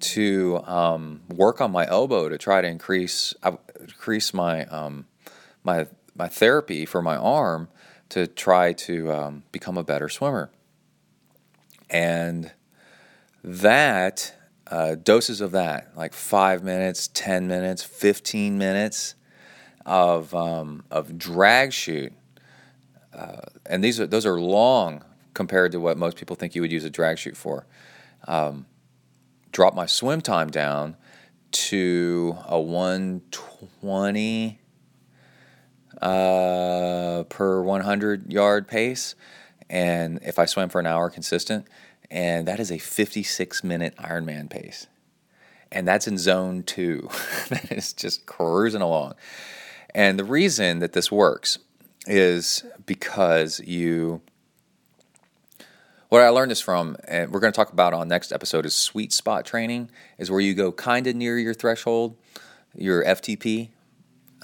[0.00, 5.06] to um, work on my elbow to try to increase uh, increase my um,
[5.62, 7.68] my my therapy for my arm
[8.08, 10.50] to try to um, become a better swimmer.
[11.88, 12.52] And
[13.44, 14.34] that
[14.66, 19.14] uh, doses of that, like five minutes, ten minutes, fifteen minutes
[19.86, 22.12] of um, of drag chute,
[23.14, 25.04] uh, and these are those are long
[25.34, 27.66] compared to what most people think you would use a drag chute for.
[28.26, 28.66] Um,
[29.52, 30.96] drop my swim time down
[31.52, 34.58] to a 120
[36.00, 39.14] uh, per 100 yard pace.
[39.68, 41.66] And if I swim for an hour consistent,
[42.10, 44.86] and that is a 56 minute Ironman pace.
[45.72, 47.08] And that's in zone two.
[47.48, 49.14] that is just cruising along.
[49.94, 51.58] And the reason that this works
[52.06, 54.22] is because you
[56.10, 58.74] what I learned this from, and we're going to talk about on next episode, is
[58.74, 62.16] sweet spot training, is where you go kind of near your threshold,
[62.74, 63.70] your FTP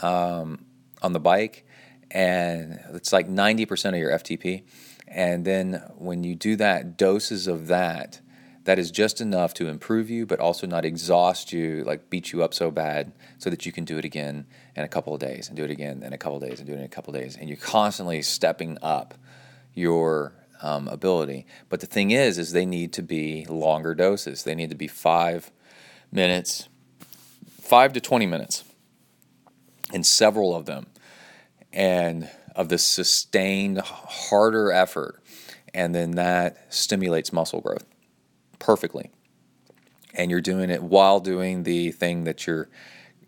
[0.00, 0.64] um,
[1.02, 1.66] on the bike,
[2.12, 4.62] and it's like 90% of your FTP.
[5.08, 8.20] And then when you do that, doses of that,
[8.62, 12.44] that is just enough to improve you, but also not exhaust you, like beat you
[12.44, 14.46] up so bad, so that you can do it again
[14.76, 16.68] in a couple of days, and do it again in a couple of days, and
[16.68, 17.36] do it in a couple of days.
[17.36, 19.14] And you're constantly stepping up
[19.74, 20.32] your
[20.62, 21.46] um, ability.
[21.68, 24.44] But the thing is, is they need to be longer doses.
[24.44, 25.50] They need to be five
[26.10, 26.68] minutes,
[27.60, 28.64] five to twenty minutes,
[29.92, 30.86] in several of them,
[31.72, 35.22] and of the sustained harder effort,
[35.74, 37.84] and then that stimulates muscle growth
[38.58, 39.10] perfectly.
[40.14, 42.68] And you're doing it while doing the thing that you're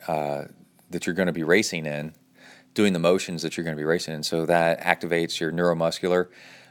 [0.07, 0.45] uh,
[0.91, 2.15] that you're going to be racing in,
[2.73, 4.23] doing the motions that you're going to be racing in.
[4.23, 6.29] So that activates your neuromuscular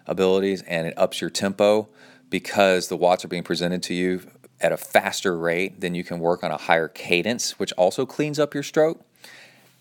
[0.08, 1.88] abilities and it ups your tempo
[2.30, 4.22] because the watts are being presented to you
[4.60, 8.40] at a faster rate, then you can work on a higher cadence, which also cleans
[8.40, 9.02] up your stroke.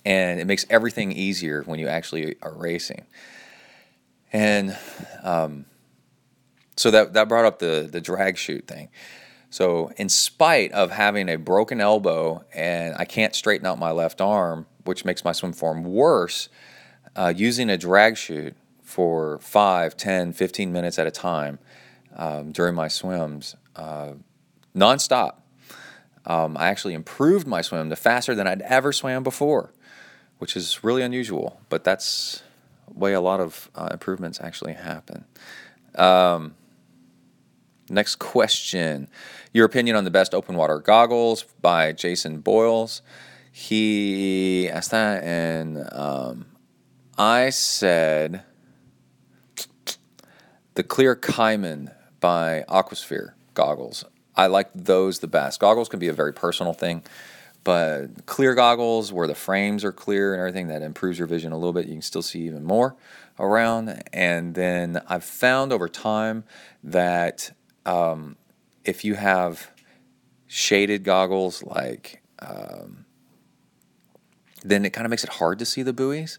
[0.05, 3.07] And it makes everything easier when you actually are racing.
[4.33, 4.77] And
[5.25, 5.65] um,
[6.77, 8.91] so that, that brought up the, the drag chute thing.
[9.49, 14.21] So, in spite of having a broken elbow and I can't straighten out my left
[14.21, 16.49] arm, which makes my swim form worse,
[17.15, 18.57] uh, using a drag chute
[18.97, 21.59] for 5, 10, 15 minutes at a time
[22.17, 24.13] um, during my swims, uh,
[24.75, 25.35] nonstop.
[26.25, 29.75] Um, I actually improved my swim to faster than I'd ever swam before,
[30.39, 32.43] which is really unusual, but that's
[32.89, 35.27] the way a lot of uh, improvements actually happen.
[35.95, 36.55] Um,
[37.89, 39.09] Next question.
[39.53, 43.01] Your opinion on the best open water goggles by Jason Boyles.
[43.53, 46.47] He asked that, and um,
[47.17, 48.43] I said
[50.77, 54.05] the Clear Kaiman by Aquasphere goggles.
[54.37, 55.59] I like those the best.
[55.59, 57.03] Goggles can be a very personal thing,
[57.65, 61.57] but clear goggles where the frames are clear and everything that improves your vision a
[61.57, 61.87] little bit.
[61.87, 62.95] You can still see even more
[63.39, 64.03] around.
[64.13, 66.45] And then I've found over time
[66.85, 67.53] that
[67.87, 68.37] um,
[68.85, 69.71] if you have
[70.47, 73.07] shaded goggles, like um,
[74.63, 76.39] then it kind of makes it hard to see the buoys.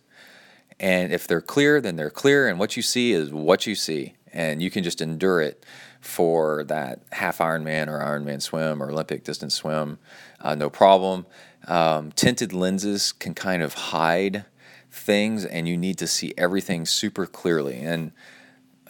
[0.79, 4.13] And if they're clear, then they're clear, and what you see is what you see,
[4.37, 5.65] and you can just endure it
[5.99, 9.97] for that half Ironman or Ironman swim or Olympic distance swim,
[10.39, 11.25] uh, no problem.
[11.67, 14.45] Um, tinted lenses can kind of hide
[14.91, 17.79] things, and you need to see everything super clearly.
[17.79, 18.11] And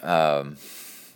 [0.02, 0.58] um,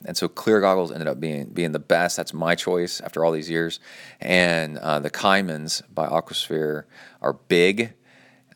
[0.04, 2.16] and so clear goggles ended up being being the best.
[2.16, 3.80] That's my choice after all these years.
[4.18, 6.84] And uh, the Kaimans by Aquasphere
[7.20, 7.92] are big.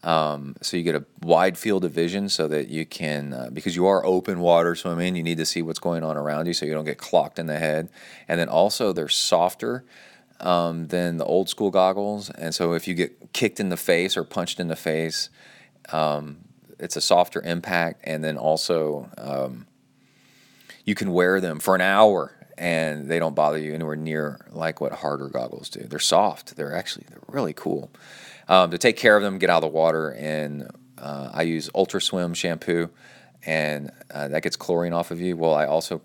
[0.06, 3.74] Um, so you get a wide field of vision so that you can, uh, because
[3.74, 6.64] you are open water swimming, you need to see what's going on around you so
[6.64, 7.88] you don't get clocked in the head.
[8.28, 9.84] And then also they're softer
[10.38, 12.30] um, than the old school goggles.
[12.30, 15.28] And so if you get kicked in the face or punched in the face,
[15.90, 16.38] um,
[16.78, 18.02] it's a softer impact.
[18.04, 19.66] And then also um,
[20.84, 24.80] you can wear them for an hour and they don't bother you anywhere near like
[24.80, 25.80] what harder goggles do.
[25.80, 26.54] They're soft.
[26.54, 27.90] They're actually they're really cool
[28.48, 31.68] um, to take care of them, get out of the water, and uh, I use
[31.74, 32.90] Ultra Swim shampoo,
[33.44, 35.36] and uh, that gets chlorine off of you.
[35.36, 36.02] Well, I also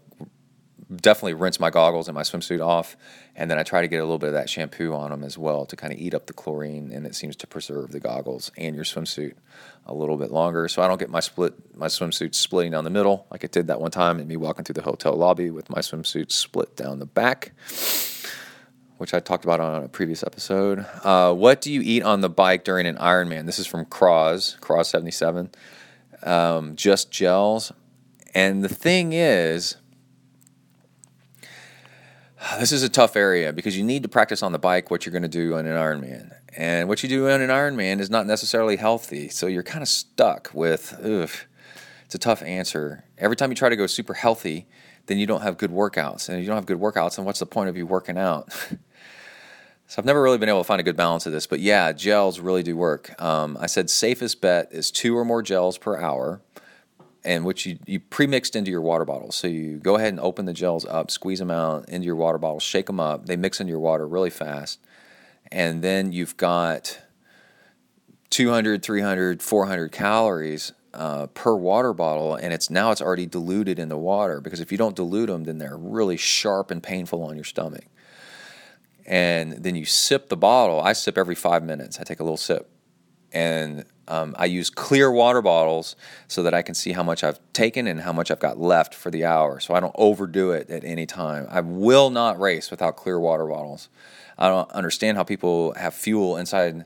[0.94, 2.98] definitely rinse my goggles and my swimsuit off,
[3.36, 5.38] and then I try to get a little bit of that shampoo on them as
[5.38, 8.52] well to kind of eat up the chlorine, and it seems to preserve the goggles
[8.58, 9.36] and your swimsuit
[9.86, 10.68] a little bit longer.
[10.68, 13.68] So I don't get my split my swimsuit splitting down the middle like it did
[13.68, 17.00] that one time, and me walking through the hotel lobby with my swimsuit split down
[17.00, 17.54] the back
[19.02, 20.86] which I talked about on a previous episode.
[21.04, 23.47] Uh, what do you eat on the bike during an Ironman?
[23.47, 25.49] This is from Cross, Cross 77.
[26.22, 27.72] Um, just gels.
[28.36, 29.78] And the thing is,
[32.60, 35.12] this is a tough area because you need to practice on the bike what you're
[35.12, 36.36] going to do on an Ironman.
[36.56, 39.30] And what you do on an Ironman is not necessarily healthy.
[39.30, 41.32] So you're kind of stuck with, ugh,
[42.06, 43.04] it's a tough answer.
[43.18, 44.68] Every time you try to go super healthy,
[45.08, 46.30] then you don't have good workouts.
[46.30, 48.54] And you don't have good workouts, then what's the point of you working out?
[49.92, 51.92] So I've never really been able to find a good balance of this, but yeah,
[51.92, 53.22] gels really do work.
[53.22, 56.39] Um, I said safest bet is two or more gels per hour,
[57.26, 59.34] and which you, you pre-mixed into your water bottle.
[59.34, 62.38] So you go ahead and open the gels up, squeeze them out into your water
[62.38, 63.26] bottle, shake them up.
[63.26, 64.80] They mix into your water really fast,
[65.52, 67.02] and then you've got
[68.30, 73.89] 200, 300, 400 calories uh, per water bottle, and it's now it's already diluted in
[73.89, 77.36] the water because if you don't dilute them, then they're really sharp and painful on
[77.36, 77.84] your stomach
[79.06, 80.82] and then you sip the bottle.
[80.82, 81.99] I sip every five minutes.
[81.99, 82.70] I take a little sip,
[83.32, 85.95] and um, I use clear water bottles
[86.28, 88.93] so that I can see how much I've taken and how much I've got left
[88.93, 89.60] for the hour.
[89.60, 91.47] So I don't overdo it at any time.
[91.49, 93.89] I will not race without clear water bottles.
[94.38, 96.86] I don't understand how people have fuel inside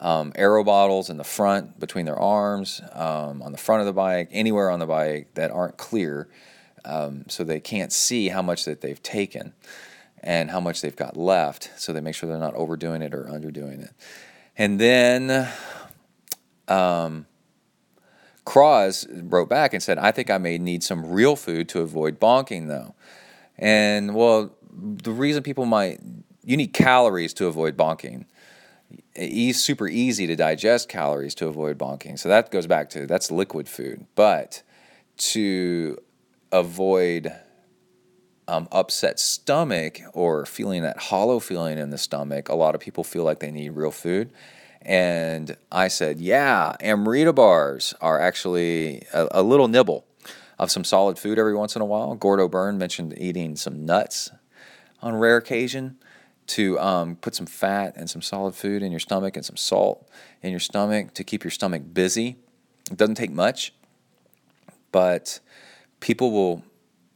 [0.00, 3.92] um, aero bottles in the front between their arms, um, on the front of the
[3.92, 6.28] bike, anywhere on the bike that aren't clear,
[6.84, 9.52] um, so they can't see how much that they've taken
[10.22, 13.24] and how much they've got left so they make sure they're not overdoing it or
[13.24, 13.92] underdoing it.
[14.56, 15.48] And then
[16.66, 17.26] um,
[18.44, 22.18] Cross wrote back and said, I think I may need some real food to avoid
[22.18, 22.94] bonking though.
[23.56, 26.00] And well, the reason people might,
[26.44, 28.24] you need calories to avoid bonking.
[29.14, 32.18] It's super easy to digest calories to avoid bonking.
[32.18, 34.06] So that goes back to that's liquid food.
[34.14, 34.62] But
[35.18, 35.98] to
[36.52, 37.32] avoid
[38.48, 43.04] um, upset stomach or feeling that hollow feeling in the stomach, a lot of people
[43.04, 44.32] feel like they need real food.
[44.82, 50.06] And I said, yeah, Amrita bars are actually a, a little nibble
[50.58, 52.14] of some solid food every once in a while.
[52.14, 54.30] Gordo Byrne mentioned eating some nuts
[55.02, 55.98] on rare occasion
[56.48, 60.08] to um, put some fat and some solid food in your stomach and some salt
[60.42, 62.36] in your stomach to keep your stomach busy.
[62.90, 63.74] It doesn't take much,
[64.90, 65.40] but
[66.00, 66.62] people will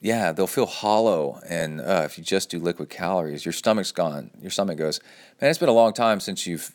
[0.03, 1.41] yeah, they'll feel hollow.
[1.49, 4.33] And uh, if you just do liquid calories, your stomach's gone.
[4.41, 5.01] Your stomach goes,
[5.41, 6.75] man, it's been a long time since you've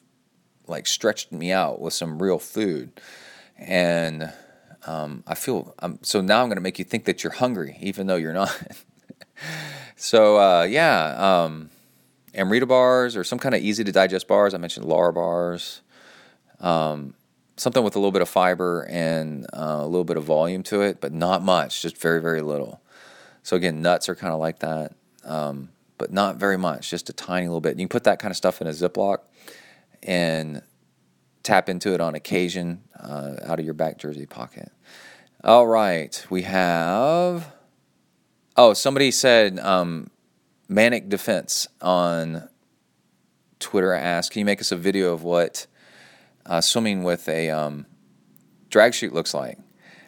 [0.66, 3.02] like stretched me out with some real food.
[3.58, 4.32] And
[4.86, 7.78] um, I feel, um, so now I'm going to make you think that you're hungry,
[7.82, 8.58] even though you're not.
[9.98, 11.70] so, uh, yeah, um,
[12.34, 14.54] Amrita bars or some kind of easy to digest bars.
[14.54, 15.82] I mentioned Lara bars.
[16.62, 17.14] Um,
[17.58, 20.82] something with a little bit of fiber and uh, a little bit of volume to
[20.82, 22.82] it, but not much, just very, very little.
[23.48, 24.92] So again, nuts are kind of like that.
[25.24, 27.78] um, but not very much, just a tiny little bit.
[27.78, 29.20] You can put that kind of stuff in a Ziploc
[30.04, 30.62] and
[31.44, 34.70] tap into it on occasion uh, out of your back jersey pocket.
[35.46, 37.54] All right, we have.
[38.58, 40.10] Oh, somebody said um,
[40.68, 42.50] Manic Defense on
[43.60, 45.68] Twitter asked, "Can you make us a video of what
[46.46, 47.86] uh, swimming with a um,
[48.70, 49.58] drag chute looks like?"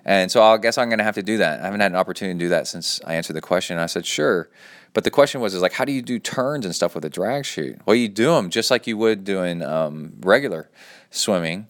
[0.05, 1.61] And so I guess I'm going to have to do that.
[1.61, 3.77] I haven't had an opportunity to do that since I answered the question.
[3.77, 4.49] I said, "Sure,"
[4.93, 7.09] but the question was, "Is like, how do you do turns and stuff with a
[7.09, 10.69] drag chute?" Well, you do them just like you would doing um, regular
[11.11, 11.67] swimming.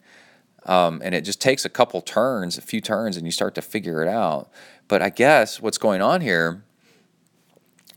[0.65, 3.61] Um, and it just takes a couple turns, a few turns, and you start to
[3.61, 4.49] figure it out.
[4.87, 6.63] But I guess what's going on here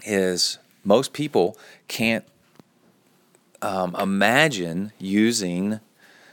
[0.05, 2.25] is most people can't
[3.61, 5.81] um, imagine using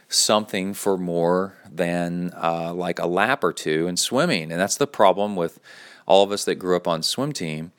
[0.08, 4.88] something for more than uh, like a lap or two in swimming, and that's the
[4.88, 5.60] problem with
[6.06, 7.72] all of us that grew up on swim team.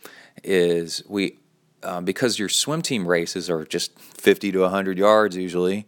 [0.42, 1.38] Is we
[1.82, 5.86] um, because your swim team races are just 50 to 100 yards usually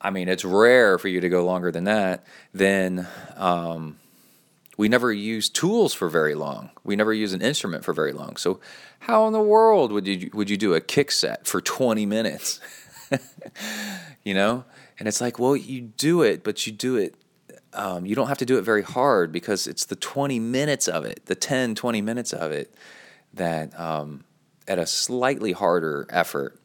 [0.00, 2.24] I mean, it's rare for you to go longer than that.
[2.54, 3.98] Then um,
[4.76, 6.70] we never use tools for very long.
[6.84, 8.36] We never use an instrument for very long.
[8.36, 8.60] So,
[9.00, 12.60] how in the world would you would you do a kick set for 20 minutes?
[14.24, 14.64] you know,
[14.98, 17.14] and it's like, well, you do it, but you do it.
[17.72, 21.04] Um, you don't have to do it very hard because it's the 20 minutes of
[21.04, 22.74] it, the 10, 20 minutes of it
[23.34, 24.24] that um,
[24.66, 26.58] at a slightly harder effort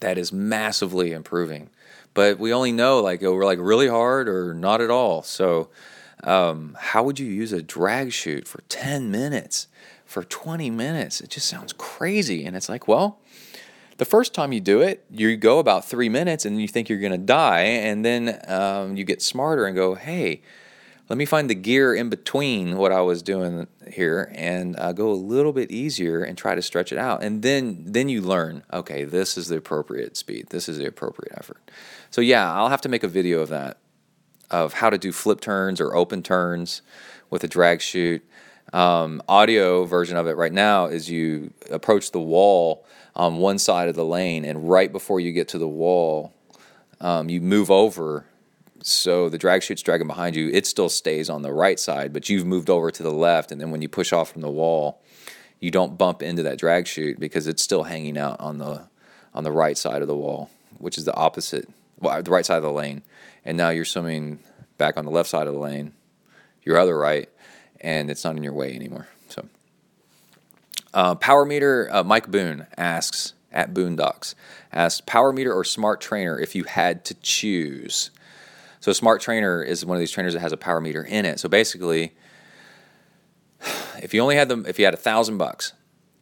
[0.00, 1.68] that is massively improving
[2.14, 5.22] but we only know like over like really hard or not at all.
[5.22, 5.70] So,
[6.24, 9.66] um, how would you use a drag chute for 10 minutes,
[10.04, 11.20] for 20 minutes?
[11.20, 12.44] It just sounds crazy.
[12.44, 13.18] And it's like, well,
[13.98, 17.00] the first time you do it, you go about three minutes and you think you're
[17.00, 17.60] going to die.
[17.60, 20.42] And then um, you get smarter and go, hey,
[21.08, 25.10] let me find the gear in between what I was doing here and uh, go
[25.10, 27.22] a little bit easier and try to stretch it out.
[27.22, 30.48] And then then you learn, okay, this is the appropriate speed.
[30.48, 31.70] This is the appropriate effort.
[32.10, 33.78] So yeah, I'll have to make a video of that
[34.50, 36.82] of how to do flip turns or open turns
[37.30, 38.24] with a drag chute.
[38.72, 43.88] Um, audio version of it right now is you approach the wall on one side
[43.88, 46.32] of the lane, and right before you get to the wall,
[47.00, 48.26] um, you move over
[48.84, 50.48] so the drag chute's dragging behind you.
[50.48, 53.52] It still stays on the right side, but you've moved over to the left.
[53.52, 55.00] And then when you push off from the wall,
[55.60, 58.88] you don't bump into that drag chute because it's still hanging out on the
[59.34, 61.66] on the right side of the wall, which is the opposite,
[61.98, 63.02] well, the right side of the lane.
[63.44, 64.40] And now you're swimming
[64.76, 65.92] back on the left side of the lane,
[66.62, 67.30] your other right,
[67.80, 69.08] and it's not in your way anymore.
[70.94, 71.88] Uh, power meter.
[71.90, 74.34] Uh, Mike Boone asks at Boondocks
[74.72, 78.10] asks power meter or smart trainer if you had to choose.
[78.80, 81.38] So Smart Trainer is one of these trainers that has a power meter in it.
[81.38, 82.14] So basically,
[84.02, 85.72] if you only had them, if you had a thousand bucks,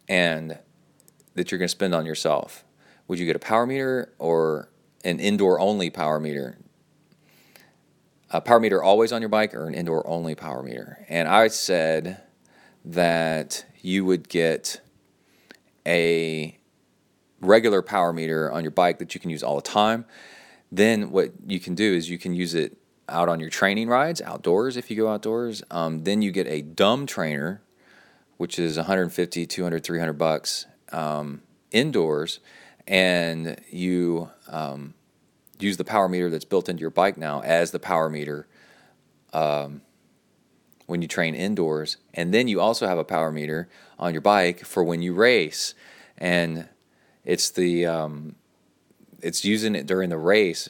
[0.08, 0.58] and
[1.34, 2.64] that you're going to spend on yourself,
[3.08, 4.68] would you get a power meter or
[5.04, 6.58] an indoor only power meter?
[8.30, 11.06] A power meter always on your bike or an indoor only power meter?
[11.08, 12.20] And I said
[12.84, 14.80] that you would get
[15.86, 16.56] a
[17.40, 20.04] regular power meter on your bike that you can use all the time
[20.72, 22.76] then what you can do is you can use it
[23.08, 25.62] out on your training rides, outdoors if you go outdoors.
[25.70, 27.60] Um, then you get a dumb trainer,
[28.36, 31.42] which is 150, 200, 300 bucks um,
[31.72, 32.38] indoors,
[32.86, 34.94] and you um,
[35.58, 38.46] use the power meter that's built into your bike now as the power meter
[39.32, 39.82] um,
[40.90, 41.96] when you train indoors.
[42.12, 43.68] And then you also have a power meter
[43.98, 45.74] on your bike for when you race,
[46.18, 46.68] and
[47.24, 48.34] it's the um,
[49.22, 50.68] it's using it during the race.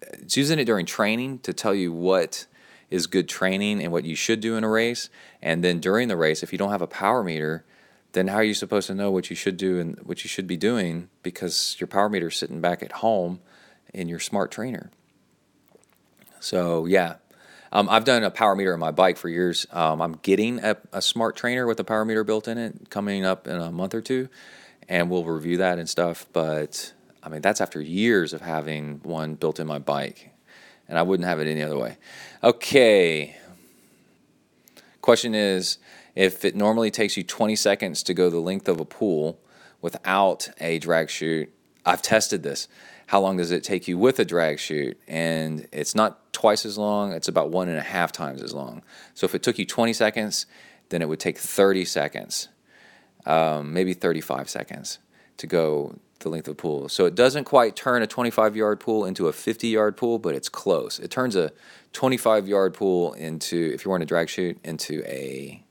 [0.00, 2.46] It's using it during training to tell you what
[2.90, 5.10] is good training and what you should do in a race.
[5.42, 7.64] And then during the race, if you don't have a power meter,
[8.12, 10.46] then how are you supposed to know what you should do and what you should
[10.46, 13.40] be doing because your power meter is sitting back at home
[13.92, 14.90] in your smart trainer?
[16.40, 17.16] So yeah,
[17.72, 19.66] um, I've done a power meter on my bike for years.
[19.72, 23.24] Um, I'm getting a, a, smart trainer with a power meter built in it coming
[23.24, 24.28] up in a month or two,
[24.88, 26.26] and we'll review that and stuff.
[26.32, 30.30] But I mean, that's after years of having one built in my bike,
[30.88, 31.98] and I wouldn't have it any other way.
[32.42, 33.36] Okay.
[35.00, 35.78] Question is
[36.14, 39.38] if it normally takes you 20 seconds to go the length of a pool
[39.80, 41.52] without a drag chute,
[41.84, 42.68] I've tested this.
[43.06, 45.00] How long does it take you with a drag chute?
[45.06, 48.82] And it's not twice as long, it's about one and a half times as long.
[49.14, 50.46] So if it took you 20 seconds,
[50.88, 52.48] then it would take 30 seconds,
[53.24, 54.98] um, maybe 35 seconds
[55.38, 56.88] to go the length of the pool.
[56.88, 60.34] So it doesn't quite turn a 25 yard pool into a 50 yard pool, but
[60.34, 60.98] it's close.
[60.98, 61.52] It turns a
[61.92, 65.62] 25 yard pool into, if you're wearing a drag chute, into a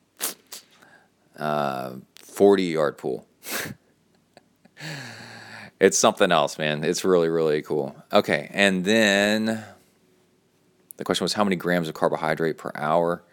[1.38, 3.28] uh, 40 yard pool.
[5.80, 6.84] it's something else, man.
[6.84, 7.96] It's really, really cool.
[8.14, 9.64] Okay, and then
[10.98, 13.24] the question was how many grams of carbohydrate per hour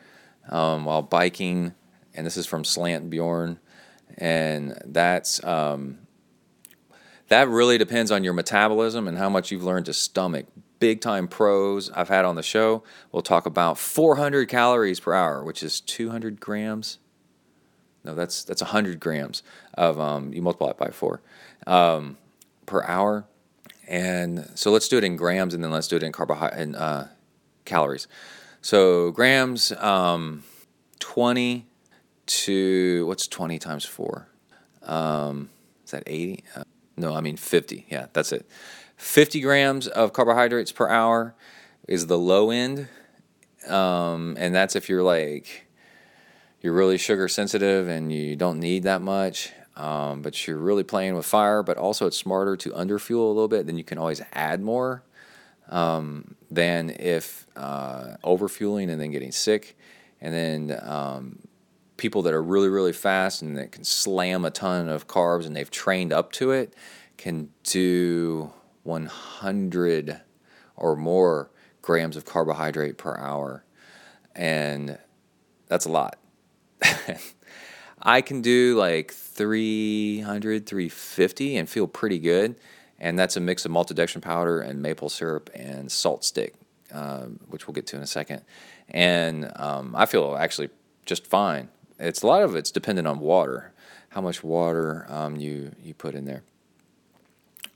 [0.48, 1.74] um, while biking,
[2.14, 3.58] and this is from Slant Bjorn,
[4.18, 5.98] and that's um,
[7.28, 10.46] that really depends on your metabolism and how much you've learned to stomach.
[10.80, 12.82] Big time pros I've had on the show
[13.12, 16.98] will talk about 400 calories per hour, which is 200 grams.
[18.04, 19.44] No, that's that's 100 grams
[19.74, 21.22] of um, you multiply it by four
[21.68, 22.18] um,
[22.66, 23.26] per hour.
[23.88, 26.74] And so let's do it in grams, and then let's do it in carbohydrate in
[26.74, 27.08] uh,
[27.64, 28.08] calories.
[28.60, 30.44] So grams, um,
[31.00, 31.66] 20
[32.26, 34.28] to what's 20 times four?
[34.82, 35.50] Um,
[35.84, 36.44] is that 80?
[36.56, 36.64] Uh,
[36.96, 37.86] no, I mean 50.
[37.90, 38.46] Yeah, that's it.
[38.96, 41.34] 50 grams of carbohydrates per hour
[41.88, 42.88] is the low end.
[43.66, 45.66] Um, and that's if you're like,
[46.60, 49.50] you're really sugar sensitive and you don't need that much,
[49.82, 51.62] um, but you're really playing with fire.
[51.62, 53.66] But also, it's smarter to underfuel a little bit.
[53.66, 55.02] Then you can always add more
[55.68, 59.76] um, than if uh, overfueling and then getting sick.
[60.20, 61.40] And then um,
[61.96, 65.56] people that are really, really fast and that can slam a ton of carbs and
[65.56, 66.74] they've trained up to it
[67.16, 68.52] can do
[68.84, 70.20] 100
[70.76, 71.50] or more
[71.80, 73.64] grams of carbohydrate per hour.
[74.36, 74.98] And
[75.66, 76.18] that's a lot.
[78.02, 82.56] I can do like 300, 350 and feel pretty good.
[82.98, 86.54] And that's a mix of maltodextrin powder and maple syrup and salt stick,
[86.92, 88.42] um, which we'll get to in a second.
[88.88, 90.70] And um, I feel actually
[91.06, 91.68] just fine.
[91.98, 93.72] It's a lot of it's dependent on water,
[94.10, 96.42] how much water um, you you put in there.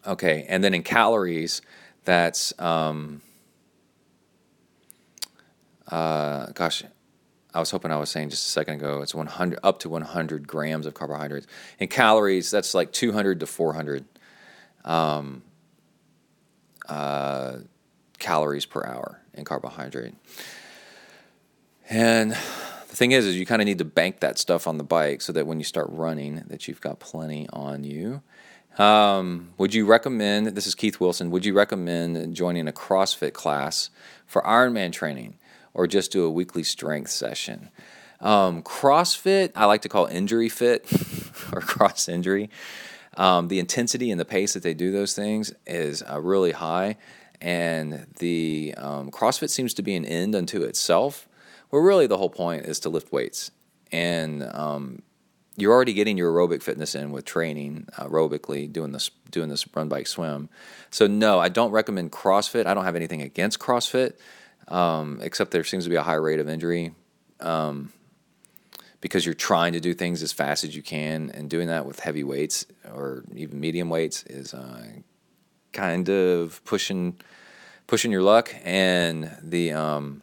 [0.06, 1.62] Okay, and then in calories,
[2.04, 3.20] that's um,
[5.88, 6.84] uh, gosh,
[7.56, 9.00] I was hoping I was saying just a second ago.
[9.00, 11.46] It's 100 up to 100 grams of carbohydrates.
[11.78, 14.04] In calories, that's like 200 to 400
[14.84, 15.42] um,
[16.86, 17.56] uh,
[18.18, 20.14] calories per hour in carbohydrate.
[21.88, 22.36] And the
[22.96, 25.32] thing is, is you kind of need to bank that stuff on the bike so
[25.32, 28.22] that when you start running, that you've got plenty on you.
[28.76, 30.48] Um, would you recommend?
[30.48, 31.30] This is Keith Wilson.
[31.30, 33.88] Would you recommend joining a CrossFit class
[34.26, 35.38] for Ironman training,
[35.76, 37.68] or just do a weekly strength session?
[38.20, 40.90] Um, CrossFit, I like to call injury fit
[41.52, 42.50] or cross injury.
[43.16, 46.96] Um, the intensity and the pace that they do those things is uh, really high,
[47.40, 51.28] and the um, CrossFit seems to be an end unto itself.
[51.70, 53.50] Where really the whole point is to lift weights,
[53.90, 55.02] and um,
[55.56, 59.88] you're already getting your aerobic fitness in with training aerobically, doing this doing this run,
[59.88, 60.48] bike, swim.
[60.90, 62.66] So no, I don't recommend CrossFit.
[62.66, 64.14] I don't have anything against CrossFit,
[64.68, 66.92] um, except there seems to be a high rate of injury.
[67.40, 67.92] Um,
[69.00, 72.00] because you're trying to do things as fast as you can, and doing that with
[72.00, 74.84] heavy weights or even medium weights is uh,
[75.72, 77.16] kind of pushing
[77.86, 78.52] pushing your luck.
[78.64, 80.22] And the um,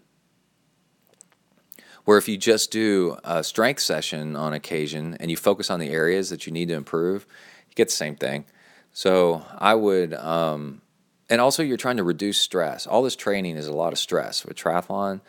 [2.05, 5.89] where if you just do a strength session on occasion and you focus on the
[5.89, 7.25] areas that you need to improve,
[7.69, 8.45] you get the same thing.
[8.91, 10.81] So I would, um,
[11.29, 12.85] and also you're trying to reduce stress.
[12.87, 15.21] All this training is a lot of stress with triathlon,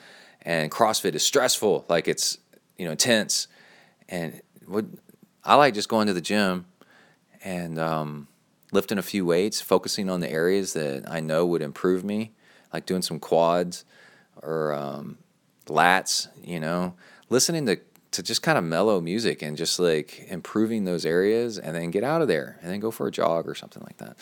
[0.42, 1.84] and CrossFit is stressful.
[1.88, 2.38] Like it's
[2.78, 3.48] you know intense,
[4.08, 4.86] and what
[5.44, 6.66] I like just going to the gym
[7.44, 8.28] and um,
[8.72, 12.32] lifting a few weights, focusing on the areas that I know would improve me,
[12.72, 13.84] like doing some quads
[14.42, 15.18] or um,
[15.66, 16.94] lats, you know,
[17.28, 17.78] listening to
[18.12, 22.04] to just kind of mellow music and just like improving those areas and then get
[22.04, 24.16] out of there and then go for a jog or something like that.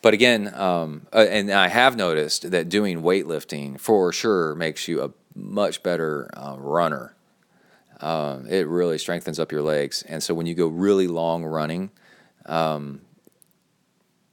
[0.00, 5.02] But again, um, uh, and I have noticed that doing weightlifting for sure makes you
[5.02, 7.14] a much better uh, runner.
[8.00, 10.04] Um, it really strengthens up your legs.
[10.08, 11.90] And so when you go really long running,
[12.46, 13.00] um,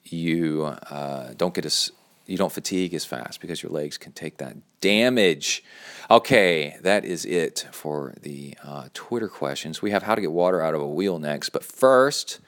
[0.03, 1.91] you uh, don't get as
[2.27, 5.63] you don't fatigue as fast because your legs can take that damage.
[6.09, 9.81] Okay, that is it for the uh, Twitter questions.
[9.81, 12.39] We have how to get water out of a wheel next, but first,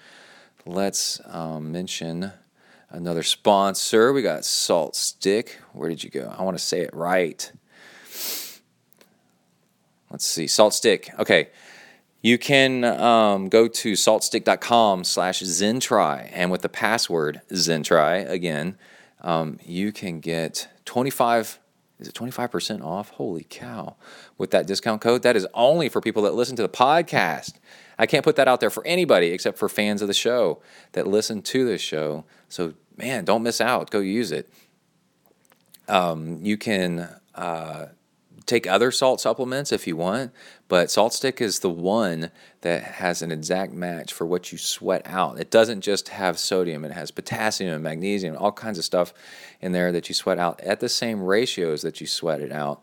[0.66, 2.32] let's um, mention
[2.90, 4.14] another sponsor.
[4.14, 5.60] We got Salt Stick.
[5.74, 6.34] Where did you go?
[6.38, 7.52] I want to say it right.
[10.10, 11.10] Let's see, Salt Stick.
[11.20, 11.50] Okay.
[12.22, 18.78] You can um, go to saltstick.com slash ZenTri, and with the password ZenTri, again,
[19.22, 21.60] um, you can get 25
[22.00, 23.10] is it 25% off?
[23.12, 23.96] Holy cow.
[24.38, 27.54] With that discount code that is only for people that listen to the podcast.
[27.98, 30.62] I can't put that out there for anybody except for fans of the show
[30.92, 32.26] that listen to this show.
[32.50, 33.90] So man don't miss out.
[33.90, 34.50] Go use it.
[35.88, 37.88] Um, you can uh,
[38.48, 40.32] take other salt supplements if you want,
[40.68, 45.04] but Salt Stick is the one that has an exact match for what you sweat
[45.06, 45.40] out.
[45.40, 49.14] It doesn't just have sodium, it has potassium and magnesium, all kinds of stuff
[49.62, 52.82] in there that you sweat out at the same ratios that you sweat it out.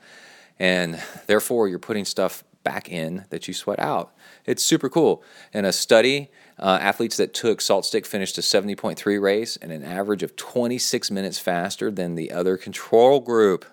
[0.59, 4.15] And therefore, you're putting stuff back in that you sweat out.
[4.47, 5.23] It's super cool.
[5.53, 9.83] In a study, uh, athletes that took Salt Stick finished a 70.3 race and an
[9.83, 13.65] average of 26 minutes faster than the other control group.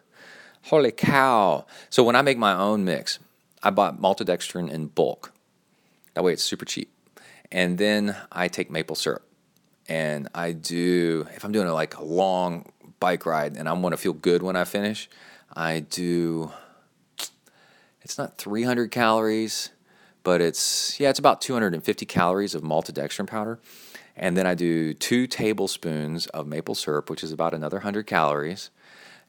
[0.63, 1.65] Holy cow.
[1.89, 3.19] So when I make my own mix,
[3.63, 5.31] I bought maltodextrin in bulk.
[6.13, 6.91] That way it's super cheap.
[7.51, 9.23] And then I take maple syrup.
[9.87, 13.93] And I do, if I'm doing a, like a long bike ride and I want
[13.93, 15.09] to feel good when I finish,
[15.53, 16.51] I do,
[18.01, 19.71] it's not 300 calories,
[20.23, 23.59] but it's, yeah, it's about 250 calories of maltodextrin powder.
[24.15, 28.69] And then I do two tablespoons of maple syrup, which is about another 100 calories.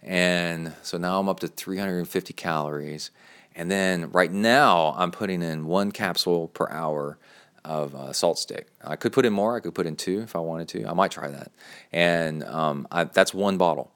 [0.02, 3.10] And so now I'm up to 350 calories.
[3.54, 7.18] And then right now I'm putting in one capsule per hour
[7.64, 8.68] of uh, salt stick.
[8.82, 9.56] I could put in more.
[9.56, 10.86] I could put in two if I wanted to.
[10.86, 11.52] I might try that.
[11.92, 13.92] And um, I, that's one bottle.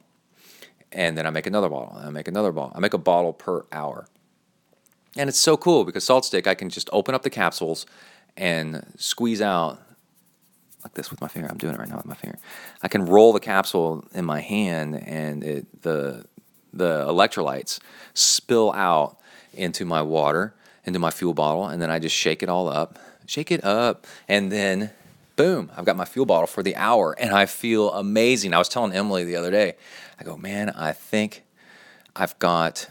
[0.93, 1.97] And then I make another bottle.
[1.97, 2.73] I make another bottle.
[2.77, 4.07] I make a bottle per hour.
[5.17, 7.87] And it's so cool because salt stick, I can just open up the capsules
[8.37, 9.81] and squeeze out
[10.87, 11.49] like this with my finger.
[11.51, 12.39] I'm doing it right now with my finger.
[12.81, 16.25] I can roll the capsule in my hand, and it, the
[16.73, 17.81] the electrolytes
[18.15, 19.19] spill out
[19.53, 20.55] into my water,
[20.85, 24.07] into my fuel bottle, and then I just shake it all up, shake it up,
[24.29, 24.91] and then
[25.35, 28.55] boom, I've got my fuel bottle for the hour, and I feel amazing.
[28.55, 29.75] I was telling Emily the other day,
[30.21, 31.43] I go, man, I think
[32.15, 32.89] I've got.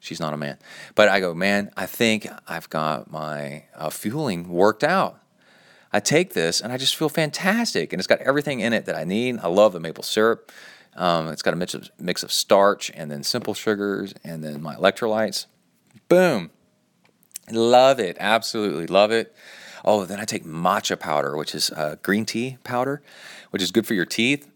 [0.00, 0.58] She's not a man,
[0.94, 5.18] but I go, man, I think I've got my uh, fueling worked out.
[5.94, 7.92] I take this and I just feel fantastic.
[7.92, 9.38] And it's got everything in it that I need.
[9.38, 10.50] I love the maple syrup.
[10.96, 14.60] Um, it's got a mix of, mix of starch and then simple sugars and then
[14.60, 15.46] my electrolytes.
[16.08, 16.50] Boom.
[17.48, 18.16] Love it.
[18.18, 19.36] Absolutely love it.
[19.84, 23.00] Oh, then I take matcha powder, which is uh, green tea powder,
[23.50, 24.50] which is good for your teeth.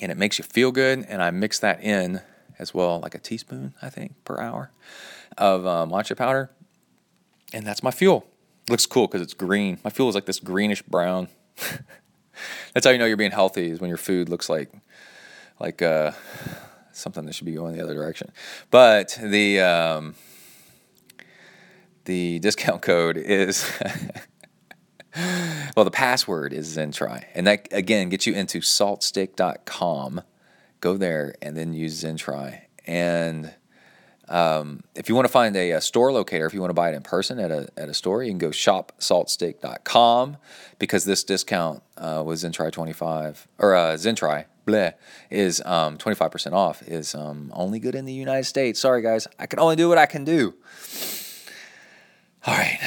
[0.00, 1.04] And it makes you feel good.
[1.08, 2.20] And I mix that in
[2.60, 4.70] as well, like a teaspoon, I think, per hour
[5.36, 6.52] of uh, matcha powder.
[7.52, 8.28] And that's my fuel
[8.68, 9.78] looks cool because it's green.
[9.84, 11.28] My fuel is like this greenish brown.
[12.74, 14.70] That's how you know you're being healthy is when your food looks like
[15.60, 16.12] like uh,
[16.92, 18.32] something that should be going the other direction.
[18.70, 20.14] But the um,
[22.04, 23.70] the discount code is
[25.76, 30.22] well, the password is ZenTri, and that again gets you into saltstick.com.
[30.80, 33.54] Go there and then use ZenTri and
[34.28, 36.90] um, if you want to find a, a, store locator, if you want to buy
[36.90, 40.38] it in person at a, at a store, you can go shopsaltstick.com
[40.78, 44.94] because this discount uh, was ZenTri 25 or uh, ZenTri bleh,
[45.30, 48.80] is um, 25% off is um, only good in the United States.
[48.80, 49.28] Sorry, guys.
[49.38, 50.54] I can only do what I can do.
[52.46, 52.78] All right,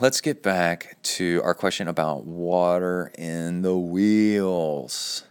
[0.00, 5.24] let's get back to our question about water in the wheels.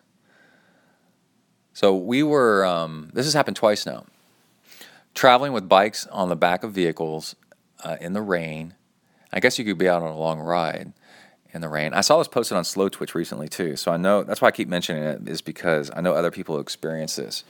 [1.73, 4.05] So we were, um, this has happened twice now
[5.13, 7.35] traveling with bikes on the back of vehicles
[7.83, 8.73] uh, in the rain.
[9.31, 10.93] I guess you could be out on a long ride
[11.53, 11.93] in the rain.
[11.93, 14.67] I saw this posted on Slowtwitch recently too, so I know that's why I keep
[14.67, 17.43] mentioning it is because I know other people experience this.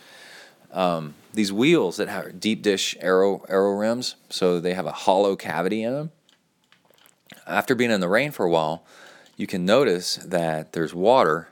[0.71, 5.35] Um, these wheels that have deep dish arrow aero rims, so they have a hollow
[5.35, 6.11] cavity in them.
[7.45, 8.83] After being in the rain for a while,
[9.37, 11.49] you can notice that there's water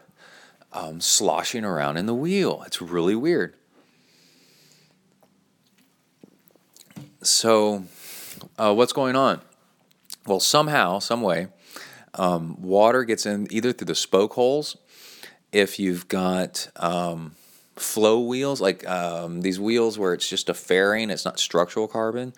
[0.73, 2.63] um, sloshing around in the wheel.
[2.65, 3.55] It's really weird.
[7.23, 7.83] So,
[8.57, 9.41] uh, what's going on?
[10.25, 11.49] Well, somehow, some way,
[12.15, 14.75] um, water gets in either through the spoke holes.
[15.51, 17.35] If you've got um,
[17.75, 22.33] flow wheels, like um, these wheels where it's just a fairing, it's not structural carbon,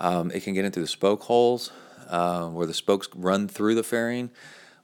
[0.00, 1.70] um, it can get into the spoke holes
[2.08, 4.30] uh, where the spokes run through the fairing.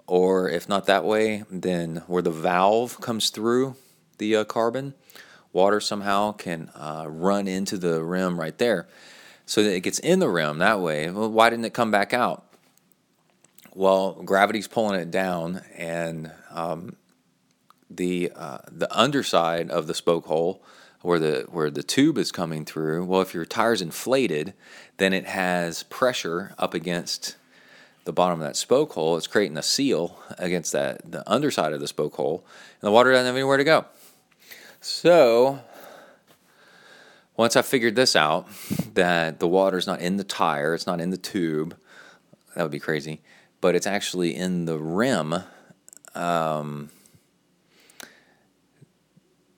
[0.06, 3.76] Or if not that way, then where the valve comes through
[4.18, 4.92] the uh, carbon,
[5.50, 8.86] water somehow can uh, run into the rim right there
[9.46, 11.10] so that it gets in the rim that way.
[11.10, 12.44] Well, why didn't it come back out?
[13.74, 16.96] Well, gravity's pulling it down, and um,
[17.90, 20.62] the uh, the underside of the spoke hole,
[21.02, 23.04] where the where the tube is coming through.
[23.04, 24.54] Well, if your tire's inflated,
[24.98, 27.36] then it has pressure up against
[28.04, 29.16] the bottom of that spoke hole.
[29.16, 32.44] It's creating a seal against that the underside of the spoke hole,
[32.80, 33.86] and the water doesn't have anywhere to go.
[34.80, 35.60] So
[37.36, 38.46] once I figured this out,
[38.94, 41.76] that the water's not in the tire, it's not in the tube,
[42.54, 43.20] that would be crazy,
[43.60, 45.34] but it's actually in the rim.
[46.14, 46.90] Um,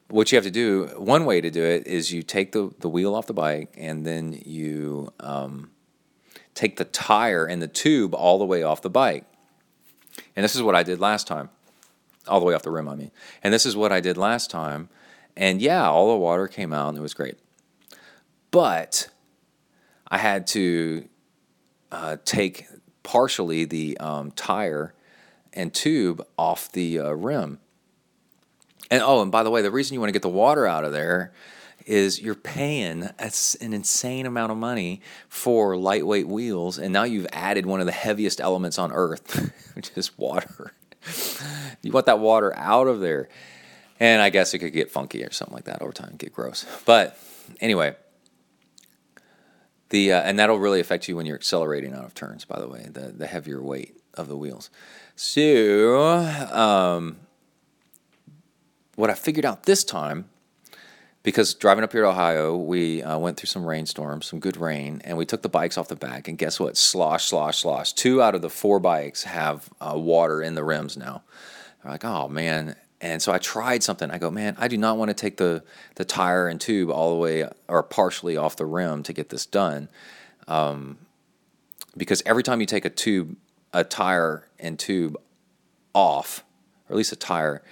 [0.08, 2.88] what you have to do, one way to do it is you take the, the
[2.88, 5.70] wheel off the bike and then you um,
[6.54, 9.24] take the tire and the tube all the way off the bike.
[10.34, 11.50] And this is what I did last time,
[12.26, 13.10] all the way off the rim, I mean.
[13.42, 14.88] And this is what I did last time.
[15.36, 17.36] And yeah, all the water came out and it was great.
[18.56, 19.08] But
[20.08, 21.06] I had to
[21.92, 22.64] uh, take
[23.02, 24.94] partially the um, tire
[25.52, 27.58] and tube off the uh, rim.
[28.90, 30.84] And oh, and by the way, the reason you want to get the water out
[30.84, 31.34] of there
[31.84, 37.66] is you're paying an insane amount of money for lightweight wheels, and now you've added
[37.66, 40.72] one of the heaviest elements on Earth, which is water.
[41.82, 43.28] you want that water out of there.
[44.00, 46.64] And I guess it could get funky or something like that over time, get gross.
[46.86, 47.18] But
[47.60, 47.96] anyway,
[49.90, 52.44] the uh, and that'll really affect you when you're accelerating out of turns.
[52.44, 54.70] By the way, the the heavier weight of the wheels.
[55.14, 56.18] So,
[56.52, 57.16] um,
[58.96, 60.28] what I figured out this time,
[61.22, 65.00] because driving up here to Ohio, we uh, went through some rainstorms, some good rain,
[65.04, 66.28] and we took the bikes off the back.
[66.28, 66.76] And guess what?
[66.76, 67.92] Slosh, slosh, slosh.
[67.92, 71.22] Two out of the four bikes have uh, water in the rims now.
[71.82, 72.76] They're like, oh man.
[73.00, 74.10] And so I tried something.
[74.10, 75.62] I go, man, I do not want to take the,
[75.96, 79.44] the tire and tube all the way or partially off the rim to get this
[79.44, 79.88] done.
[80.48, 80.98] Um,
[81.96, 83.36] because every time you take a tube,
[83.72, 85.16] a tire and tube
[85.92, 86.44] off,
[86.88, 87.62] or at least a tire,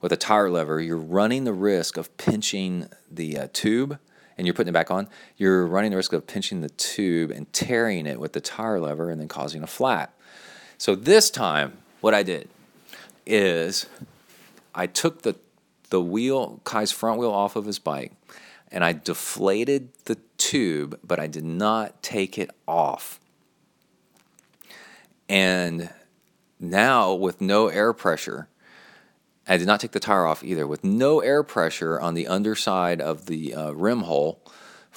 [0.00, 3.98] with a tire lever, you're running the risk of pinching the uh, tube
[4.38, 5.08] and you're putting it back on.
[5.36, 9.10] You're running the risk of pinching the tube and tearing it with the tire lever
[9.10, 10.14] and then causing a flat.
[10.78, 12.48] So this time, what I did
[13.26, 13.84] is
[14.74, 15.36] I took the
[15.90, 18.12] the wheel, Kai's front wheel off of his bike,
[18.70, 23.18] and I deflated the tube, but I did not take it off.
[25.28, 25.90] And
[26.60, 28.48] now, with no air pressure,
[29.48, 30.66] I did not take the tire off either.
[30.66, 34.40] With no air pressure on the underside of the uh, rim hole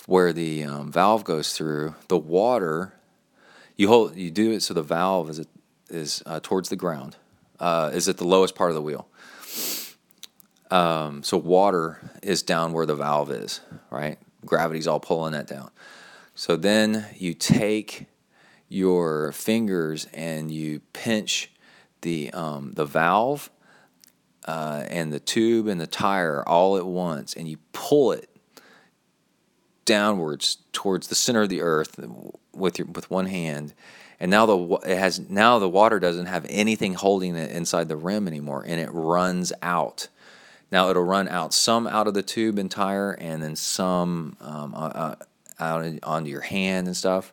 [0.06, 2.94] where the um, valve goes through, the water
[3.76, 5.46] you hold you do it so the valve is
[5.90, 7.16] is uh, towards the ground,
[7.60, 9.08] uh, is at the lowest part of the wheel.
[10.74, 14.18] Um, so water is down where the valve is, right?
[14.44, 15.70] Gravity's all pulling that down.
[16.34, 18.08] So then you take
[18.70, 21.52] your fingers and you pinch
[22.02, 23.52] the um, the valve
[24.46, 28.28] uh, and the tube and the tire all at once, and you pull it
[29.86, 32.00] downwards towards the center of the earth
[32.52, 33.76] with your with one hand.
[34.20, 37.96] And now the it has now the water doesn't have anything holding it inside the
[37.96, 40.08] rim anymore, and it runs out.
[40.74, 44.74] Now it'll run out some out of the tube and tire, and then some um,
[44.76, 45.14] uh,
[45.60, 47.32] out onto your hand and stuff.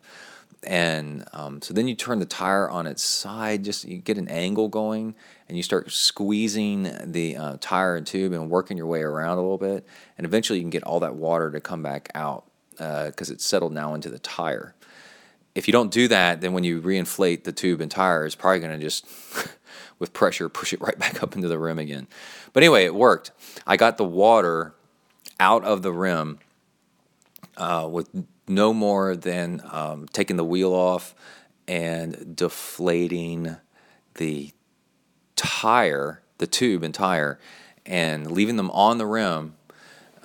[0.61, 4.27] And um, so then you turn the tire on its side, just you get an
[4.27, 5.15] angle going,
[5.47, 9.41] and you start squeezing the uh, tire and tube and working your way around a
[9.41, 9.87] little bit,
[10.19, 13.43] and eventually you can get all that water to come back out because uh, it's
[13.43, 14.75] settled now into the tire.
[15.55, 18.59] If you don't do that, then when you reinflate the tube and tire, it's probably
[18.59, 19.07] going to just
[20.01, 22.07] with pressure, push it right back up into the rim again.
[22.51, 23.31] But anyway, it worked.
[23.65, 24.73] I got the water
[25.39, 26.39] out of the rim
[27.55, 28.09] uh, with
[28.47, 31.15] no more than um, taking the wheel off
[31.67, 33.55] and deflating
[34.15, 34.51] the
[35.37, 37.39] tire, the tube and tire,
[37.85, 39.55] and leaving them on the rim,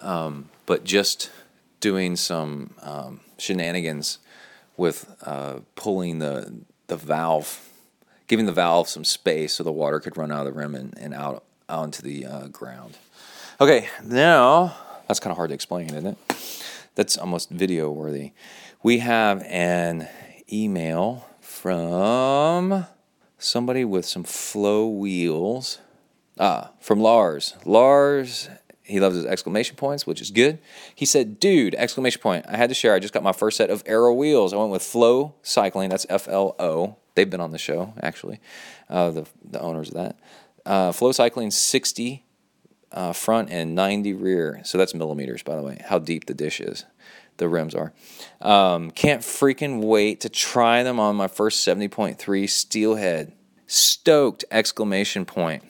[0.03, 1.31] um, but just
[1.81, 4.19] doing some um, shenanigans
[4.77, 6.53] with uh, pulling the
[6.89, 7.67] the valve
[8.27, 10.97] giving the valve some space so the water could run out of the rim and,
[10.99, 12.97] and out, into the uh, ground.
[13.61, 14.77] Okay, now
[15.09, 16.63] that's kind of hard to explain, isn't it?
[16.95, 18.33] That's almost video worthy.
[18.83, 20.09] We have an
[20.53, 22.87] email from
[23.39, 25.81] somebody with some flow wheels.
[26.39, 27.55] Ah, from Lars.
[27.65, 28.49] Lars,
[28.83, 30.59] he loves his exclamation points, which is good.
[30.95, 32.47] He said, Dude, exclamation point.
[32.49, 32.95] I had to share.
[32.95, 34.53] I just got my first set of aero wheels.
[34.53, 35.89] I went with Flow Cycling.
[35.89, 38.41] That's F L O They've been on the show actually,
[38.89, 40.17] uh, the the owners of that.
[40.65, 42.25] Uh, Flow Cycling 60
[42.93, 44.61] uh, front and 90 rear.
[44.65, 45.79] So that's millimeters, by the way.
[45.87, 46.85] How deep the dish is,
[47.37, 47.93] the rims are.
[48.41, 53.33] Um, can't freaking wait to try them on my first 70.3 steelhead.
[53.67, 54.45] Stoked!
[54.51, 55.65] Exclamation point.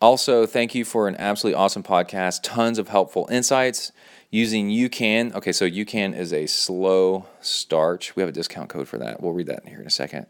[0.00, 2.40] Also, thank you for an absolutely awesome podcast.
[2.42, 3.92] Tons of helpful insights
[4.30, 5.34] using UCAN.
[5.34, 8.16] Okay, so UCAN is a slow starch.
[8.16, 9.22] We have a discount code for that.
[9.22, 10.26] We'll read that here in a second.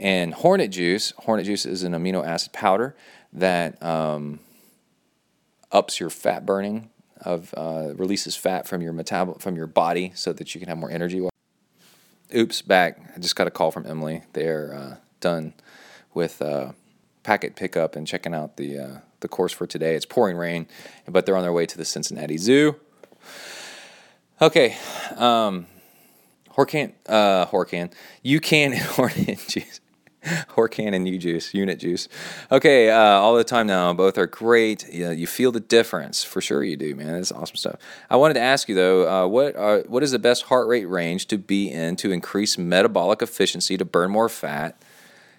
[0.00, 2.96] And hornet juice, hornet juice is an amino acid powder
[3.34, 4.40] that um,
[5.70, 6.88] ups your fat burning
[7.20, 10.78] of uh, releases fat from your metabol from your body so that you can have
[10.78, 11.28] more energy.
[12.34, 12.98] Oops, back.
[13.14, 14.22] I just got a call from Emily.
[14.32, 15.52] They're uh, done
[16.14, 16.72] with uh,
[17.22, 19.96] packet pickup and checking out the uh, the course for today.
[19.96, 20.66] It's pouring rain,
[21.06, 22.76] but they're on their way to the Cincinnati Zoo.
[24.40, 24.78] Okay,
[25.16, 25.66] um,
[26.56, 29.80] Horcan, uh, Horcan, you can Hornet juice.
[30.24, 32.08] Horcan and U juice, unit juice.
[32.52, 33.92] Okay, uh, all the time now.
[33.94, 34.86] Both are great.
[34.92, 36.62] Yeah, you feel the difference for sure.
[36.62, 37.14] You do, man.
[37.14, 37.76] It's awesome stuff.
[38.10, 40.84] I wanted to ask you though, uh, what are, what is the best heart rate
[40.84, 44.80] range to be in to increase metabolic efficiency to burn more fat?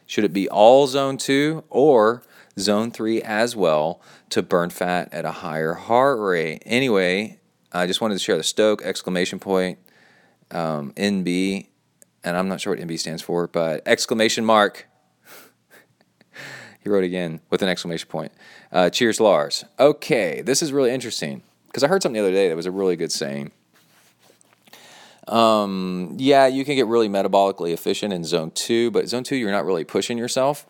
[0.07, 2.23] Should it be all zone two or
[2.59, 6.63] zone three as well to burn fat at a higher heart rate?
[6.65, 7.39] Anyway,
[7.71, 9.79] I just wanted to share the Stoke exclamation point
[10.49, 11.67] um, NB
[12.23, 14.87] and I'm not sure what MB stands for, but exclamation mark.
[16.79, 18.31] he wrote again with an exclamation point.
[18.71, 19.65] Uh, cheers, Lars.
[19.79, 22.71] Okay, this is really interesting because I heard something the other day that was a
[22.71, 23.51] really good saying.
[25.27, 29.51] Um, yeah, you can get really metabolically efficient in zone two, but zone two, you're
[29.51, 30.67] not really pushing yourself.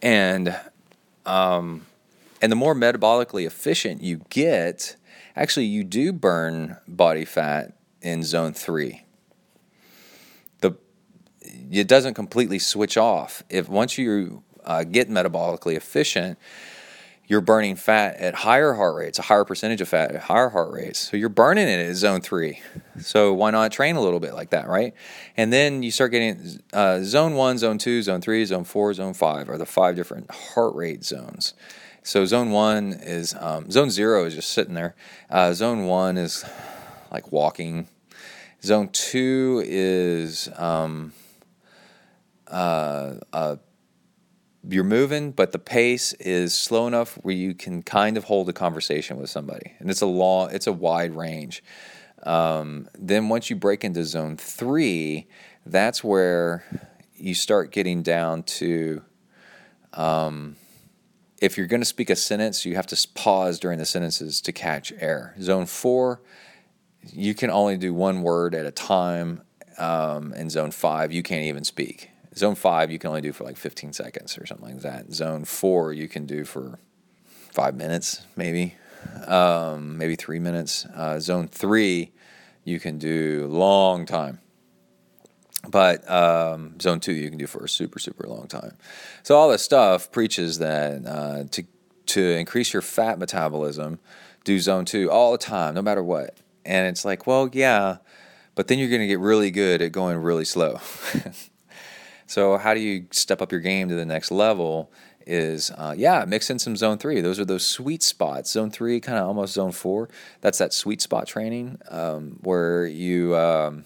[0.00, 0.56] And,
[1.26, 1.86] um,
[2.40, 4.96] and the more metabolically efficient you get,
[5.34, 9.02] actually, you do burn body fat in zone three
[11.70, 13.42] it doesn't completely switch off.
[13.48, 16.38] If once you uh, get metabolically efficient,
[17.28, 20.72] you're burning fat at higher heart rates, a higher percentage of fat at higher heart
[20.72, 20.98] rates.
[20.98, 22.60] So you're burning it at zone three.
[23.00, 24.94] So why not train a little bit like that, right?
[25.36, 29.12] And then you start getting uh, zone one, zone two, zone three, zone four, zone
[29.12, 31.52] five are the five different heart rate zones.
[32.02, 34.94] So zone one is um, zone zero is just sitting there.
[35.28, 36.46] Uh, zone one is
[37.12, 37.88] like walking.
[38.62, 41.12] Zone two is um,
[42.48, 43.56] uh, uh,
[44.68, 48.52] you're moving, but the pace is slow enough where you can kind of hold a
[48.52, 51.62] conversation with somebody, and it's a long, it's a wide range.
[52.24, 55.28] Um, then once you break into zone three,
[55.64, 56.64] that's where
[57.14, 59.02] you start getting down to.
[59.92, 60.56] Um,
[61.40, 64.52] if you're going to speak a sentence, you have to pause during the sentences to
[64.52, 65.34] catch air.
[65.40, 66.20] Zone four,
[67.12, 69.42] you can only do one word at a time.
[69.78, 72.10] Um, in zone five, you can't even speak.
[72.38, 75.12] Zone five, you can only do for like 15 seconds or something like that.
[75.12, 76.78] Zone four, you can do for
[77.52, 78.76] five minutes, maybe,
[79.26, 80.86] um, maybe three minutes.
[80.86, 82.12] Uh, zone three,
[82.64, 84.40] you can do long time.
[85.68, 88.76] But um, zone two, you can do for a super, super long time.
[89.22, 91.64] So all this stuff preaches that uh, to
[92.06, 93.98] to increase your fat metabolism,
[94.44, 96.36] do zone two all the time, no matter what.
[96.64, 97.98] And it's like, well, yeah,
[98.54, 100.80] but then you're going to get really good at going really slow.
[102.28, 104.92] So how do you step up your game to the next level?
[105.26, 107.20] Is uh, yeah, mix in some zone three.
[107.20, 108.52] Those are those sweet spots.
[108.52, 110.08] Zone three, kind of almost zone four.
[110.40, 113.34] That's that sweet spot training um, where you.
[113.36, 113.84] Um,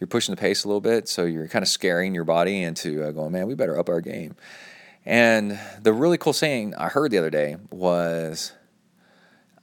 [0.00, 3.02] you're pushing the pace a little bit, so you're kind of scaring your body into
[3.02, 4.36] uh, going, man, we better up our game.
[5.04, 8.52] And the really cool saying I heard the other day was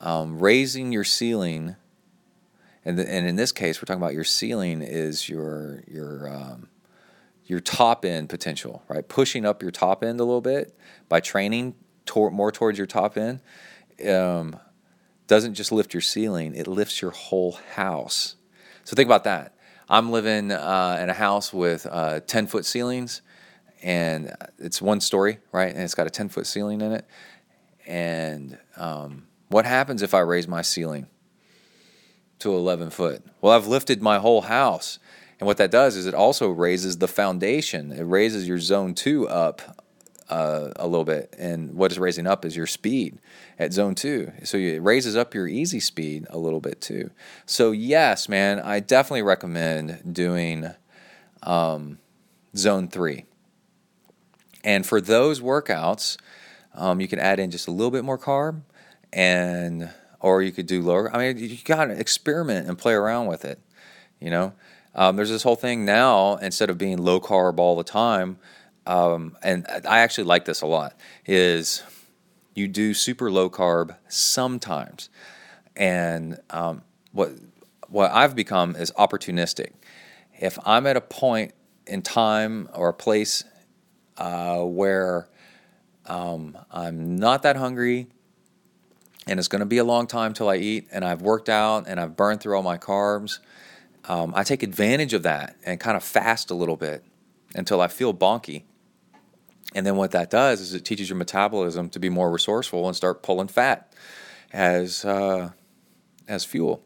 [0.01, 1.77] um, raising your ceiling,
[2.83, 6.67] and, and in this case, we're talking about your ceiling is your your um,
[7.45, 9.07] your top end potential, right?
[9.07, 10.77] Pushing up your top end a little bit
[11.07, 13.39] by training tor- more towards your top end
[14.07, 14.57] um,
[15.27, 18.35] doesn't just lift your ceiling, it lifts your whole house.
[18.83, 19.55] So think about that.
[19.89, 23.21] I'm living uh, in a house with uh, 10 foot ceilings,
[23.83, 25.73] and it's one story, right?
[25.73, 27.05] And it's got a 10 foot ceiling in it.
[27.85, 31.07] And um, what happens if I raise my ceiling
[32.39, 33.23] to 11 foot?
[33.41, 34.97] Well, I've lifted my whole house.
[35.39, 37.91] And what that does is it also raises the foundation.
[37.91, 39.83] It raises your zone two up
[40.29, 41.35] uh, a little bit.
[41.37, 43.19] And what is raising up is your speed
[43.59, 44.31] at zone two.
[44.43, 47.11] So it raises up your easy speed a little bit too.
[47.45, 50.69] So, yes, man, I definitely recommend doing
[51.43, 51.99] um,
[52.55, 53.25] zone three.
[54.63, 56.17] And for those workouts,
[56.73, 58.61] um, you can add in just a little bit more carb
[59.13, 59.89] and
[60.19, 61.15] or you could do lower.
[61.15, 63.59] I mean, you got to experiment and play around with it,
[64.19, 64.53] you know.
[64.95, 68.37] Um, there's this whole thing now, instead of being low carb all the time,
[68.87, 70.95] um, and I actually like this a lot,
[71.25, 71.83] is
[72.53, 75.09] you do super low carb sometimes.
[75.75, 77.31] And um, what,
[77.89, 79.71] what I've become is opportunistic.
[80.39, 81.53] If I'm at a point
[81.85, 83.43] in time or a place
[84.17, 85.27] uh, where
[86.05, 88.07] um, I'm not that hungry,
[89.27, 91.87] and it's going to be a long time till I eat, and I've worked out
[91.87, 93.39] and I've burned through all my carbs,
[94.07, 97.03] um, I take advantage of that and kind of fast a little bit
[97.55, 98.63] until I feel bonky.
[99.73, 102.95] And then what that does is it teaches your metabolism to be more resourceful and
[102.95, 103.93] start pulling fat
[104.53, 105.51] as uh,
[106.27, 106.83] as fuel.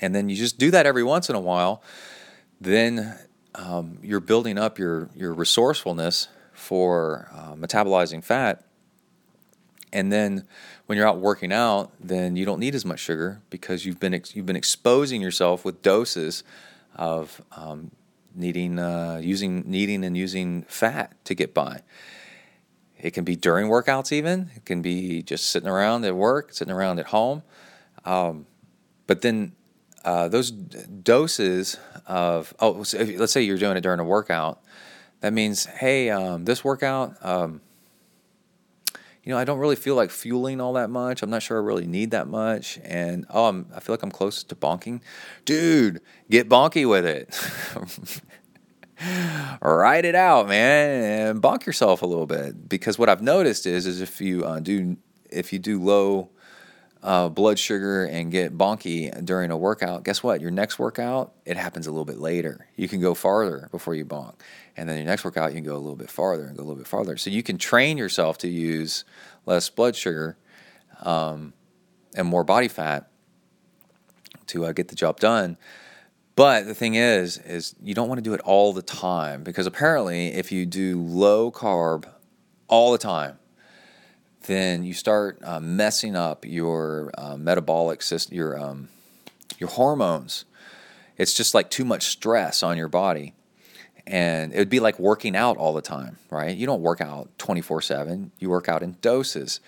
[0.00, 1.82] And then you just do that every once in a while.
[2.60, 3.18] Then
[3.54, 8.64] um, you're building up your your resourcefulness for uh, metabolizing fat.
[9.92, 10.46] And then
[10.86, 14.14] when you're out working out, then you don't need as much sugar because you've been
[14.14, 16.44] ex- you've been exposing yourself with doses
[16.94, 17.90] of um,
[18.34, 21.82] needing uh, using needing and using fat to get by.
[22.98, 24.50] It can be during workouts, even.
[24.56, 27.42] It can be just sitting around at work, sitting around at home.
[28.04, 28.46] Um,
[29.06, 29.52] but then
[30.04, 34.62] uh, those doses of oh, so if, let's say you're doing it during a workout,
[35.20, 37.60] that means hey, um, this workout, um,
[39.26, 41.20] you know, I don't really feel like fueling all that much.
[41.20, 44.10] I'm not sure I really need that much, and oh, I'm, I feel like I'm
[44.12, 45.00] close to bonking,
[45.44, 46.00] dude.
[46.30, 48.22] Get bonky with it.
[49.60, 52.68] Write it out, man, and bonk yourself a little bit.
[52.68, 54.96] Because what I've noticed is, is if you uh, do
[55.28, 56.30] if you do low
[57.02, 60.40] uh, blood sugar and get bonky during a workout, guess what?
[60.40, 62.68] Your next workout, it happens a little bit later.
[62.76, 64.34] You can go farther before you bonk.
[64.76, 66.66] And then your next workout, you can go a little bit farther and go a
[66.66, 67.16] little bit farther.
[67.16, 69.04] So you can train yourself to use
[69.46, 70.36] less blood sugar
[71.02, 71.54] um,
[72.14, 73.10] and more body fat
[74.48, 75.56] to uh, get the job done.
[76.34, 79.66] But the thing is, is you don't want to do it all the time because
[79.66, 82.06] apparently, if you do low carb
[82.68, 83.38] all the time,
[84.46, 88.88] then you start uh, messing up your uh, metabolic system, your um,
[89.58, 90.44] your hormones.
[91.16, 93.32] It's just like too much stress on your body,
[94.06, 96.56] and it would be like working out all the time, right?
[96.56, 98.32] You don't work out twenty four seven.
[98.38, 99.60] You work out in doses,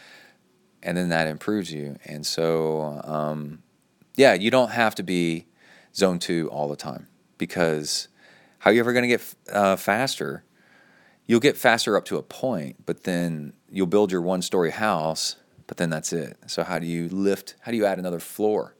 [0.82, 1.98] and then that improves you.
[2.05, 3.62] And so, um,
[4.15, 5.47] yeah, you don't have to be
[5.94, 7.09] zone two all the time
[7.39, 8.09] because
[8.60, 10.44] how are you ever going to get uh, faster?
[11.27, 15.36] You'll get faster up to a point, but then you'll build your one story house,
[15.66, 16.39] but then that's it.
[16.47, 17.55] So how do you lift?
[17.60, 18.74] How do you add another floor?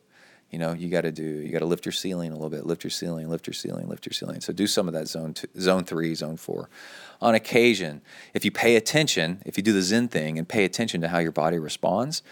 [0.51, 1.23] You know, you got to do.
[1.23, 2.65] You got to lift your ceiling a little bit.
[2.65, 3.29] Lift your ceiling.
[3.29, 3.89] Lift your ceiling.
[3.89, 4.41] Lift your ceiling.
[4.41, 6.71] So do some of that zone two, zone three, zone four.
[7.21, 8.01] On occasion,
[8.33, 11.19] if you pay attention, if you do the Zen thing and pay attention to how
[11.19, 12.23] your body responds,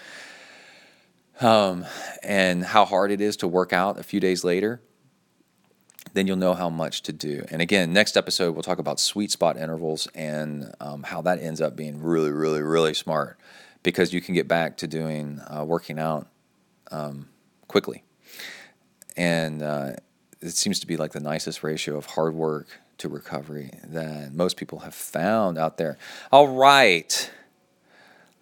[1.40, 1.84] um,
[2.22, 4.80] and how hard it is to work out a few days later,
[6.14, 7.44] then you'll know how much to do.
[7.50, 11.60] And again, next episode, we'll talk about sweet spot intervals and um, how that ends
[11.60, 13.38] up being really, really, really smart
[13.82, 16.26] because you can get back to doing uh, working out
[16.90, 17.28] um,
[17.68, 18.04] quickly.
[19.16, 19.92] And uh,
[20.40, 22.66] it seems to be like the nicest ratio of hard work
[22.98, 25.98] to recovery that most people have found out there.
[26.32, 27.30] All right.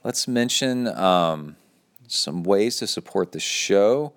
[0.04, 1.56] Let's mention um,
[2.08, 4.12] some ways to support the show.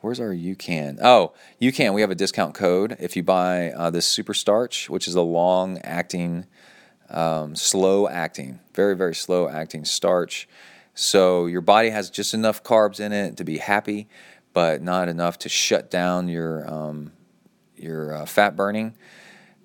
[0.00, 0.98] Where's our UCAN?
[1.02, 1.94] Oh, UCAN.
[1.94, 5.22] We have a discount code if you buy uh, this Super Starch, which is a
[5.22, 6.46] long acting,
[7.10, 10.48] um, slow acting, very, very slow acting starch.
[10.94, 14.08] So your body has just enough carbs in it to be happy,
[14.56, 17.12] but not enough to shut down your, um,
[17.76, 18.94] your uh, fat burning.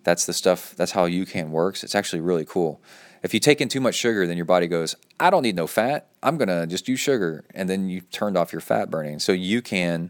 [0.03, 1.85] That's the stuff, that's how UCAN works.
[1.85, 2.81] It's actually really cool.
[3.23, 5.65] If you take in too much sugar, then your body goes, I don't need no
[5.65, 6.09] fat.
[6.21, 7.45] I'm to just use sugar.
[7.55, 9.19] And then you turned off your fat burning.
[9.19, 10.09] So UCAN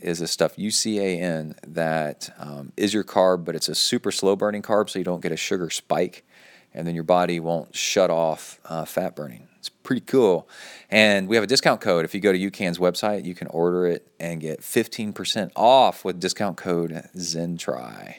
[0.00, 4.62] is a stuff, UCAN, that um, is your carb, but it's a super slow burning
[4.62, 6.26] carb, so you don't get a sugar spike.
[6.74, 9.47] And then your body won't shut off uh, fat burning.
[9.68, 10.48] It's pretty cool.
[10.90, 12.06] And we have a discount code.
[12.06, 16.18] If you go to UCAN's website, you can order it and get 15% off with
[16.18, 18.14] discount code ZenTri.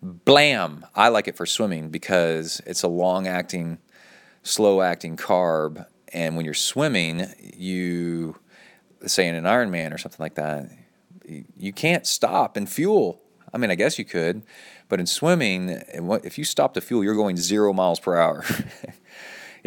[0.00, 0.86] Blam!
[0.94, 3.78] I like it for swimming because it's a long acting,
[4.44, 5.84] slow acting carb.
[6.12, 7.26] And when you're swimming,
[7.56, 8.36] you,
[9.04, 10.70] say in an Ironman or something like that,
[11.56, 13.20] you can't stop and fuel.
[13.52, 14.44] I mean, I guess you could,
[14.88, 15.70] but in swimming,
[16.22, 18.44] if you stop to fuel, you're going zero miles per hour.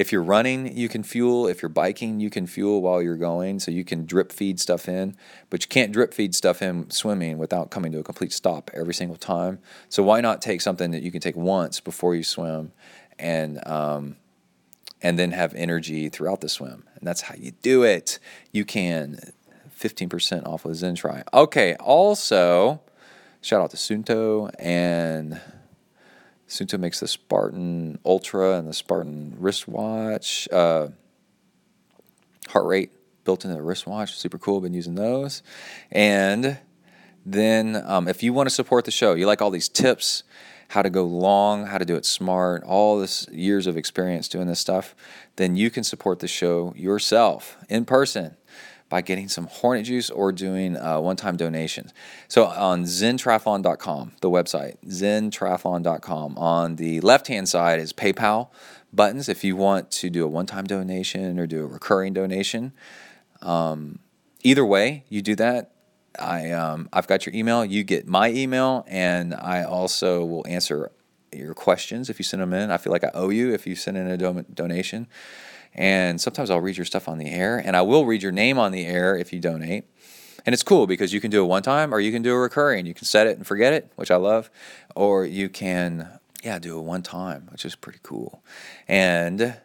[0.02, 1.48] if you're running, you can fuel.
[1.48, 3.60] If you're biking, you can fuel while you're going.
[3.60, 5.15] So you can drip feed stuff in,
[5.52, 8.95] but you can't drip feed stuff in swimming without coming to a complete stop every
[8.95, 9.60] single time.
[9.90, 12.72] So why not take something that you can take once before you swim,
[13.19, 14.15] and um,
[15.03, 16.84] and then have energy throughout the swim?
[16.95, 18.18] And that's how you do it.
[18.52, 19.19] You can
[19.80, 21.22] 15% off with ZenTri.
[21.32, 22.82] Okay, also
[23.40, 25.40] shout out to Suunto and
[26.52, 30.49] Suunto makes the Spartan Ultra and the Spartan wristwatch.
[30.52, 30.90] Uh,
[32.49, 32.91] heart rate
[33.23, 34.60] built into the wristwatch, super cool.
[34.60, 35.44] Been using those.
[35.94, 36.60] And
[37.26, 40.23] then um, if you want to support the show, you like all these tips,
[40.68, 44.48] how to go long, how to do it smart, all this years of experience doing
[44.48, 44.94] this stuff,
[45.38, 48.36] then you can support the show yourself in person
[48.91, 51.93] by getting some Hornet juice or doing uh, one time donations.
[52.27, 58.49] So on zentriathlon.com, the website, zentriathlon.com, on the left hand side is PayPal
[58.93, 62.73] buttons if you want to do a one time donation or do a recurring donation.
[63.41, 63.99] Um,
[64.43, 65.72] either way, you do that.
[66.19, 70.91] I, um, I've got your email, you get my email, and I also will answer
[71.31, 72.69] your questions if you send them in.
[72.69, 75.07] I feel like I owe you if you send in a do- donation.
[75.73, 78.57] And sometimes I'll read your stuff on the air, and I will read your name
[78.60, 79.85] on the air if you donate.
[80.45, 82.38] And it's cool because you can do it one time or you can do a
[82.38, 82.85] recurring.
[82.85, 84.49] You can set it and forget it, which I love,
[84.95, 88.43] or you can, yeah, do it one time, which is pretty cool.
[88.88, 89.57] And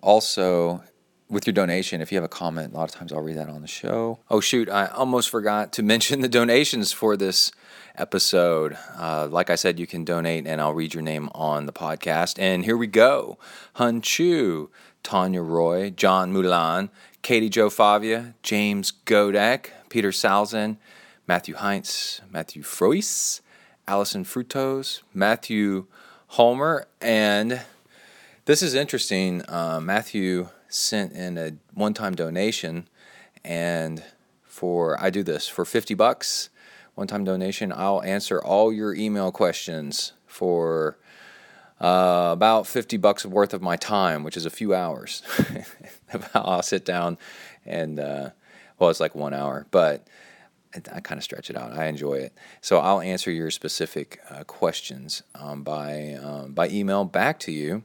[0.00, 0.82] also,
[1.28, 3.48] with your donation, if you have a comment, a lot of times I'll read that
[3.48, 4.18] on the show.
[4.30, 7.52] Oh, shoot, I almost forgot to mention the donations for this
[7.96, 8.76] episode.
[8.96, 12.38] Uh, like I said, you can donate and I'll read your name on the podcast.
[12.38, 13.38] And here we go
[13.74, 14.70] Hun Chu,
[15.02, 16.90] Tanya Roy, John Mulan,
[17.22, 20.76] Katie Joe Favia, James Godek, Peter Salzin,
[21.26, 23.40] Matthew Heinz, Matthew Frois,
[23.86, 25.86] Allison Frutos, Matthew
[26.28, 27.62] Holmer, and
[28.44, 29.42] this is interesting.
[29.48, 32.88] Uh, Matthew sent in a one-time donation,
[33.44, 34.02] and
[34.44, 36.50] for I do this for fifty bucks,
[36.94, 37.72] one-time donation.
[37.72, 40.98] I'll answer all your email questions for
[41.80, 45.22] uh, about fifty bucks worth of my time, which is a few hours.
[46.34, 47.18] I'll sit down
[47.64, 48.30] and uh,
[48.78, 50.06] well, it's like one hour, but
[50.74, 51.72] I, kind of stretch it out.
[51.72, 52.32] I enjoy it.
[52.60, 57.82] So I'll answer your specific uh, questions um, by um, by email back to you,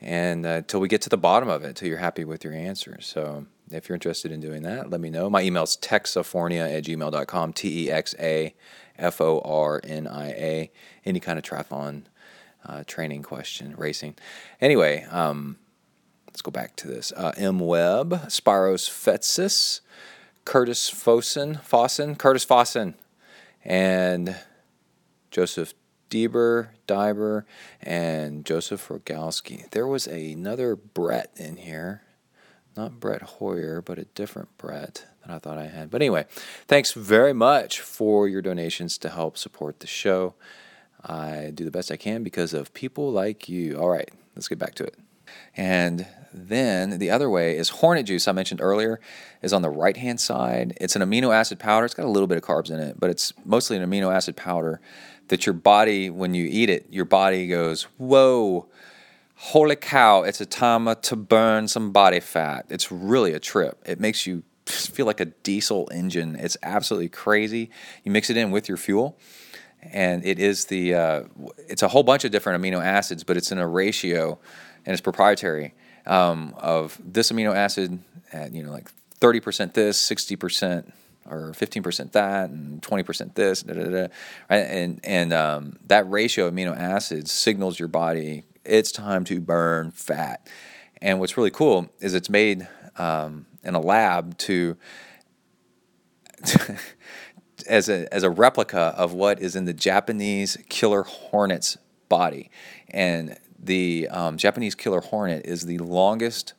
[0.00, 2.54] and until uh, we get to the bottom of it, until you're happy with your
[2.54, 3.06] answers.
[3.06, 5.28] So if you're interested in doing that, let me know.
[5.28, 8.54] My email is texafornia at gmail.com, T E X A
[8.98, 10.70] F O R N I A.
[11.04, 12.04] Any kind of triathlon
[12.66, 14.14] uh, training question, racing.
[14.60, 15.58] Anyway, um,
[16.26, 17.12] let's go back to this.
[17.16, 17.58] Uh, M.
[17.58, 19.80] Webb, Spiros Fetsis,
[20.44, 22.94] Curtis Fossen, Fossen, Curtis Fossen,
[23.64, 24.36] and
[25.30, 25.74] Joseph
[26.10, 27.44] Dieber, Diber,
[27.80, 29.68] and Joseph Rogalski.
[29.70, 32.02] There was another Brett in here.
[32.76, 35.90] Not Brett Hoyer, but a different Brett that I thought I had.
[35.90, 36.26] But anyway,
[36.66, 40.34] thanks very much for your donations to help support the show.
[41.04, 43.76] I do the best I can because of people like you.
[43.78, 44.96] All right, let's get back to it.
[45.56, 49.00] And then the other way is hornet juice, I mentioned earlier,
[49.42, 50.76] is on the right hand side.
[50.80, 51.84] It's an amino acid powder.
[51.84, 54.36] It's got a little bit of carbs in it, but it's mostly an amino acid
[54.36, 54.80] powder
[55.28, 58.66] that your body, when you eat it, your body goes, Whoa,
[59.36, 62.66] holy cow, it's a time to burn some body fat.
[62.68, 63.82] It's really a trip.
[63.84, 66.36] It makes you feel like a diesel engine.
[66.36, 67.70] It's absolutely crazy.
[68.04, 69.18] You mix it in with your fuel
[69.82, 71.22] and it is the uh,
[71.56, 74.38] it's a whole bunch of different amino acids, but it's in a ratio
[74.84, 75.74] and it's proprietary
[76.06, 77.98] um, of this amino acid
[78.32, 78.90] at you know like
[79.20, 80.90] 30% this 60%
[81.26, 84.06] or 15% that and 20% this da, da, da,
[84.48, 89.90] and and um, that ratio of amino acids signals your body it's time to burn
[89.90, 90.46] fat.
[91.00, 94.76] And what's really cool is it's made um, in a lab to
[97.62, 101.78] as a as a replica of what is in the Japanese killer hornet's
[102.08, 102.50] body
[102.90, 106.54] and the um, Japanese killer hornet is the longest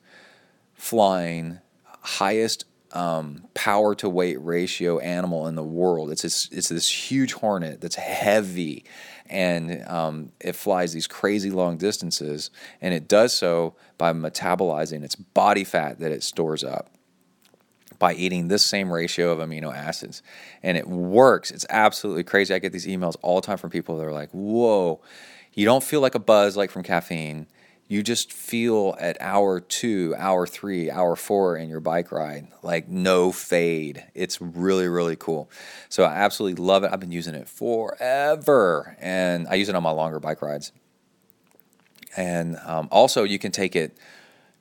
[0.73, 1.59] flying,
[2.01, 6.11] highest um, power to weight ratio animal in the world.
[6.11, 8.85] It's this, it's this huge hornet that's heavy
[9.29, 12.51] and um, it flies these crazy long distances.
[12.81, 16.92] And it does so by metabolizing its body fat that it stores up
[18.03, 20.21] by eating this same ratio of amino acids.
[20.61, 21.51] And it works.
[21.51, 22.53] It's absolutely crazy.
[22.53, 25.01] I get these emails all the time from people that are like, whoa
[25.53, 27.47] you don't feel like a buzz like from caffeine.
[27.87, 32.87] You just feel at hour two, hour three, hour four in your bike ride, like
[32.87, 34.03] no fade.
[34.15, 35.49] It's really, really cool.
[35.89, 36.91] So I absolutely love it.
[36.91, 40.71] I've been using it forever, and I use it on my longer bike rides.
[42.15, 43.97] And um, also, you can take it,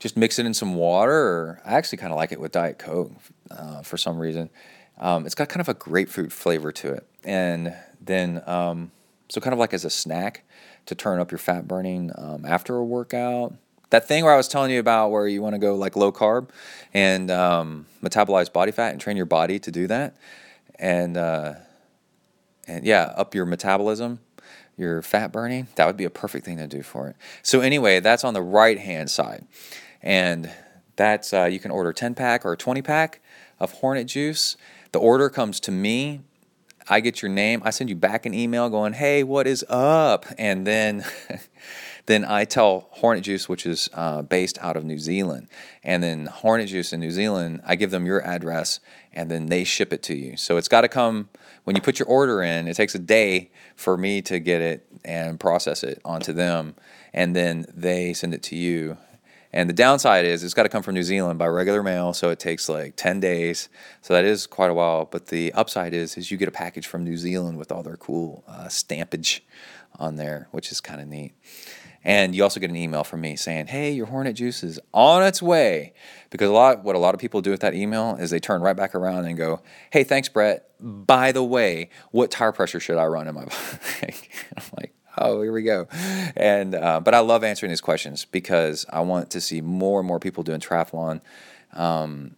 [0.03, 1.15] just mix it in some water.
[1.15, 3.12] Or I actually kind of like it with Diet Coke
[3.51, 4.51] uh, for some reason.
[4.99, 8.91] Um, it's got kind of a grapefruit flavor to it, and then um,
[9.29, 10.45] so kind of like as a snack
[10.87, 13.55] to turn up your fat burning um, after a workout.
[13.91, 16.12] That thing where I was telling you about, where you want to go like low
[16.12, 16.49] carb
[16.93, 20.16] and um, metabolize body fat and train your body to do that,
[20.79, 21.55] and uh,
[22.66, 24.20] and yeah, up your metabolism,
[24.77, 25.69] your fat burning.
[25.77, 27.16] That would be a perfect thing to do for it.
[27.43, 29.47] So anyway, that's on the right hand side,
[30.03, 30.51] and
[30.97, 33.20] that's uh, you can order ten pack or a twenty pack
[33.59, 34.57] of Hornet juice.
[34.93, 36.23] The order comes to me
[36.89, 40.27] I get your name, I send you back an email going, "Hey, what is up?"
[40.39, 41.05] And then,
[42.07, 45.49] then I tell Hornet Juice, which is uh, based out of New Zealand,
[45.83, 48.81] and then Hornet Juice in New Zealand, I give them your address,
[49.12, 50.37] and then they ship it to you.
[50.37, 51.29] So it's got to come
[51.65, 52.66] when you put your order in.
[52.66, 56.74] It takes a day for me to get it and process it onto them,
[57.12, 58.97] and then they send it to you,
[59.53, 62.31] and the downside is it's got to come from New Zealand by regular mail, so
[62.31, 63.69] it takes like 10 days.
[64.01, 65.05] So that is quite a while.
[65.05, 67.97] But the upside is is you get a package from New Zealand with all their
[67.97, 69.45] cool uh, stampage
[69.99, 71.33] on there, which is kind of neat.
[72.05, 75.23] And you also get an email from me saying, "Hey, your Hornet Juice is on
[75.23, 75.93] its way."
[76.31, 78.61] Because a lot, what a lot of people do with that email is they turn
[78.61, 80.69] right back around and go, "Hey, thanks, Brett.
[80.81, 83.45] By the way, what tire pressure should I run in my
[84.03, 85.89] bike?" I'm like, "Oh, here we go."
[86.36, 90.06] And uh, but I love answering these questions because I want to see more and
[90.06, 91.20] more people doing triathlon.
[91.72, 92.36] Um,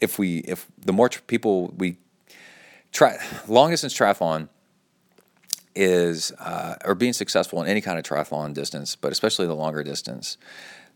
[0.00, 1.96] if we, if the more tr- people we
[2.92, 3.16] try,
[3.48, 4.48] long distance triathlon
[5.74, 9.82] is uh, or being successful in any kind of triathlon distance, but especially the longer
[9.82, 10.38] distance,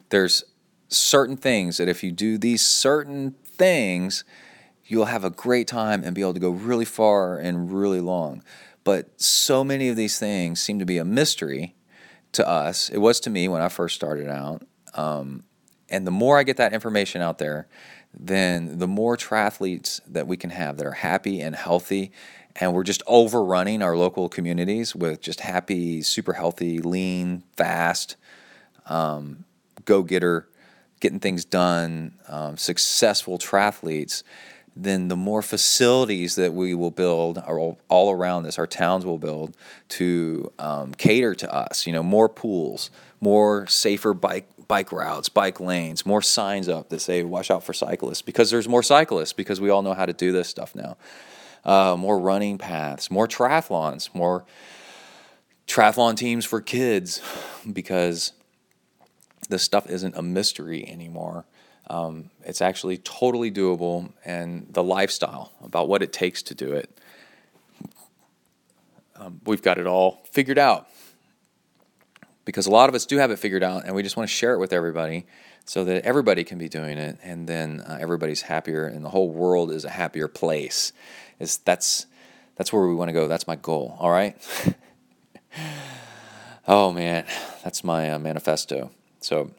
[0.09, 0.45] there's
[0.89, 4.25] certain things that if you do these certain things,
[4.87, 8.43] you'll have a great time and be able to go really far and really long.
[8.85, 11.75] But so many of these things seem to be a mystery
[12.33, 12.89] to us.
[12.89, 14.63] It was to me when I first started out.
[14.95, 15.45] Um,
[15.89, 17.69] and the more I get that information out there,
[18.13, 22.13] then the more triathletes that we can have that are happy and healthy
[22.57, 28.17] and we're just overrunning our local communities with just happy, super healthy, lean, fast,
[28.87, 29.45] um,
[29.85, 30.49] go getter,
[31.01, 34.23] getting things done, um, successful triathletes,
[34.77, 39.19] then the more facilities that we will build all, all around this, our towns will
[39.19, 39.57] build
[39.91, 41.87] to um, cater to us.
[41.87, 42.91] You know, more pools,
[43.21, 47.73] more safer bike bike routes, bike lanes, more signs up that say "Watch out for
[47.73, 50.97] cyclists" because there's more cyclists because we all know how to do this stuff now
[51.65, 54.45] uh, more running paths, more triathlons, more
[55.67, 57.21] triathlon teams for kids
[57.71, 58.33] because
[59.49, 61.45] this stuff isn't a mystery anymore.
[61.91, 66.89] Um, it's actually totally doable, and the lifestyle about what it takes to do it,
[69.17, 70.87] um, we've got it all figured out.
[72.45, 74.33] Because a lot of us do have it figured out, and we just want to
[74.33, 75.27] share it with everybody
[75.65, 79.29] so that everybody can be doing it, and then uh, everybody's happier, and the whole
[79.29, 80.93] world is a happier place
[81.41, 82.07] is that's
[82.55, 83.27] that's where we want to go.
[83.27, 83.97] That's my goal.
[83.99, 84.37] All right.
[86.69, 87.25] oh man,
[87.65, 88.93] that's my uh, manifesto.
[89.21, 89.51] So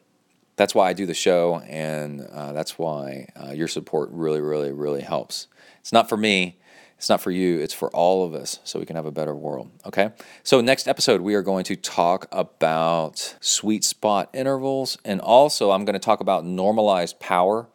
[0.62, 4.72] that's why I do the show, and uh, that's why uh, your support really, really,
[4.72, 5.48] really helps.
[5.80, 6.60] It's not for me.
[6.98, 7.58] It's not for you.
[7.60, 9.72] It's for all of us, so we can have a better world.
[9.88, 10.12] Okay.
[10.44, 15.84] So next episode, we are going to talk about sweet spot intervals, and also I'm
[15.84, 17.68] going to talk about normalized power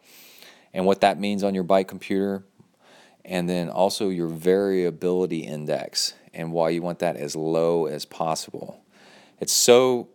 [0.73, 2.45] and what that means on your bike computer
[3.25, 8.81] and then also your variability index and why you want that as low as possible.
[9.41, 10.07] It's so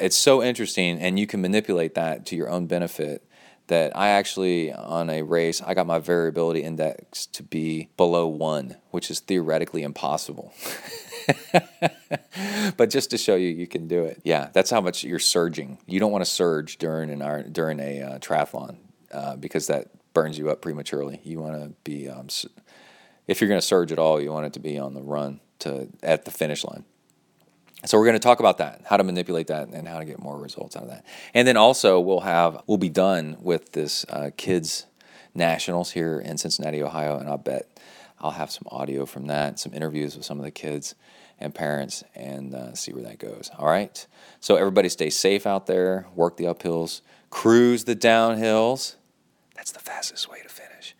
[0.00, 3.24] it's so interesting and you can manipulate that to your own benefit
[3.66, 8.76] that I actually on a race I got my variability index to be below 1,
[8.90, 10.52] which is theoretically impossible.
[12.76, 14.20] but just to show you you can do it.
[14.24, 15.78] Yeah, that's how much you're surging.
[15.86, 18.76] You don't want to surge during an during a uh, triathlon
[19.12, 21.20] uh, because that burns you up prematurely.
[21.24, 22.28] You want to be, um,
[23.26, 25.40] if you're going to surge at all, you want it to be on the run
[25.60, 26.84] to at the finish line.
[27.84, 30.18] So we're going to talk about that, how to manipulate that, and how to get
[30.18, 31.06] more results out of that.
[31.32, 34.86] And then also we'll have we'll be done with this uh, kids
[35.34, 37.66] nationals here in Cincinnati, Ohio, and I'll bet
[38.20, 40.94] I'll have some audio from that, some interviews with some of the kids
[41.38, 43.50] and parents, and uh, see where that goes.
[43.58, 44.06] All right.
[44.40, 47.00] So everybody stay safe out there, work the uphills,
[47.30, 48.96] cruise the downhills
[49.60, 50.96] that's the fastest way to finish.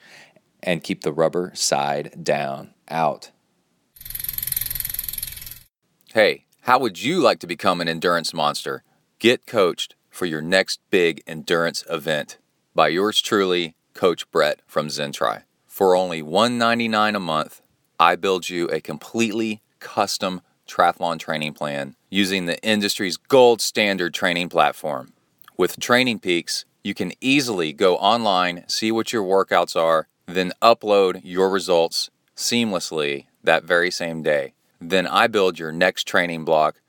[0.63, 3.31] And keep the rubber side down, out.
[6.13, 8.85] Hey, how would you like to become an endurance monster?
[9.19, 12.39] Get coached for your next big endurance event
[12.77, 15.43] by yours truly, Coach Brett from ZenTri.
[15.67, 17.61] For only 199 a month,
[17.99, 24.49] I build you a completely custom triathlon training plan using the industry's gold standard training
[24.49, 25.13] platform.
[25.57, 31.21] With Training Peaks, you can easily go online, see what your workouts are, then upload
[31.25, 34.53] your results seamlessly that very same day.
[34.81, 36.81] Then I build your next training block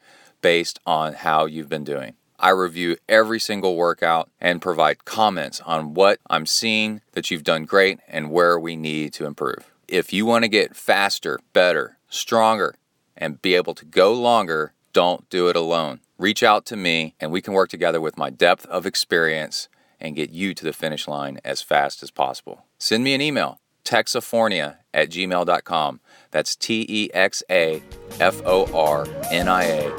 [0.41, 2.15] based on how you've been doing.
[2.39, 7.65] I review every single workout and provide comments on what I'm seeing that you've done
[7.65, 9.71] great and where we need to improve.
[9.87, 12.75] If you want to get faster, better, stronger,
[13.15, 15.99] and be able to go longer, don't do it alone.
[16.17, 19.69] Reach out to me and we can work together with my depth of experience
[19.99, 22.65] and get you to the finish line as fast as possible.
[22.79, 25.99] Send me an email, texafornia at gmail.com.
[26.31, 27.81] That's T E X A
[28.19, 29.91] F O R N I A,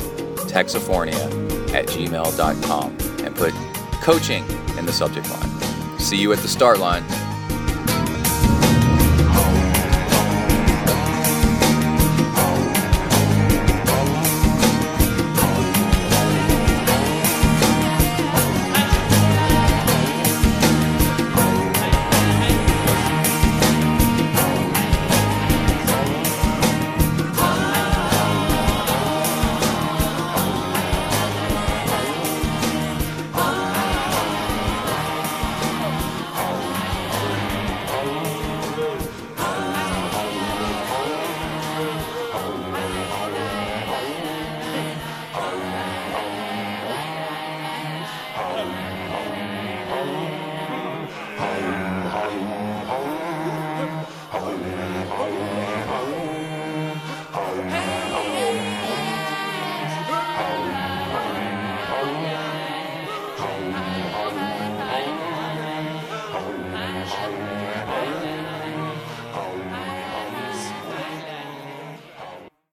[0.48, 3.55] texafornia at gmail.com, and put
[4.02, 4.44] coaching
[4.77, 5.98] in the subject line.
[5.98, 7.05] See you at the start line.